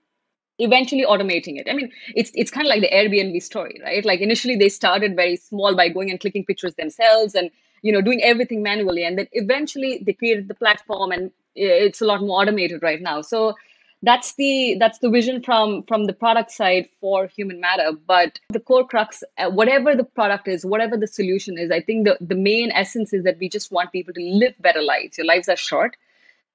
eventually 0.59 1.03
automating 1.03 1.59
it. 1.59 1.67
I 1.67 1.73
mean, 1.73 1.91
it's 2.13 2.31
it's 2.35 2.51
kind 2.51 2.67
of 2.67 2.69
like 2.69 2.81
the 2.81 2.95
Airbnb 2.95 3.41
story, 3.41 3.81
right? 3.83 4.05
Like 4.05 4.19
initially 4.19 4.55
they 4.55 4.69
started 4.69 5.15
very 5.15 5.35
small 5.35 5.75
by 5.75 5.89
going 5.89 6.11
and 6.11 6.19
clicking 6.19 6.45
pictures 6.45 6.75
themselves 6.75 7.33
and 7.33 7.49
you 7.81 7.91
know 7.91 8.01
doing 8.01 8.21
everything 8.23 8.61
manually, 8.61 9.03
and 9.03 9.17
then 9.17 9.27
eventually 9.31 10.03
they 10.05 10.13
created 10.13 10.47
the 10.47 10.53
platform, 10.53 11.11
and 11.11 11.31
it's 11.55 12.01
a 12.01 12.05
lot 12.05 12.21
more 12.21 12.41
automated 12.41 12.81
right 12.81 13.01
now. 13.01 13.21
So 13.21 13.55
that's 14.03 14.35
the 14.35 14.75
that's 14.79 14.99
the 14.99 15.09
vision 15.09 15.41
from 15.41 15.83
from 15.83 16.05
the 16.05 16.13
product 16.13 16.51
side 16.51 16.89
for 16.99 17.27
human 17.27 17.61
matter. 17.61 17.91
But 18.05 18.39
the 18.49 18.59
core 18.59 18.85
crux 18.85 19.23
uh, 19.37 19.49
whatever 19.49 19.95
the 19.95 20.03
product 20.03 20.47
is 20.47 20.65
whatever 20.65 20.97
the 20.97 21.07
solution 21.07 21.57
is 21.57 21.71
i 21.71 21.79
think 21.79 22.05
the, 22.05 22.17
the 22.19 22.35
main 22.35 22.69
essence 22.71 23.13
is 23.13 23.23
that 23.23 23.39
we 23.39 23.47
just 23.47 23.71
want 23.71 23.93
people 23.93 24.13
to 24.13 24.21
live 24.21 24.53
better 24.59 24.81
lives. 24.81 25.17
Your 25.17 25.25
lives 25.25 25.47
are 25.47 25.55
short. 25.55 25.95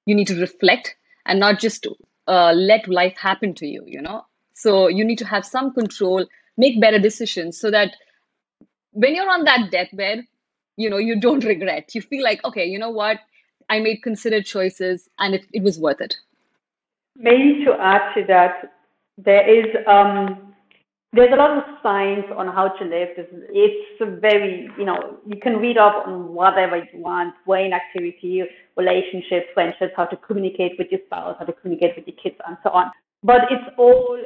You 0.05 0.15
need 0.15 0.27
to 0.27 0.39
reflect 0.39 0.95
and 1.25 1.41
not 1.41 1.59
just 1.59 1.87
uh, 2.27 2.53
let 2.53 2.87
life 2.87 3.17
happen 3.17 3.55
to 3.55 3.67
you 3.67 3.83
you 3.87 4.03
know? 4.03 4.25
So 4.53 4.89
you 4.89 5.05
need 5.05 5.19
to 5.19 5.27
have 5.27 5.47
some 5.47 5.73
control 5.73 6.27
make 6.59 6.81
better 6.81 6.99
decisions 6.99 7.59
so 7.59 7.71
that 7.71 7.97
when 8.93 9.15
you're 9.15 9.31
on 9.31 9.45
that 9.45 9.71
deathbed 9.71 10.27
you 10.77 10.91
know 10.91 10.99
you 10.99 11.19
don't 11.19 11.45
regret. 11.55 11.95
You 11.95 12.03
feel 12.03 12.23
like 12.23 12.45
okay 12.45 12.67
you 12.67 12.79
know 12.79 12.91
what 12.91 13.21
i 13.69 13.79
made 13.79 14.03
considered 14.03 14.45
choices 14.45 15.09
and 15.19 15.35
it, 15.35 15.47
it 15.53 15.63
was 15.63 15.79
worth 15.79 16.01
it 16.01 16.17
maybe 17.17 17.65
to 17.65 17.73
add 17.81 18.15
to 18.15 18.25
that 18.25 18.75
there 19.19 19.49
is 19.49 19.67
um, 19.87 20.49
there's 21.13 21.33
a 21.33 21.37
lot 21.37 21.57
of 21.57 21.65
science 21.83 22.27
on 22.37 22.49
how 22.49 22.69
to 22.69 22.85
live. 22.85 23.09
It's 23.17 24.21
very, 24.21 24.69
you 24.79 24.85
know, 24.85 25.17
you 25.27 25.41
can 25.41 25.57
read 25.57 25.79
up 25.79 26.07
on 26.07 26.35
whatever 26.35 26.77
you 26.77 27.01
want, 27.01 27.35
brain 27.47 27.73
activity, 27.73 28.45
relationships, 28.77 29.47
friendships, 29.55 29.95
how 29.97 30.05
to 30.05 30.17
communicate 30.17 30.73
with 30.79 30.89
your 30.91 31.01
spouse, 31.07 31.37
how 31.39 31.47
to 31.47 31.53
communicate 31.53 31.97
with 31.97 32.07
your 32.07 32.17
kids, 32.23 32.37
and 32.47 32.59
so 32.63 32.71
on. 32.71 32.91
But 33.23 33.51
it's 33.51 33.75
all 33.79 34.19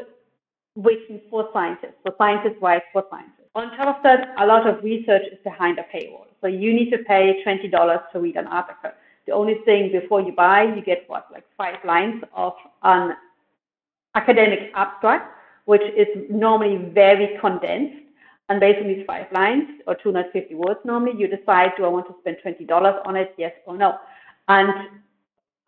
written 0.74 1.20
for 1.30 1.48
scientists. 1.52 2.02
So 2.04 2.14
scientists 2.18 2.56
write 2.60 2.82
for 2.92 3.04
scientists. 3.10 3.48
On 3.54 3.70
top 3.76 3.98
of 3.98 4.02
that, 4.02 4.34
a 4.38 4.46
lot 4.46 4.66
of 4.66 4.82
research 4.82 5.22
is 5.30 5.38
behind 5.44 5.78
a 5.78 5.84
paywall. 5.94 6.26
So 6.40 6.48
you 6.48 6.74
need 6.74 6.90
to 6.90 6.98
pay 6.98 7.42
$20 7.46 8.12
to 8.12 8.20
read 8.20 8.36
an 8.36 8.48
article. 8.48 8.90
The 9.26 9.32
only 9.32 9.56
thing 9.64 9.92
before 9.92 10.20
you 10.20 10.32
buy, 10.32 10.64
you 10.64 10.82
get 10.82 11.04
what, 11.08 11.26
like 11.32 11.44
five 11.56 11.76
lines 11.84 12.22
of 12.34 12.54
an 12.82 13.14
academic 14.14 14.72
abstract 14.74 15.38
which 15.64 15.82
is 15.96 16.08
normally 16.30 16.90
very 16.92 17.38
condensed. 17.40 17.98
And 18.48 18.60
based 18.60 18.80
on 18.80 18.88
these 18.88 19.04
five 19.06 19.26
lines 19.32 19.68
or 19.86 19.94
250 19.94 20.54
words, 20.56 20.80
normally 20.84 21.12
you 21.16 21.28
decide, 21.28 21.70
do 21.76 21.84
I 21.84 21.88
want 21.88 22.06
to 22.08 22.14
spend 22.20 22.36
$20 22.44 23.06
on 23.06 23.16
it, 23.16 23.34
yes 23.38 23.52
or 23.66 23.76
no? 23.76 23.98
And 24.48 24.70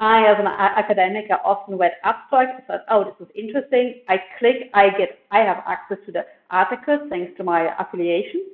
I, 0.01 0.27
as 0.27 0.37
an 0.41 0.49
academic, 0.49 1.27
I 1.31 1.35
often 1.45 1.79
read 1.79 1.93
abstracts. 2.03 2.65
I 2.65 2.73
thought, 2.73 2.85
oh, 2.91 3.05
this 3.05 3.29
is 3.29 3.33
interesting. 3.37 4.03
I 4.09 4.19
click, 4.39 4.71
I 4.75 4.91
get, 4.91 5.21
I 5.31 5.39
have 5.41 5.63
access 5.67 5.99
to 6.07 6.13
the 6.13 6.27
articles 6.51 7.09
thanks 7.09 7.37
to 7.37 7.45
my 7.45 7.73
affiliation, 7.79 8.45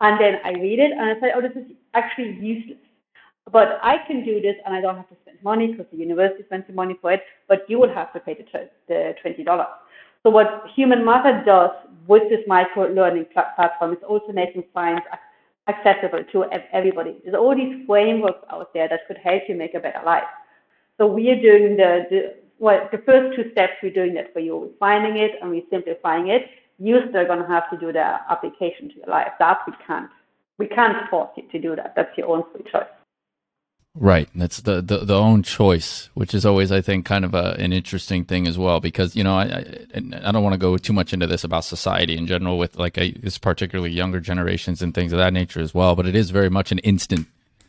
and 0.00 0.20
then 0.20 0.36
I 0.44 0.52
read 0.52 0.78
it, 0.78 0.92
and 0.92 1.00
I 1.00 1.20
say, 1.20 1.32
oh, 1.34 1.40
this 1.40 1.56
is 1.56 1.72
actually 1.94 2.34
useless. 2.34 2.78
But 3.52 3.78
I 3.82 3.98
can 4.06 4.24
do 4.24 4.40
this, 4.40 4.56
and 4.64 4.74
I 4.74 4.80
don't 4.80 4.96
have 4.96 5.08
to 5.08 5.16
spend 5.22 5.38
money 5.42 5.68
because 5.68 5.86
the 5.90 5.98
university 5.98 6.42
spends 6.44 6.66
the 6.66 6.72
money 6.72 6.96
for 7.00 7.12
it. 7.12 7.22
But 7.48 7.68
you 7.68 7.78
will 7.78 7.92
have 7.92 8.12
to 8.12 8.20
pay 8.20 8.34
the, 8.34 8.70
the 8.88 9.14
twenty 9.22 9.44
dollars. 9.44 9.66
So 10.22 10.30
what 10.30 10.64
Human 10.76 11.04
Matter 11.04 11.42
does 11.46 11.70
with 12.06 12.28
this 12.28 12.40
micro-learning 12.46 13.26
platform 13.32 13.92
is 13.92 13.98
also 14.06 14.32
making 14.32 14.64
science 14.74 15.00
accessible 15.66 16.24
to 16.32 16.44
everybody. 16.72 17.16
There's 17.22 17.34
all 17.34 17.56
these 17.56 17.86
frameworks 17.86 18.44
out 18.50 18.74
there 18.74 18.88
that 18.88 19.00
could 19.08 19.16
help 19.18 19.42
you 19.48 19.54
make 19.54 19.74
a 19.74 19.80
better 19.80 20.02
life. 20.04 20.24
So 20.98 21.06
we 21.06 21.30
are 21.30 21.40
doing 21.40 21.76
the, 21.76 22.04
the 22.10 22.34
well, 22.58 22.86
the 22.92 22.98
first 22.98 23.34
two 23.34 23.50
steps, 23.52 23.74
we're 23.82 23.94
doing 23.94 24.12
that 24.14 24.34
for 24.34 24.40
you. 24.40 24.54
We're 24.56 24.78
finding 24.78 25.16
it 25.16 25.32
and 25.40 25.50
we're 25.50 25.62
simplifying 25.70 26.28
it. 26.28 26.42
You're 26.78 27.08
still 27.08 27.24
going 27.24 27.40
to 27.40 27.48
have 27.48 27.70
to 27.70 27.78
do 27.78 27.90
the 27.90 28.18
application 28.30 28.90
to 28.90 28.96
your 28.96 29.06
life. 29.08 29.32
That 29.38 29.58
we 29.66 29.72
can't. 29.86 30.10
We 30.58 30.66
can't 30.66 31.08
force 31.08 31.30
you 31.36 31.44
to 31.50 31.58
do 31.58 31.74
that. 31.76 31.94
That's 31.96 32.16
your 32.18 32.28
own 32.28 32.44
free 32.52 32.70
choice. 32.70 32.84
Right. 33.96 34.28
That's 34.36 34.60
the, 34.60 34.80
the, 34.80 34.98
the 34.98 35.18
own 35.18 35.42
choice, 35.42 36.10
which 36.14 36.32
is 36.32 36.46
always, 36.46 36.70
I 36.70 36.80
think, 36.80 37.04
kind 37.04 37.24
of 37.24 37.34
a, 37.34 37.56
an 37.58 37.72
interesting 37.72 38.24
thing 38.24 38.46
as 38.46 38.56
well, 38.56 38.78
because, 38.78 39.16
you 39.16 39.24
know, 39.24 39.36
I, 39.36 39.44
I, 39.44 40.28
I 40.28 40.32
don't 40.32 40.44
want 40.44 40.54
to 40.54 40.58
go 40.58 40.76
too 40.76 40.92
much 40.92 41.12
into 41.12 41.26
this 41.26 41.42
about 41.42 41.64
society 41.64 42.16
in 42.16 42.28
general 42.28 42.56
with 42.56 42.78
like 42.78 42.96
a, 42.98 43.10
this 43.10 43.36
particularly 43.36 43.90
younger 43.90 44.20
generations 44.20 44.80
and 44.80 44.94
things 44.94 45.12
of 45.12 45.18
that 45.18 45.32
nature 45.32 45.60
as 45.60 45.74
well, 45.74 45.96
but 45.96 46.06
it 46.06 46.14
is 46.14 46.30
very 46.30 46.48
much 46.48 46.70
an 46.70 46.78
instant 46.78 47.26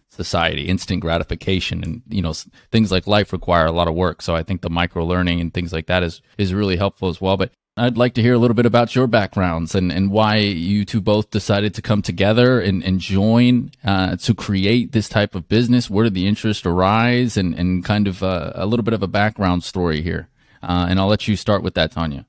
society, 0.09 0.67
instant 0.67 1.01
gratification. 1.01 1.83
And, 1.83 2.03
you 2.07 2.21
know, 2.21 2.33
things 2.71 2.91
like 2.91 3.07
life 3.07 3.33
require 3.33 3.65
a 3.65 3.71
lot 3.71 3.87
of 3.87 3.95
work. 3.95 4.21
So 4.21 4.35
I 4.35 4.43
think 4.43 4.61
the 4.61 4.69
micro 4.69 5.03
learning 5.03 5.41
and 5.41 5.51
things 5.51 5.73
like 5.73 5.87
that 5.87 6.03
is, 6.03 6.21
is 6.37 6.53
really 6.53 6.75
helpful 6.75 7.09
as 7.09 7.19
well. 7.19 7.35
But 7.35 7.51
I'd 7.77 7.97
like 7.97 8.15
to 8.15 8.21
hear 8.21 8.33
a 8.33 8.37
little 8.37 8.53
bit 8.53 8.65
about 8.65 8.95
your 8.95 9.07
backgrounds 9.07 9.75
and, 9.75 9.93
and 9.93 10.11
why 10.11 10.37
you 10.37 10.83
two 10.83 10.99
both 10.99 11.31
decided 11.31 11.73
to 11.75 11.81
come 11.81 12.01
together 12.01 12.59
and, 12.59 12.83
and 12.83 12.99
join 12.99 13.71
uh, 13.85 14.17
to 14.17 14.35
create 14.35 14.91
this 14.91 15.07
type 15.07 15.35
of 15.35 15.47
business. 15.47 15.89
Where 15.89 16.03
did 16.03 16.13
the 16.13 16.27
interest 16.27 16.65
arise 16.65 17.37
and, 17.37 17.55
and 17.55 17.83
kind 17.85 18.07
of 18.07 18.23
uh, 18.23 18.51
a 18.55 18.65
little 18.65 18.83
bit 18.83 18.93
of 18.93 19.01
a 19.01 19.07
background 19.07 19.63
story 19.63 20.01
here? 20.01 20.27
Uh, 20.61 20.87
and 20.89 20.99
I'll 20.99 21.07
let 21.07 21.29
you 21.29 21.37
start 21.37 21.63
with 21.63 21.73
that, 21.75 21.93
Tania. 21.93 22.25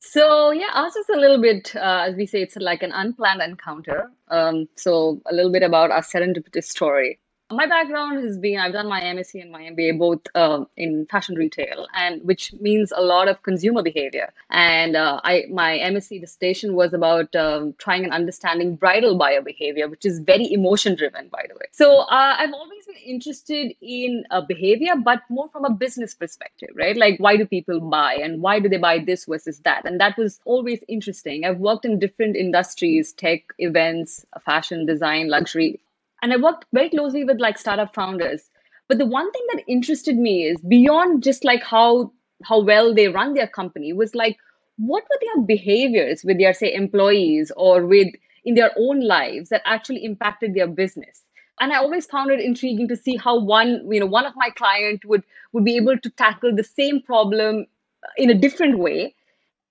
So 0.00 0.50
yeah, 0.52 0.70
ours 0.74 0.96
is 0.96 1.08
a 1.10 1.18
little 1.18 1.40
bit, 1.40 1.76
uh, 1.76 2.06
as 2.08 2.16
we 2.16 2.24
say, 2.24 2.40
it's 2.40 2.56
like 2.56 2.82
an 2.82 2.92
unplanned 2.92 3.42
encounter. 3.42 4.10
Um, 4.28 4.68
so 4.74 5.20
a 5.30 5.34
little 5.34 5.52
bit 5.52 5.62
about 5.62 5.90
our 5.90 6.00
serendipitous 6.00 6.64
story 6.64 7.19
my 7.50 7.66
background 7.66 8.22
has 8.24 8.38
been 8.38 8.58
I've 8.58 8.72
done 8.72 8.88
my 8.88 9.00
MSc 9.00 9.40
and 9.40 9.50
my 9.50 9.62
MBA 9.62 9.98
both 9.98 10.20
uh, 10.34 10.64
in 10.76 11.06
fashion 11.06 11.34
retail, 11.34 11.86
and 11.94 12.22
which 12.22 12.52
means 12.54 12.92
a 12.94 13.02
lot 13.02 13.28
of 13.28 13.42
consumer 13.42 13.82
behavior. 13.82 14.32
And 14.50 14.96
uh, 14.96 15.20
I 15.24 15.44
my 15.50 15.78
MSc 15.78 16.20
dissertation 16.20 16.74
was 16.74 16.92
about 16.92 17.34
um, 17.34 17.74
trying 17.78 18.04
and 18.04 18.12
understanding 18.12 18.76
bridal 18.76 19.18
buyer 19.18 19.42
behavior, 19.42 19.88
which 19.88 20.04
is 20.04 20.20
very 20.20 20.52
emotion 20.52 20.94
driven, 20.94 21.28
by 21.28 21.44
the 21.48 21.54
way. 21.54 21.66
So 21.72 22.00
uh, 22.00 22.36
I've 22.38 22.52
always 22.52 22.86
been 22.86 22.96
interested 23.04 23.74
in 23.80 24.24
uh, 24.30 24.40
behavior, 24.40 24.94
but 24.96 25.22
more 25.28 25.48
from 25.48 25.64
a 25.64 25.70
business 25.70 26.14
perspective, 26.14 26.70
right? 26.76 26.96
Like 26.96 27.18
why 27.18 27.36
do 27.36 27.46
people 27.46 27.80
buy, 27.80 28.14
and 28.14 28.40
why 28.40 28.60
do 28.60 28.68
they 28.68 28.78
buy 28.78 28.98
this 29.00 29.24
versus 29.24 29.58
that? 29.60 29.84
And 29.84 30.00
that 30.00 30.16
was 30.16 30.40
always 30.44 30.80
interesting. 30.88 31.44
I've 31.44 31.58
worked 31.58 31.84
in 31.84 31.98
different 31.98 32.36
industries, 32.36 33.12
tech, 33.12 33.42
events, 33.58 34.24
fashion, 34.44 34.86
design, 34.86 35.28
luxury 35.28 35.80
and 36.22 36.32
I 36.32 36.36
worked 36.36 36.66
very 36.72 36.90
closely 36.90 37.24
with 37.24 37.40
like 37.40 37.58
startup 37.58 37.94
founders. 37.94 38.50
But 38.88 38.98
the 38.98 39.06
one 39.06 39.30
thing 39.30 39.46
that 39.52 39.64
interested 39.68 40.16
me 40.16 40.44
is 40.44 40.60
beyond 40.62 41.22
just 41.22 41.44
like 41.44 41.62
how 41.62 42.12
how 42.44 42.60
well 42.62 42.94
they 42.94 43.08
run 43.08 43.34
their 43.34 43.46
company 43.46 43.92
was 43.92 44.14
like 44.14 44.36
what 44.78 45.04
were 45.04 45.18
their 45.20 45.44
behaviors 45.44 46.24
with 46.24 46.38
their 46.38 46.54
say 46.54 46.72
employees 46.72 47.52
or 47.56 47.86
with 47.86 48.08
in 48.44 48.54
their 48.54 48.70
own 48.78 49.00
lives 49.06 49.50
that 49.50 49.62
actually 49.66 50.04
impacted 50.04 50.54
their 50.54 50.66
business 50.66 51.22
and 51.60 51.72
i 51.72 51.76
always 51.76 52.06
found 52.06 52.30
it 52.30 52.40
intriguing 52.40 52.88
to 52.88 52.96
see 52.96 53.16
how 53.16 53.38
one 53.38 53.86
you 53.90 54.00
know 54.00 54.06
one 54.06 54.24
of 54.24 54.32
my 54.36 54.48
client 54.50 55.04
would 55.04 55.22
would 55.52 55.64
be 55.64 55.76
able 55.76 55.98
to 55.98 56.10
tackle 56.10 56.54
the 56.54 56.64
same 56.64 57.02
problem 57.02 57.66
in 58.16 58.30
a 58.30 58.34
different 58.34 58.78
way 58.78 59.14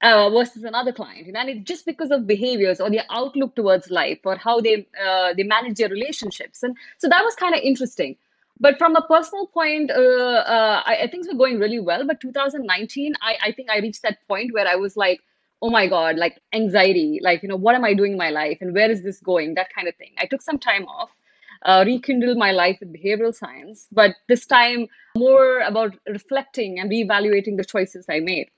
uh, 0.01 0.29
versus 0.29 0.63
another 0.63 0.91
client. 0.91 1.35
And 1.35 1.49
it's 1.49 1.63
just 1.63 1.85
because 1.85 2.12
of 2.12 2.27
behaviors 2.27 2.79
or 2.79 2.89
their 2.89 3.05
outlook 3.09 3.55
towards 3.55 3.89
life 3.89 4.19
or 4.23 4.35
how 4.38 4.62
they 4.62 4.88
uh, 5.03 5.33
they 5.33 5.43
manage 5.43 5.77
their 5.77 5.89
relationships. 5.89 6.63
And 6.63 6.75
so 6.97 7.09
that 7.09 7.23
was 7.23 7.35
kind 7.35 7.55
of 7.55 7.62
interesting. 7.62 8.15
But 8.62 8.77
from 8.77 8.95
a 8.95 9.01
personal 9.01 9.47
point 9.47 9.89
uh, 9.89 9.93
uh, 9.95 10.83
I, 10.85 10.97
I, 11.03 11.07
things 11.07 11.27
were 11.27 11.38
going 11.38 11.59
really 11.59 11.79
well. 11.79 12.05
But 12.05 12.21
2019 12.21 13.13
I, 13.21 13.38
I 13.43 13.51
think 13.51 13.69
i 13.69 13.79
reached 13.79 14.01
that 14.03 14.17
point 14.27 14.53
where 14.53 14.67
i 14.67 14.75
was 14.75 14.97
like 14.97 15.21
oh 15.62 15.69
my 15.69 15.88
god 15.88 16.17
like 16.17 16.39
anxiety 16.53 17.19
like 17.21 17.43
you 17.43 17.49
know 17.49 17.55
what 17.55 17.75
am 17.75 17.83
i 17.83 17.93
doing 17.93 18.13
in 18.13 18.17
my 18.17 18.29
life 18.29 18.57
and 18.62 18.73
where 18.73 18.89
is 18.89 19.03
this 19.03 19.19
going? 19.19 19.55
That 19.55 19.73
kind 19.73 19.88
of 19.88 19.95
thing. 19.95 20.12
I 20.17 20.25
took 20.25 20.41
some 20.41 20.59
time 20.59 20.85
off 20.85 21.09
uh, 21.63 21.83
rekindle 21.85 22.35
my 22.35 22.51
life 22.51 22.77
with 22.79 22.93
behavioral 22.93 23.33
science 23.33 23.88
but 23.91 24.15
this 24.27 24.45
time 24.45 24.88
more 25.17 25.59
about 25.59 25.95
reflecting 26.07 26.79
and 26.79 26.89
reevaluating 26.89 27.57
the 27.57 27.65
choices 27.65 28.05
i 28.09 28.19
made 28.19 28.49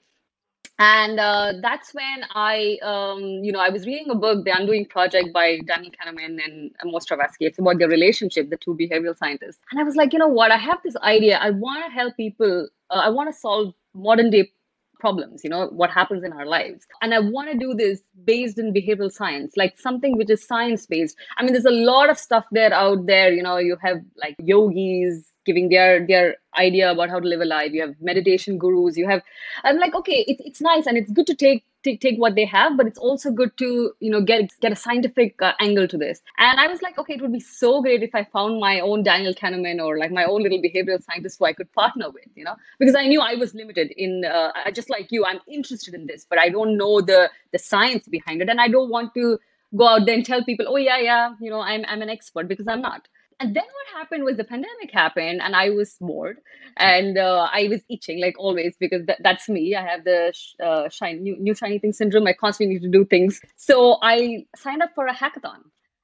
and 0.82 1.20
uh, 1.20 1.54
that's 1.62 1.94
when 1.94 2.26
I, 2.34 2.80
um, 2.82 3.22
you 3.44 3.52
know, 3.52 3.60
I 3.60 3.70
was 3.70 3.86
reading 3.86 4.10
a 4.10 4.16
book, 4.16 4.44
The 4.46 4.52
Undoing 4.58 4.88
Project 4.88 5.32
by 5.32 5.60
Danny 5.68 5.92
Kahneman 5.92 6.44
and 6.44 6.72
Amos 6.84 7.06
Tversky. 7.06 7.42
It's 7.42 7.60
about 7.60 7.78
their 7.78 7.88
relationship, 7.88 8.50
the 8.50 8.58
two 8.58 8.76
behavioral 8.76 9.16
scientists. 9.16 9.60
And 9.70 9.80
I 9.80 9.84
was 9.84 9.96
like, 9.96 10.12
you 10.12 10.18
know 10.18 10.28
what? 10.28 10.52
I 10.52 10.58
have 10.58 10.80
this 10.84 10.96
idea. 11.04 11.38
I 11.38 11.52
want 11.52 11.86
to 11.86 11.92
help 11.92 12.18
people. 12.18 12.68
Uh, 12.90 12.94
I 12.96 13.10
want 13.10 13.32
to 13.32 13.40
solve 13.40 13.76
modern 13.94 14.32
day 14.32 14.52
problems, 15.00 15.44
you 15.44 15.52
know, 15.52 15.68
what 15.68 15.92
happens 15.92 16.24
in 16.24 16.34
our 16.34 16.48
lives. 16.48 16.88
And 17.04 17.14
I 17.14 17.20
want 17.20 17.52
to 17.52 17.58
do 17.60 17.76
this 17.76 18.02
based 18.24 18.58
in 18.58 18.74
behavioral 18.74 19.12
science, 19.12 19.54
like 19.56 19.80
something 19.80 20.18
which 20.18 20.32
is 20.32 20.48
science 20.48 20.88
based. 20.88 21.16
I 21.38 21.44
mean, 21.44 21.54
there's 21.54 21.66
a 21.66 21.70
lot 21.70 22.10
of 22.10 22.18
stuff 22.18 22.46
there 22.52 22.74
out 22.74 23.06
there. 23.06 23.32
You 23.32 23.44
know, 23.44 23.58
you 23.58 23.78
have 23.84 23.98
like 24.16 24.36
yogis, 24.40 25.31
giving 25.46 25.70
their 25.70 26.06
their 26.06 26.36
idea 26.58 26.92
about 26.92 27.10
how 27.10 27.20
to 27.20 27.28
live 27.28 27.42
a 27.42 27.46
life. 27.46 27.72
You 27.72 27.82
have 27.82 27.96
meditation 28.00 28.58
gurus 28.58 28.98
you 28.98 29.08
have 29.08 29.22
i'm 29.64 29.78
like 29.78 29.96
okay 29.96 30.24
it's, 30.28 30.42
it's 30.46 30.62
nice 30.62 30.86
and 30.86 30.98
it's 30.98 31.12
good 31.12 31.28
to 31.28 31.36
take 31.36 31.64
take, 31.84 32.00
take 32.00 32.18
what 32.18 32.36
they 32.36 32.46
have 32.46 32.78
but 32.78 32.86
it's 32.86 32.98
also 32.98 33.32
good 33.32 33.56
to 33.58 33.92
you 34.00 34.12
know 34.12 34.22
get 34.22 34.52
get 34.62 34.72
a 34.72 34.76
scientific 34.76 35.42
uh, 35.42 35.54
angle 35.60 35.88
to 35.88 35.98
this. 35.98 36.22
And 36.38 36.60
i 36.60 36.68
was 36.68 36.82
like 36.82 36.98
okay 36.98 37.14
it 37.16 37.22
would 37.22 37.34
be 37.34 37.40
so 37.40 37.82
great 37.82 38.04
if 38.04 38.14
i 38.14 38.24
found 38.24 38.60
my 38.60 38.80
own 38.80 39.04
daniel 39.04 39.34
kahneman 39.34 39.84
or 39.84 39.98
like 39.98 40.12
my 40.12 40.24
own 40.24 40.44
little 40.44 40.62
behavioral 40.62 41.04
scientist 41.04 41.38
who 41.40 41.46
i 41.46 41.54
could 41.54 41.72
partner 41.74 42.10
with 42.10 42.28
you 42.36 42.44
know? 42.44 42.56
Because 42.80 42.96
i 42.96 43.08
knew 43.08 43.22
i 43.22 43.36
was 43.36 43.54
limited 43.54 43.92
in 43.98 44.26
uh, 44.26 44.52
just 44.72 44.90
like 44.90 45.12
you 45.12 45.26
i'm 45.26 45.40
interested 45.48 45.94
in 45.94 46.06
this 46.08 46.26
but 46.30 46.40
i 46.40 46.50
don't 46.50 46.78
know 46.78 47.02
the 47.02 47.30
the 47.52 47.60
science 47.60 48.08
behind 48.08 48.42
it. 48.42 48.50
And 48.50 48.62
i 48.62 48.68
don't 48.68 48.90
want 48.90 49.14
to 49.16 49.40
go 49.76 49.88
out 49.88 50.06
there 50.06 50.16
and 50.16 50.26
tell 50.26 50.44
people 50.44 50.66
oh 50.68 50.78
yeah 50.78 51.00
yeah 51.00 51.34
you 51.40 51.50
know 51.50 51.62
i'm, 51.62 51.86
I'm 51.88 52.02
an 52.02 52.10
expert 52.10 52.48
because 52.48 52.68
i'm 52.68 52.82
not 52.82 53.08
and 53.42 53.56
then 53.56 53.64
what 53.64 54.00
happened 54.00 54.24
was 54.24 54.38
the 54.38 54.44
pandemic 54.44 54.92
happened 54.94 55.42
and 55.42 55.56
i 55.56 55.70
was 55.70 55.96
bored 56.00 56.38
and 56.78 57.18
uh, 57.18 57.48
i 57.52 57.68
was 57.70 57.82
itching 57.90 58.22
like 58.22 58.36
always 58.38 58.76
because 58.80 59.06
th- 59.06 59.20
that's 59.24 59.50
me. 59.50 59.76
I 59.76 59.82
have 59.84 60.04
the 60.04 60.32
sh- 60.34 60.54
uh, 60.64 60.90
shiny, 60.90 61.20
new, 61.20 61.36
new 61.38 61.56
shiny 61.56 61.80
thing 61.80 61.94
syndrome. 61.94 62.28
I 62.28 62.34
constantly 62.34 62.76
need 62.76 62.84
to 62.84 62.90
do 62.90 63.04
things. 63.06 63.42
So 63.56 63.98
i 64.02 64.46
signed 64.56 64.82
up 64.82 64.92
for 64.96 65.08
a 65.08 65.14
hackathon 65.14 65.62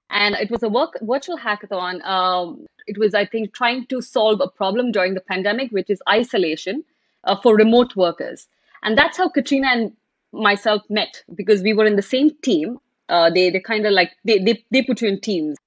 and 0.09 0.35
it 0.35 0.49
was 0.49 0.63
a 0.63 0.69
work, 0.69 0.97
virtual 1.01 1.37
hackathon. 1.37 2.03
Um, 2.15 2.65
it 2.87 2.97
was 2.97 3.13
i 3.13 3.25
think 3.25 3.53
trying 3.53 3.85
to 3.93 4.01
solve 4.01 4.41
a 4.41 4.49
problem 4.49 4.91
during 4.91 5.13
the 5.13 5.25
pandemic 5.33 5.71
which 5.71 5.89
is 5.89 6.01
isolation 6.09 6.83
uh, 7.25 7.35
for 7.43 7.55
remote 7.55 7.95
workers. 7.95 8.47
And 8.83 8.97
that's 8.97 9.17
how 9.17 9.29
katrina 9.29 9.67
and 9.67 9.93
myself 10.33 10.81
met 10.89 11.23
because 11.35 11.61
we 11.61 11.73
were 11.73 11.85
in 11.85 11.95
the 11.95 12.09
same 12.15 12.31
team. 12.49 12.79
Uh, 13.09 13.29
they 13.29 13.49
they 13.49 13.59
kind 13.59 13.85
of 13.85 13.93
like 13.93 14.11
they, 14.25 14.39
they 14.39 14.63
they 14.71 14.83
put 14.83 15.01
you 15.01 15.09
in 15.09 15.21
teams 15.21 15.57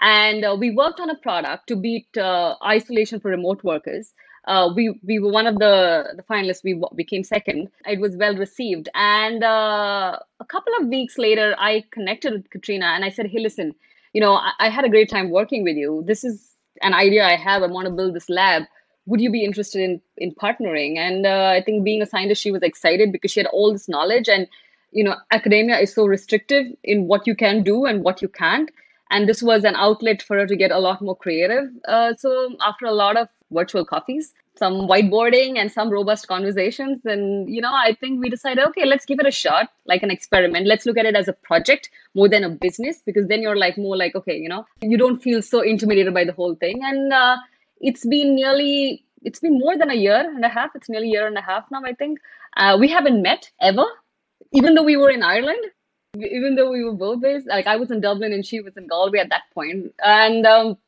and 0.00 0.44
uh, 0.44 0.56
we 0.58 0.70
worked 0.70 1.00
on 1.00 1.10
a 1.10 1.16
product 1.16 1.68
to 1.68 1.76
beat 1.76 2.16
uh, 2.16 2.56
isolation 2.64 3.20
for 3.20 3.30
remote 3.30 3.64
workers. 3.64 4.12
Uh, 4.46 4.70
we 4.74 4.98
we 5.02 5.18
were 5.18 5.30
one 5.30 5.46
of 5.46 5.58
the 5.58 6.14
the 6.16 6.22
finalists. 6.22 6.64
We 6.64 6.80
became 6.96 7.24
second. 7.24 7.68
It 7.86 8.00
was 8.00 8.16
well 8.16 8.36
received, 8.36 8.88
and 8.94 9.44
uh, 9.44 10.18
a 10.40 10.44
couple 10.46 10.72
of 10.80 10.86
weeks 10.88 11.18
later, 11.18 11.54
I 11.58 11.84
connected 11.90 12.32
with 12.32 12.50
Katrina 12.50 12.86
and 12.86 13.04
I 13.04 13.10
said, 13.10 13.26
"Hey, 13.26 13.40
listen, 13.40 13.74
you 14.12 14.20
know, 14.20 14.34
I, 14.34 14.52
I 14.60 14.68
had 14.70 14.84
a 14.84 14.88
great 14.88 15.10
time 15.10 15.30
working 15.30 15.64
with 15.64 15.76
you. 15.76 16.02
This 16.06 16.24
is 16.24 16.54
an 16.82 16.94
idea 16.94 17.24
I 17.24 17.36
have. 17.36 17.62
I 17.62 17.66
want 17.66 17.86
to 17.86 17.92
build 17.92 18.14
this 18.14 18.30
lab. 18.30 18.62
Would 19.06 19.20
you 19.20 19.30
be 19.30 19.44
interested 19.44 19.82
in 19.82 20.00
in 20.16 20.34
partnering?" 20.34 20.96
And 20.96 21.26
uh, 21.26 21.52
I 21.58 21.62
think 21.62 21.84
being 21.84 22.00
a 22.00 22.06
scientist, 22.06 22.40
she 22.40 22.50
was 22.52 22.62
excited 22.62 23.12
because 23.12 23.30
she 23.32 23.40
had 23.40 23.48
all 23.48 23.72
this 23.72 23.88
knowledge 23.88 24.28
and 24.28 24.46
you 24.92 25.04
know 25.04 25.16
academia 25.30 25.78
is 25.78 25.92
so 25.94 26.06
restrictive 26.06 26.66
in 26.84 27.06
what 27.06 27.26
you 27.26 27.34
can 27.36 27.62
do 27.62 27.84
and 27.84 28.02
what 28.02 28.22
you 28.22 28.28
can't 28.28 28.70
and 29.10 29.28
this 29.28 29.42
was 29.42 29.64
an 29.64 29.74
outlet 29.76 30.22
for 30.22 30.38
her 30.38 30.46
to 30.46 30.56
get 30.56 30.70
a 30.70 30.78
lot 30.78 31.00
more 31.00 31.16
creative. 31.16 31.70
Uh, 31.86 32.14
so 32.14 32.56
after 32.60 32.86
a 32.86 32.92
lot 32.92 33.16
of 33.16 33.28
virtual 33.50 33.84
coffees 33.84 34.34
some 34.58 34.88
whiteboarding 34.88 35.56
and 35.56 35.70
some 35.70 35.88
robust 35.88 36.26
conversations 36.26 37.00
and 37.04 37.48
you 37.48 37.60
know 37.60 37.72
i 37.72 37.96
think 38.00 38.20
we 38.20 38.28
decided 38.28 38.64
okay 38.64 38.84
let's 38.84 39.06
give 39.06 39.20
it 39.20 39.26
a 39.26 39.30
shot 39.30 39.68
like 39.88 40.02
an 40.02 40.10
experiment. 40.10 40.66
Let's 40.66 40.86
look 40.86 40.98
at 40.98 41.06
it 41.06 41.16
as 41.16 41.28
a 41.28 41.32
project 41.32 41.90
more 42.14 42.28
than 42.28 42.44
a 42.44 42.50
business 42.50 43.02
because 43.04 43.26
then 43.26 43.42
you're 43.42 43.56
like 43.56 43.78
more 43.78 43.96
like 43.96 44.14
okay 44.14 44.36
you 44.36 44.48
know 44.48 44.66
you 44.82 44.98
don't 44.98 45.22
feel 45.22 45.40
so 45.42 45.60
intimidated 45.60 46.14
by 46.14 46.24
the 46.24 46.32
whole 46.32 46.54
thing. 46.54 46.80
And 46.84 47.12
uh, 47.12 47.36
it's 47.80 48.06
been 48.06 48.34
nearly 48.34 49.04
it's 49.22 49.40
been 49.40 49.58
more 49.58 49.76
than 49.76 49.90
a 49.90 49.94
year 49.94 50.20
and 50.20 50.44
a 50.44 50.48
half. 50.48 50.70
It's 50.76 50.88
nearly 50.88 51.08
a 51.08 51.10
year 51.12 51.26
and 51.26 51.38
a 51.38 51.40
half 51.40 51.64
now 51.70 51.82
i 51.84 51.94
think. 51.94 52.20
Uh, 52.56 52.76
we 52.78 52.88
haven't 52.88 53.22
met 53.22 53.50
ever 53.60 53.84
even 54.52 54.74
though 54.74 54.82
we 54.82 54.96
were 54.96 55.10
in 55.10 55.22
ireland 55.22 55.64
even 56.16 56.54
though 56.54 56.70
we 56.70 56.84
were 56.84 56.94
both 56.94 57.20
based, 57.20 57.46
like 57.46 57.66
I 57.66 57.76
was 57.76 57.90
in 57.90 58.00
Dublin 58.00 58.32
and 58.32 58.44
she 58.44 58.60
was 58.60 58.76
in 58.76 58.86
Galway 58.86 59.18
at 59.18 59.30
that 59.30 59.42
point, 59.52 59.94
and 60.02 60.46
um, 60.46 60.78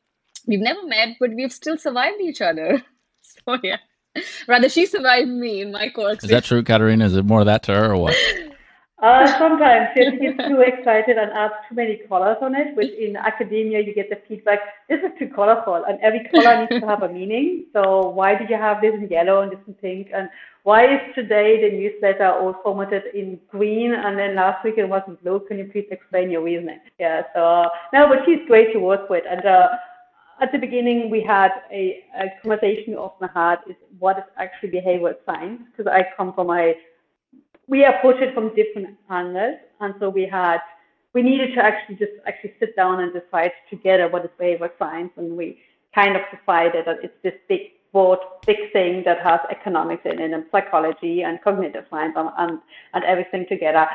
we've 0.47 0.59
never 0.59 0.85
met, 0.85 1.17
but 1.19 1.31
we've 1.31 1.51
still 1.51 1.77
survived 1.77 2.21
each 2.21 2.41
other. 2.41 2.83
so 3.21 3.57
yeah, 3.63 3.77
rather 4.47 4.69
she 4.69 4.85
survived 4.85 5.29
me 5.29 5.61
in 5.61 5.71
my 5.71 5.89
course. 5.89 6.23
Is 6.23 6.29
that 6.29 6.45
true, 6.45 6.63
Katerina? 6.63 7.05
Is 7.05 7.15
it 7.15 7.25
more 7.25 7.41
of 7.41 7.45
that 7.45 7.63
to 7.63 7.73
her 7.73 7.91
or 7.91 7.97
what? 7.97 8.15
Uh, 9.01 9.25
sometimes 9.39 9.89
she 9.95 10.17
gets 10.17 10.37
too 10.47 10.61
excited 10.61 11.17
and 11.17 11.31
adds 11.31 11.55
too 11.67 11.73
many 11.73 11.97
colors 12.07 12.37
on 12.39 12.53
it, 12.53 12.75
which 12.75 12.91
in 12.93 13.15
academia 13.15 13.79
you 13.79 13.95
get 13.95 14.09
the 14.11 14.19
feedback, 14.27 14.59
this 14.89 14.99
is 14.99 15.11
too 15.17 15.27
colorful 15.27 15.83
and 15.87 15.99
every 16.01 16.23
color 16.29 16.59
needs 16.61 16.79
to 16.79 16.87
have 16.87 17.01
a 17.01 17.09
meaning. 17.09 17.65
So 17.73 18.09
why 18.09 18.35
did 18.35 18.47
you 18.49 18.57
have 18.57 18.79
this 18.79 18.93
in 18.93 19.07
yellow 19.09 19.41
and 19.41 19.51
this 19.51 19.59
in 19.65 19.73
pink? 19.73 20.09
And 20.13 20.29
why 20.63 20.85
is 20.85 21.01
today 21.15 21.59
the 21.61 21.75
newsletter 21.75 22.31
all 22.31 22.55
formatted 22.63 23.03
in 23.15 23.39
green 23.49 23.91
and 23.93 24.19
then 24.19 24.35
last 24.35 24.63
week 24.63 24.75
it 24.77 24.87
was 24.87 25.01
in 25.07 25.15
blue? 25.15 25.39
Can 25.47 25.57
you 25.57 25.65
please 25.71 25.87
explain 25.89 26.29
your 26.29 26.43
reasoning? 26.43 26.79
Yeah, 26.99 27.23
so 27.33 27.69
no, 27.93 28.07
but 28.07 28.19
she's 28.25 28.45
great 28.45 28.71
to 28.73 28.79
work 28.79 29.09
with. 29.09 29.23
And 29.27 29.43
uh, 29.43 29.69
at 30.41 30.51
the 30.51 30.59
beginning, 30.59 31.09
we 31.09 31.21
had 31.21 31.51
a, 31.71 32.03
a 32.19 32.25
conversation 32.41 32.93
we 32.93 32.95
often 32.95 33.29
had 33.33 33.57
is 33.67 33.75
what 33.97 34.19
is 34.19 34.23
actually 34.37 34.69
behavioral 34.69 35.15
science? 35.25 35.61
Because 35.71 35.91
I 35.91 36.05
come 36.15 36.33
from 36.33 36.51
a, 36.51 36.75
we 37.67 37.85
approached 37.85 38.21
it 38.21 38.33
from 38.33 38.53
different 38.55 38.97
angles. 39.09 39.57
And 39.79 39.93
so 39.99 40.09
we 40.09 40.25
had, 40.25 40.59
we 41.13 41.21
needed 41.21 41.55
to 41.55 41.63
actually 41.63 41.95
just 41.95 42.11
actually 42.27 42.53
sit 42.59 42.75
down 42.75 43.01
and 43.01 43.11
decide 43.13 43.51
together 43.69 44.09
what 44.09 44.25
is 44.25 44.31
behavioral 44.39 44.71
science. 44.77 45.11
And 45.17 45.37
we 45.37 45.59
kind 45.93 46.15
of 46.15 46.21
decided 46.31 46.85
that 46.85 46.97
it's 47.03 47.13
this 47.23 47.33
big 47.47 47.61
broad 47.91 48.19
big 48.45 48.71
thing 48.71 49.03
that 49.05 49.19
has 49.21 49.39
economics 49.49 50.03
in 50.05 50.19
it 50.19 50.31
and 50.31 50.45
psychology 50.51 51.23
and 51.23 51.41
cognitive 51.41 51.85
science 51.89 52.13
and, 52.15 52.29
and, 52.37 52.59
and 52.93 53.03
everything 53.03 53.45
together. 53.49 53.85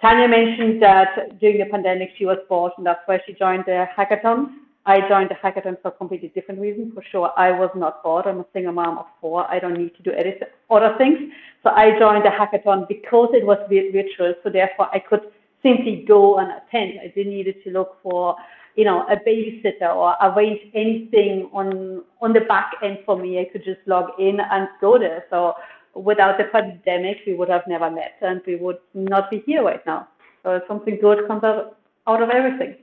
Tania 0.00 0.26
mentioned 0.26 0.82
that 0.82 1.38
during 1.38 1.58
the 1.58 1.66
pandemic 1.66 2.10
she 2.16 2.24
was 2.24 2.38
bored 2.48 2.72
and 2.76 2.86
that's 2.86 3.00
why 3.06 3.20
she 3.26 3.34
joined 3.34 3.64
the 3.66 3.86
hackathon. 3.96 4.46
I 4.84 5.08
joined 5.08 5.30
the 5.30 5.34
hackathon 5.34 5.80
for 5.80 5.88
a 5.88 5.92
completely 5.92 6.28
different 6.34 6.60
reason. 6.60 6.90
For 6.94 7.04
sure, 7.10 7.32
I 7.36 7.52
was 7.52 7.70
not 7.76 8.02
bored. 8.02 8.26
I'm 8.26 8.40
a 8.40 8.46
single 8.52 8.72
mom 8.72 8.98
of 8.98 9.06
four. 9.20 9.48
I 9.50 9.58
don't 9.58 9.78
need 9.78 9.94
to 9.96 10.02
do 10.02 10.10
any 10.10 10.34
other 10.70 10.94
things. 10.98 11.18
So 11.62 11.70
I 11.70 11.98
joined 11.98 12.24
the 12.24 12.30
hackathon 12.30 12.88
because 12.88 13.28
it 13.32 13.46
was 13.46 13.58
virtual. 13.70 14.34
So 14.42 14.50
therefore, 14.50 14.88
I 14.92 14.98
could 14.98 15.20
simply 15.62 16.04
go 16.06 16.38
and 16.38 16.50
attend. 16.50 16.98
I 17.00 17.12
didn't 17.14 17.32
need 17.32 17.54
to 17.64 17.70
look 17.70 17.98
for 18.02 18.36
you 18.74 18.84
know, 18.84 19.06
a 19.08 19.16
babysitter 19.16 19.94
or 19.94 20.16
arrange 20.22 20.60
anything 20.74 21.50
on 21.52 22.02
on 22.20 22.32
the 22.32 22.40
back 22.40 22.72
end 22.82 22.98
for 23.04 23.18
me. 23.18 23.38
I 23.38 23.44
could 23.44 23.64
just 23.64 23.80
log 23.86 24.18
in 24.18 24.40
and 24.40 24.68
go 24.80 24.98
there. 24.98 25.24
So 25.30 25.54
without 25.94 26.38
the 26.38 26.44
pandemic, 26.44 27.18
we 27.26 27.34
would 27.34 27.48
have 27.48 27.62
never 27.68 27.90
met 27.90 28.16
and 28.22 28.40
we 28.46 28.56
would 28.56 28.78
not 28.94 29.30
be 29.30 29.42
here 29.44 29.62
right 29.62 29.84
now. 29.86 30.08
So 30.42 30.60
something 30.66 30.98
good 31.00 31.26
comes 31.28 31.44
out, 31.44 31.76
out 32.06 32.22
of 32.22 32.30
everything. 32.30 32.76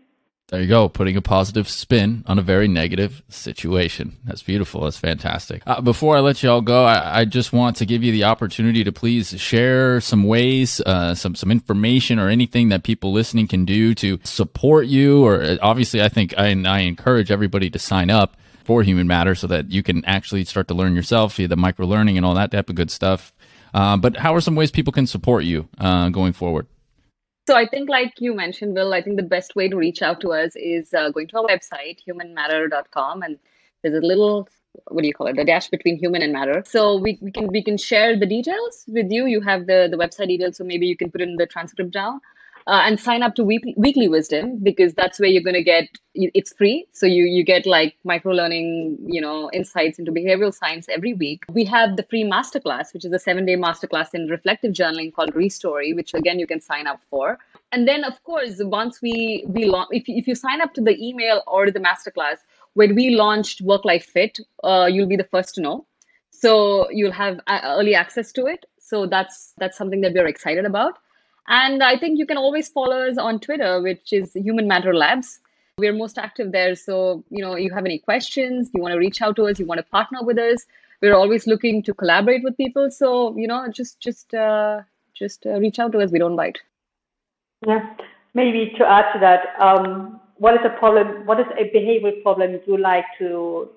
There 0.49 0.59
you 0.59 0.67
go, 0.67 0.89
putting 0.89 1.15
a 1.15 1.21
positive 1.21 1.69
spin 1.69 2.23
on 2.25 2.39
a 2.39 2.41
very 2.41 2.67
negative 2.67 3.21
situation. 3.29 4.17
That's 4.23 4.41
beautiful. 4.41 4.81
That's 4.81 4.97
fantastic. 4.97 5.61
Uh, 5.67 5.79
before 5.79 6.17
I 6.17 6.21
let 6.21 6.41
you 6.41 6.49
all 6.49 6.61
go, 6.61 6.85
I, 6.85 7.19
I, 7.19 7.25
just 7.25 7.53
want 7.53 7.75
to 7.77 7.85
give 7.85 8.03
you 8.03 8.11
the 8.11 8.23
opportunity 8.23 8.83
to 8.83 8.91
please 8.91 9.39
share 9.39 10.01
some 10.01 10.23
ways, 10.23 10.81
uh, 10.81 11.13
some 11.13 11.35
some 11.35 11.51
information, 11.51 12.17
or 12.17 12.29
anything 12.29 12.69
that 12.69 12.81
people 12.81 13.11
listening 13.11 13.47
can 13.47 13.63
do 13.63 13.93
to 13.95 14.19
support 14.23 14.87
you. 14.87 15.23
Or 15.23 15.39
uh, 15.39 15.57
obviously, 15.61 16.01
I 16.01 16.09
think 16.09 16.33
I, 16.35 16.47
I 16.65 16.79
encourage 16.79 17.29
everybody 17.29 17.69
to 17.69 17.77
sign 17.77 18.09
up 18.09 18.35
for 18.63 18.81
Human 18.81 19.05
Matter 19.05 19.35
so 19.35 19.45
that 19.45 19.71
you 19.71 19.83
can 19.83 20.03
actually 20.05 20.45
start 20.45 20.67
to 20.69 20.73
learn 20.73 20.95
yourself 20.95 21.35
via 21.35 21.47
the 21.47 21.57
micro 21.57 21.85
learning 21.85 22.17
and 22.17 22.25
all 22.25 22.33
that 22.33 22.49
type 22.49 22.69
of 22.69 22.75
good 22.75 22.89
stuff. 22.89 23.33
Uh, 23.71 23.97
but 23.97 24.17
how 24.17 24.33
are 24.33 24.41
some 24.41 24.55
ways 24.55 24.71
people 24.71 24.93
can 24.93 25.05
support 25.05 25.43
you 25.43 25.69
uh, 25.77 26.09
going 26.09 26.33
forward? 26.33 26.65
So 27.49 27.55
I 27.55 27.65
think, 27.67 27.89
like 27.89 28.21
you 28.21 28.35
mentioned, 28.35 28.75
Will, 28.75 28.93
I 28.93 29.01
think 29.01 29.17
the 29.17 29.23
best 29.23 29.55
way 29.55 29.67
to 29.69 29.75
reach 29.75 30.03
out 30.03 30.21
to 30.21 30.33
us 30.33 30.55
is 30.55 30.93
uh, 30.93 31.09
going 31.09 31.25
to 31.29 31.37
our 31.37 31.45
website, 31.45 31.97
humanmatter.com, 32.07 33.23
and 33.23 33.39
there's 33.81 33.95
a 33.95 34.05
little 34.05 34.47
what 34.89 35.01
do 35.01 35.07
you 35.07 35.15
call 35.15 35.25
it? 35.25 35.35
The 35.35 35.43
dash 35.43 35.67
between 35.67 35.97
human 35.97 36.21
and 36.21 36.31
matter. 36.31 36.63
So 36.67 36.97
we, 36.97 37.17
we 37.21 37.31
can 37.31 37.47
we 37.47 37.63
can 37.63 37.75
share 37.75 38.15
the 38.15 38.27
details 38.27 38.85
with 38.87 39.07
you. 39.09 39.25
You 39.25 39.41
have 39.41 39.65
the 39.65 39.87
the 39.89 39.97
website 39.97 40.27
details 40.27 40.57
so 40.57 40.63
maybe 40.63 40.85
you 40.85 40.95
can 40.95 41.09
put 41.09 41.21
in 41.21 41.37
the 41.37 41.47
transcript 41.47 41.89
down 41.89 42.21
uh, 42.69 42.83
and 42.85 42.99
sign 42.99 43.23
up 43.23 43.33
to 43.33 43.43
weekly, 43.43 43.73
weekly 43.77 44.07
wisdom 44.07 44.59
because 44.61 44.93
that's 44.93 45.19
where 45.19 45.27
you're 45.27 45.41
going 45.41 45.55
to 45.55 45.63
get 45.63 45.85
it's 46.13 46.53
free. 46.53 46.85
So 46.91 47.07
you 47.07 47.23
you 47.23 47.43
get 47.43 47.65
like 47.65 47.95
micro 48.03 48.31
learning 48.31 48.97
you 49.07 49.19
know 49.19 49.49
insights 49.51 49.97
into 49.97 50.11
behavioral 50.11 50.53
science 50.53 50.87
every 50.87 51.13
week. 51.13 51.45
We 51.51 51.65
have 51.65 51.97
the 51.97 52.03
free 52.03 52.23
masterclass 52.23 52.93
which 52.93 53.05
is 53.05 53.11
a 53.11 53.17
seven 53.17 53.47
day 53.47 53.55
masterclass 53.55 54.13
in 54.13 54.27
reflective 54.27 54.73
journaling 54.73 55.11
called 55.11 55.33
restory 55.33 55.95
which 55.95 56.13
again 56.13 56.37
you 56.37 56.45
can 56.45 56.61
sign 56.61 56.85
up 56.85 57.01
for. 57.09 57.39
And 57.71 57.87
then 57.87 58.03
of 58.03 58.23
course 58.23 58.61
once 58.61 59.01
we 59.01 59.45
we 59.47 59.65
launch 59.65 59.89
if, 59.91 60.03
if 60.07 60.27
you 60.27 60.35
sign 60.35 60.61
up 60.61 60.75
to 60.75 60.81
the 60.81 60.95
email 61.03 61.41
or 61.47 61.71
the 61.71 61.79
masterclass 61.79 62.37
when 62.73 62.93
we 62.93 63.09
launched 63.09 63.61
work 63.61 63.83
life 63.83 64.05
fit 64.05 64.37
uh, 64.63 64.87
you'll 64.91 65.07
be 65.07 65.15
the 65.15 65.31
first 65.35 65.55
to 65.55 65.61
know. 65.61 65.87
So 66.29 66.87
you'll 66.91 67.19
have 67.23 67.39
uh, 67.47 67.61
early 67.63 67.95
access 67.95 68.31
to 68.33 68.45
it. 68.45 68.65
So 68.79 69.07
that's 69.07 69.53
that's 69.57 69.75
something 69.75 70.01
that 70.01 70.13
we're 70.13 70.27
excited 70.27 70.65
about 70.65 70.99
and 71.49 71.81
I 71.81 71.97
think 71.97 72.19
you 72.19 72.27
can 72.27 72.37
always 72.37 72.69
follow 72.69 73.07
us 73.09 73.17
on 73.17 73.39
Twitter, 73.39 73.81
which 73.81 74.13
is 74.13 74.33
Human 74.33 74.67
Matter 74.67 74.95
Labs. 74.95 75.39
We're 75.79 75.93
most 75.93 76.19
active 76.19 76.51
there. 76.51 76.75
So, 76.75 77.23
you 77.31 77.43
know, 77.43 77.55
you 77.55 77.73
have 77.73 77.85
any 77.85 77.97
questions, 77.97 78.69
you 78.73 78.81
want 78.81 78.93
to 78.93 78.99
reach 78.99 79.21
out 79.21 79.35
to 79.37 79.47
us, 79.47 79.59
you 79.59 79.65
want 79.65 79.79
to 79.79 79.83
partner 79.83 80.19
with 80.21 80.37
us. 80.37 80.65
We're 81.01 81.15
always 81.15 81.47
looking 81.47 81.81
to 81.83 81.93
collaborate 81.93 82.43
with 82.43 82.55
people. 82.55 82.91
So, 82.91 83.35
you 83.35 83.47
know, 83.47 83.67
just 83.71 83.99
just 83.99 84.33
uh, 84.33 84.81
just 85.15 85.45
uh, 85.45 85.59
reach 85.59 85.79
out 85.79 85.91
to 85.93 85.99
us. 85.99 86.11
We 86.11 86.19
don't 86.19 86.35
bite. 86.35 86.59
Yeah. 87.65 87.95
Maybe 88.35 88.73
to 88.77 88.85
add 88.87 89.11
to 89.13 89.19
that, 89.19 89.59
um, 89.59 90.19
what 90.37 90.53
is 90.53 90.59
a 90.63 90.77
problem? 90.77 91.25
What 91.25 91.39
is 91.39 91.47
a 91.57 91.63
behavioral 91.75 92.21
problem 92.21 92.59
you 92.67 92.77
like 92.77 93.05
to 93.17 93.69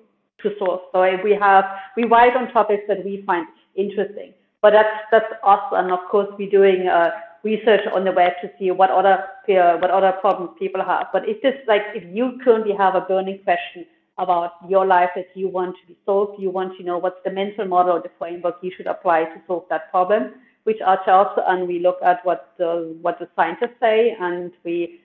to 0.43 0.51
solve? 0.59 0.81
So 0.91 1.01
we 1.23 1.33
have 1.33 1.65
we 1.97 2.03
write 2.03 2.35
on 2.35 2.51
topics 2.51 2.83
that 2.87 3.03
we 3.03 3.23
find 3.25 3.47
interesting, 3.75 4.33
but 4.61 4.73
that's 4.73 4.95
that's 5.11 5.33
us, 5.43 5.63
and 5.71 5.91
of 5.91 5.99
course 6.11 6.27
we're 6.37 6.51
doing. 6.51 6.87
Uh, 6.87 7.09
research 7.43 7.81
on 7.93 8.05
the 8.05 8.11
web 8.11 8.33
to 8.41 8.49
see 8.57 8.71
what 8.71 8.89
other 8.89 9.25
uh, 9.49 9.77
what 9.77 9.91
other 9.91 10.13
problems 10.21 10.51
people 10.57 10.83
have. 10.83 11.07
But 11.11 11.27
if 11.27 11.41
this 11.41 11.55
like 11.67 11.83
if 11.93 12.03
you 12.15 12.39
currently 12.43 12.73
have 12.75 12.95
a 12.95 13.01
burning 13.01 13.39
question 13.43 13.85
about 14.17 14.53
your 14.69 14.85
life 14.85 15.09
that 15.15 15.27
you 15.35 15.47
want 15.47 15.75
to 15.81 15.87
be 15.87 15.97
solved, 16.05 16.41
you 16.41 16.49
want 16.49 16.77
to 16.77 16.83
know 16.83 16.97
what's 16.97 17.21
the 17.25 17.31
mental 17.31 17.65
model 17.65 17.93
or 17.93 18.01
the 18.01 18.11
framework 18.17 18.57
you 18.61 18.71
should 18.75 18.87
apply 18.87 19.25
to 19.25 19.41
solve 19.47 19.65
that 19.69 19.89
problem, 19.91 20.35
Which 20.63 20.81
are 20.85 20.99
us 21.09 21.39
and 21.47 21.67
we 21.67 21.79
look 21.79 21.97
at 22.03 22.25
what 22.25 22.53
the 22.57 22.97
what 23.01 23.19
the 23.19 23.27
scientists 23.35 23.79
say 23.79 24.15
and 24.19 24.51
we 24.63 25.01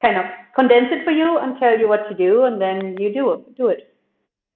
kind 0.00 0.16
of 0.16 0.24
condense 0.54 0.88
it 0.90 1.04
for 1.04 1.12
you 1.12 1.38
and 1.38 1.58
tell 1.58 1.78
you 1.78 1.88
what 1.88 2.08
to 2.08 2.14
do 2.14 2.44
and 2.44 2.60
then 2.60 2.96
you 2.98 3.12
do 3.12 3.32
it 3.32 3.56
do 3.56 3.68
it. 3.68 3.91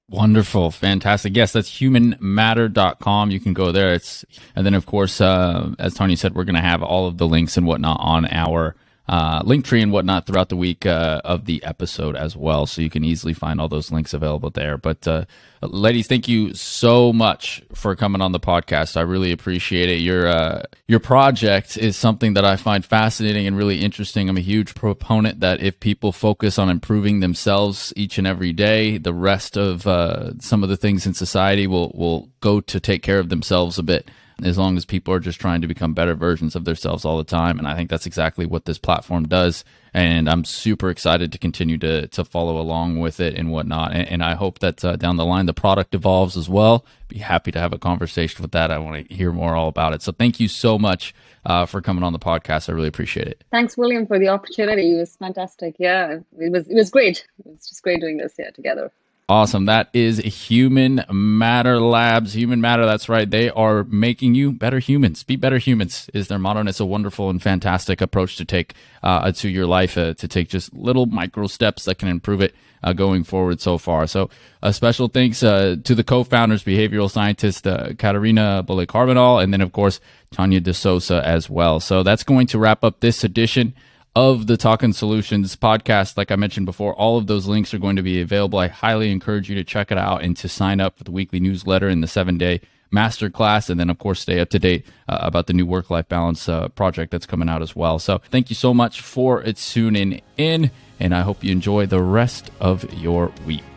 Wonderful. 0.09 0.71
Fantastic. 0.71 1.35
Yes, 1.35 1.53
that's 1.53 1.69
humanmatter.com. 1.69 3.31
You 3.31 3.41
can 3.41 3.55
go 3.55 3.73
there. 3.73 3.93
It's, 3.93 4.25
and 4.55 4.65
then 4.65 4.75
of 4.75 4.87
course, 4.87 5.21
uh, 5.21 5.75
as 5.81 5.95
Tony 5.95 6.15
said, 6.15 6.35
we're 6.35 6.45
going 6.45 6.55
to 6.55 6.61
have 6.61 6.83
all 6.83 7.09
of 7.09 7.19
the 7.19 7.27
links 7.27 7.57
and 7.57 7.67
whatnot 7.67 7.99
on 8.01 8.25
our 8.27 8.77
uh, 9.09 9.43
Linktree 9.43 9.83
and 9.83 9.93
whatnot 9.93 10.27
throughout 10.27 10.49
the 10.49 10.57
week 10.57 10.85
uh, 10.85 11.21
of 11.25 11.45
the 11.45 11.63
episode 11.63 12.17
as 12.17 12.37
well. 12.37 12.67
So 12.67 12.83
you 12.83 12.91
can 12.91 13.05
easily 13.05 13.33
find 13.33 13.61
all 13.61 13.69
those 13.69 13.93
links 13.93 14.13
available 14.13 14.51
there. 14.51 14.77
But 14.77 15.07
uh, 15.07 15.27
ladies, 15.63 16.09
thank 16.09 16.27
you 16.27 16.55
so 16.55 17.13
much 17.13 17.63
for 17.73 17.95
coming 17.95 18.21
on 18.21 18.33
the 18.33 18.41
podcast. 18.41 18.97
I 18.97 19.03
really 19.03 19.31
appreciate 19.31 19.89
it. 19.89 20.01
Your 20.01 20.27
uh, 20.27 20.63
your 20.89 20.99
project 20.99 21.77
is 21.77 21.97
something 21.97 22.35
that 22.35 22.45
I 22.45 22.57
find 22.57 22.85
fascinating 22.85 23.47
and 23.47 23.57
really 23.57 23.81
interesting. 23.81 24.29
I'm 24.29 24.37
a 24.37 24.41
huge 24.41 24.75
proponent 24.75 25.41
that 25.41 25.63
if 25.63 25.79
people 25.79 26.11
focus 26.11 26.59
on 26.59 26.69
improving 26.69 27.21
themselves 27.21 27.93
each 27.95 28.19
and 28.19 28.27
every 28.27 28.53
day, 28.53 28.99
the 28.99 29.15
rest 29.15 29.57
of 29.57 29.87
uh, 29.87 30.37
some 30.41 30.65
of 30.65 30.69
the 30.69 30.77
things 30.77 31.07
in 31.07 31.15
society 31.15 31.67
will 31.67 31.93
will 31.95 32.29
go 32.41 32.61
to 32.61 32.81
take 32.81 33.03
care 33.03 33.21
of 33.21 33.29
themselves 33.29 33.79
a 33.79 33.83
bit 33.83 34.11
as 34.43 34.59
long 34.59 34.77
as 34.77 34.85
people 34.85 35.15
are 35.15 35.21
just 35.21 35.41
trying 35.41 35.63
to 35.63 35.67
become 35.67 35.95
better 35.95 36.15
versions 36.15 36.55
of 36.55 36.65
themselves 36.65 37.05
all 37.05 37.17
the 37.17 37.25
time. 37.25 37.59
And 37.59 37.67
I 37.67 37.75
think 37.75 37.89
that's 37.89 38.07
exactly 38.07 38.45
what 38.45 38.67
this 38.67 38.79
platform 38.79 39.27
does. 39.27 39.65
And 39.95 40.29
I'm 40.29 40.45
super 40.45 40.91
excited 40.91 41.33
to 41.33 41.39
continue 41.39 41.79
to 41.79 42.07
to 42.09 42.25
follow 42.25 42.61
along 42.61 42.99
with 43.01 43.19
it 43.19 43.35
and 43.35 43.51
whatnot. 43.51 43.93
And, 43.93 44.09
and 44.09 44.23
I 44.23 44.35
hope 44.35 44.59
that 44.59 44.85
uh, 44.85 44.97
down 44.97 45.17
the 45.17 45.25
line 45.25 45.47
the 45.47 45.55
product 45.55 45.95
evolves 45.95 46.37
as 46.37 46.51
well. 46.51 46.85
Be 47.09 47.19
happy 47.19 47.51
to 47.53 47.59
have 47.59 47.73
a 47.73 47.79
conversation 47.79 48.43
with 48.43 48.53
that. 48.53 48.71
I 48.71 48.79
want 48.79 49.09
to 49.09 49.15
hear 49.15 49.33
more 49.33 49.57
all 49.57 49.69
about 49.69 49.95
it. 49.95 50.03
So 50.03 50.13
thank 50.13 50.39
you 50.39 50.49
so 50.49 50.79
much 50.79 51.15
uh, 51.47 51.65
for 51.65 51.81
coming 51.81 52.05
on 52.05 52.13
the 52.13 52.19
podcast. 52.19 52.69
I 52.69 52.73
really 52.73 52.89
appreciate 52.89 53.29
it. 53.29 53.45
Thanks, 53.51 53.79
William, 53.79 54.07
for 54.07 54.19
the 54.19 54.29
opportunity. 54.29 54.95
It 54.95 54.99
was 54.99 55.17
fantastic. 55.17 55.77
Yeah, 55.79 56.19
it 56.39 56.53
was 56.53 56.69
it 56.69 56.75
was 56.75 56.91
great. 56.91 57.27
It 57.39 57.47
was 57.47 57.67
just 57.67 57.83
great 57.83 58.01
doing 58.01 58.19
this 58.19 58.35
here 58.37 58.51
together. 58.51 58.93
Awesome. 59.29 59.65
That 59.65 59.89
is 59.93 60.19
Human 60.19 61.05
Matter 61.11 61.81
Labs. 61.81 62.37
Human 62.37 62.61
Matter, 62.61 62.87
that's 62.87 63.09
right. 63.09 63.29
They 63.29 63.51
are 63.51 63.83
making 63.83 64.37
you 64.37 64.53
better 64.53 64.79
humans. 64.79 65.25
Be 65.25 65.35
better 65.35 65.59
humans 65.59 66.09
is 66.15 66.29
their 66.29 66.39
motto. 66.39 66.61
And 66.61 66.69
it's 66.69 66.79
a 66.79 66.87
wonderful 66.87 67.29
and 67.29 67.43
fantastic 67.43 68.01
approach 68.01 68.37
to 68.37 68.45
take 68.45 68.75
uh, 69.03 69.33
to 69.33 69.49
your 69.49 69.67
life, 69.67 69.99
uh, 69.99 70.15
to 70.15 70.29
take 70.29 70.49
just 70.49 70.73
little 70.73 71.07
micro 71.07 71.49
steps 71.49 71.87
that 71.87 71.99
can 71.99 72.07
improve 72.07 72.41
it 72.41 72.55
uh, 72.85 72.93
going 72.93 73.25
forward 73.25 73.61
so 73.61 73.79
far. 73.79 74.07
So 74.07 74.31
a 74.63 74.73
special 74.73 75.09
thanks 75.09 75.43
uh, 75.43 75.75
to 75.83 75.97
the 75.97 76.05
co-founders, 76.05 76.63
behavioral 76.63 77.11
scientist 77.11 77.67
uh, 77.67 77.95
Katerina 77.95 78.63
Bohle 78.65 78.87
Carbonell, 78.87 79.43
and 79.43 79.53
then, 79.53 79.61
of 79.61 79.73
course, 79.73 79.99
Tania 80.31 80.61
Dsouza 80.61 81.21
as 81.25 81.51
well. 81.51 81.81
So 81.81 82.05
that's 82.05 82.23
going 82.23 82.47
to 82.49 82.61
wrap 82.61 82.85
up 82.85 83.01
this 83.01 83.25
edition 83.25 83.75
of 84.17 84.47
the 84.47 84.57
Talking 84.57 84.95
Solutions 84.95 85.55
podcast. 85.57 86.17
Like 86.17 86.33
I 86.33 86.37
mentioned 86.37 86.65
before, 86.65 86.95
all 86.95 87.19
of 87.19 87.27
those 87.27 87.47
links 87.47 87.75
are 87.75 87.79
going 87.79 87.97
to 87.97 88.03
be 88.03 88.23
available. 88.23 88.59
I 88.59 88.69
highly 88.69 89.13
encourage 89.13 89.51
you 89.51 89.55
to 89.57 89.63
check 89.63 89.93
it 89.93 89.99
out 89.99 90.23
and 90.23 90.35
to 90.39 90.49
sign 90.49 90.81
up 90.81 90.97
for 90.97 91.05
the 91.05 91.11
weekly 91.11 91.39
newsletter 91.39 91.87
and 91.87 92.03
the 92.03 92.09
seven 92.09 92.39
day 92.39 92.63
masterclass. 92.91 93.69
And 93.69 93.79
then, 93.79 93.91
of 93.91 93.99
course, 93.99 94.21
stay 94.21 94.41
up 94.41 94.49
to 94.51 94.59
date 94.59 94.87
uh, 95.07 95.19
about 95.21 95.49
the 95.49 95.53
new 95.53 95.67
work 95.67 95.91
life 95.91 96.09
balance 96.09 96.49
uh, 96.49 96.69
project 96.69 97.13
that's 97.13 97.27
coming 97.27 97.51
out 97.51 97.61
as 97.61 97.77
well. 97.77 97.99
So, 97.99 98.23
thank 98.31 98.49
you 98.49 98.57
so 98.57 98.73
much 98.73 99.03
for 99.03 99.43
tuning 99.43 100.23
in. 100.39 100.71
And 100.99 101.15
I 101.15 101.21
hope 101.21 101.45
you 101.45 101.53
enjoy 101.53 101.85
the 101.85 102.01
rest 102.01 102.51
of 102.59 102.91
your 102.95 103.31
week. 103.45 103.76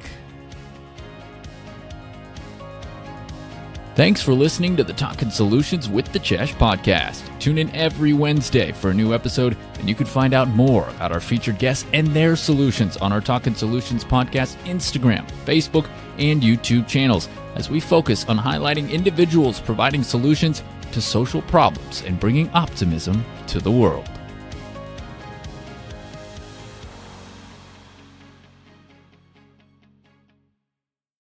Thanks 4.00 4.22
for 4.22 4.34
listening 4.34 4.78
to 4.78 4.86
the 4.86 4.94
Talking 4.94 5.30
Solutions 5.30 5.90
with 5.90 6.10
the 6.14 6.20
Chesh 6.20 6.54
podcast. 6.56 7.22
Tune 7.38 7.58
in 7.58 7.70
every 7.76 8.14
Wednesday 8.14 8.72
for 8.72 8.92
a 8.92 8.94
new 8.94 9.14
episode, 9.14 9.58
and 9.78 9.90
you 9.90 9.94
can 9.94 10.06
find 10.06 10.34
out 10.34 10.48
more 10.48 10.88
about 10.92 11.12
our 11.12 11.20
featured 11.20 11.60
guests 11.60 11.86
and 11.92 12.08
their 12.08 12.38
solutions 12.38 12.96
on 12.96 13.12
our 13.12 13.20
Talking 13.20 13.56
Solutions 13.56 14.06
podcast 14.06 14.56
Instagram, 14.64 15.30
Facebook, 15.44 15.90
and 16.18 16.42
YouTube 16.42 16.88
channels 16.88 17.28
as 17.56 17.70
we 17.70 17.82
focus 17.82 18.24
on 18.30 18.38
highlighting 18.38 18.90
individuals 18.90 19.60
providing 19.60 20.02
solutions 20.02 20.64
to 20.94 21.02
social 21.02 21.42
problems 21.42 22.02
and 22.04 22.22
bringing 22.22 22.50
optimism 22.52 23.26
to 23.48 23.60
the 23.60 23.70
world. 23.70 24.10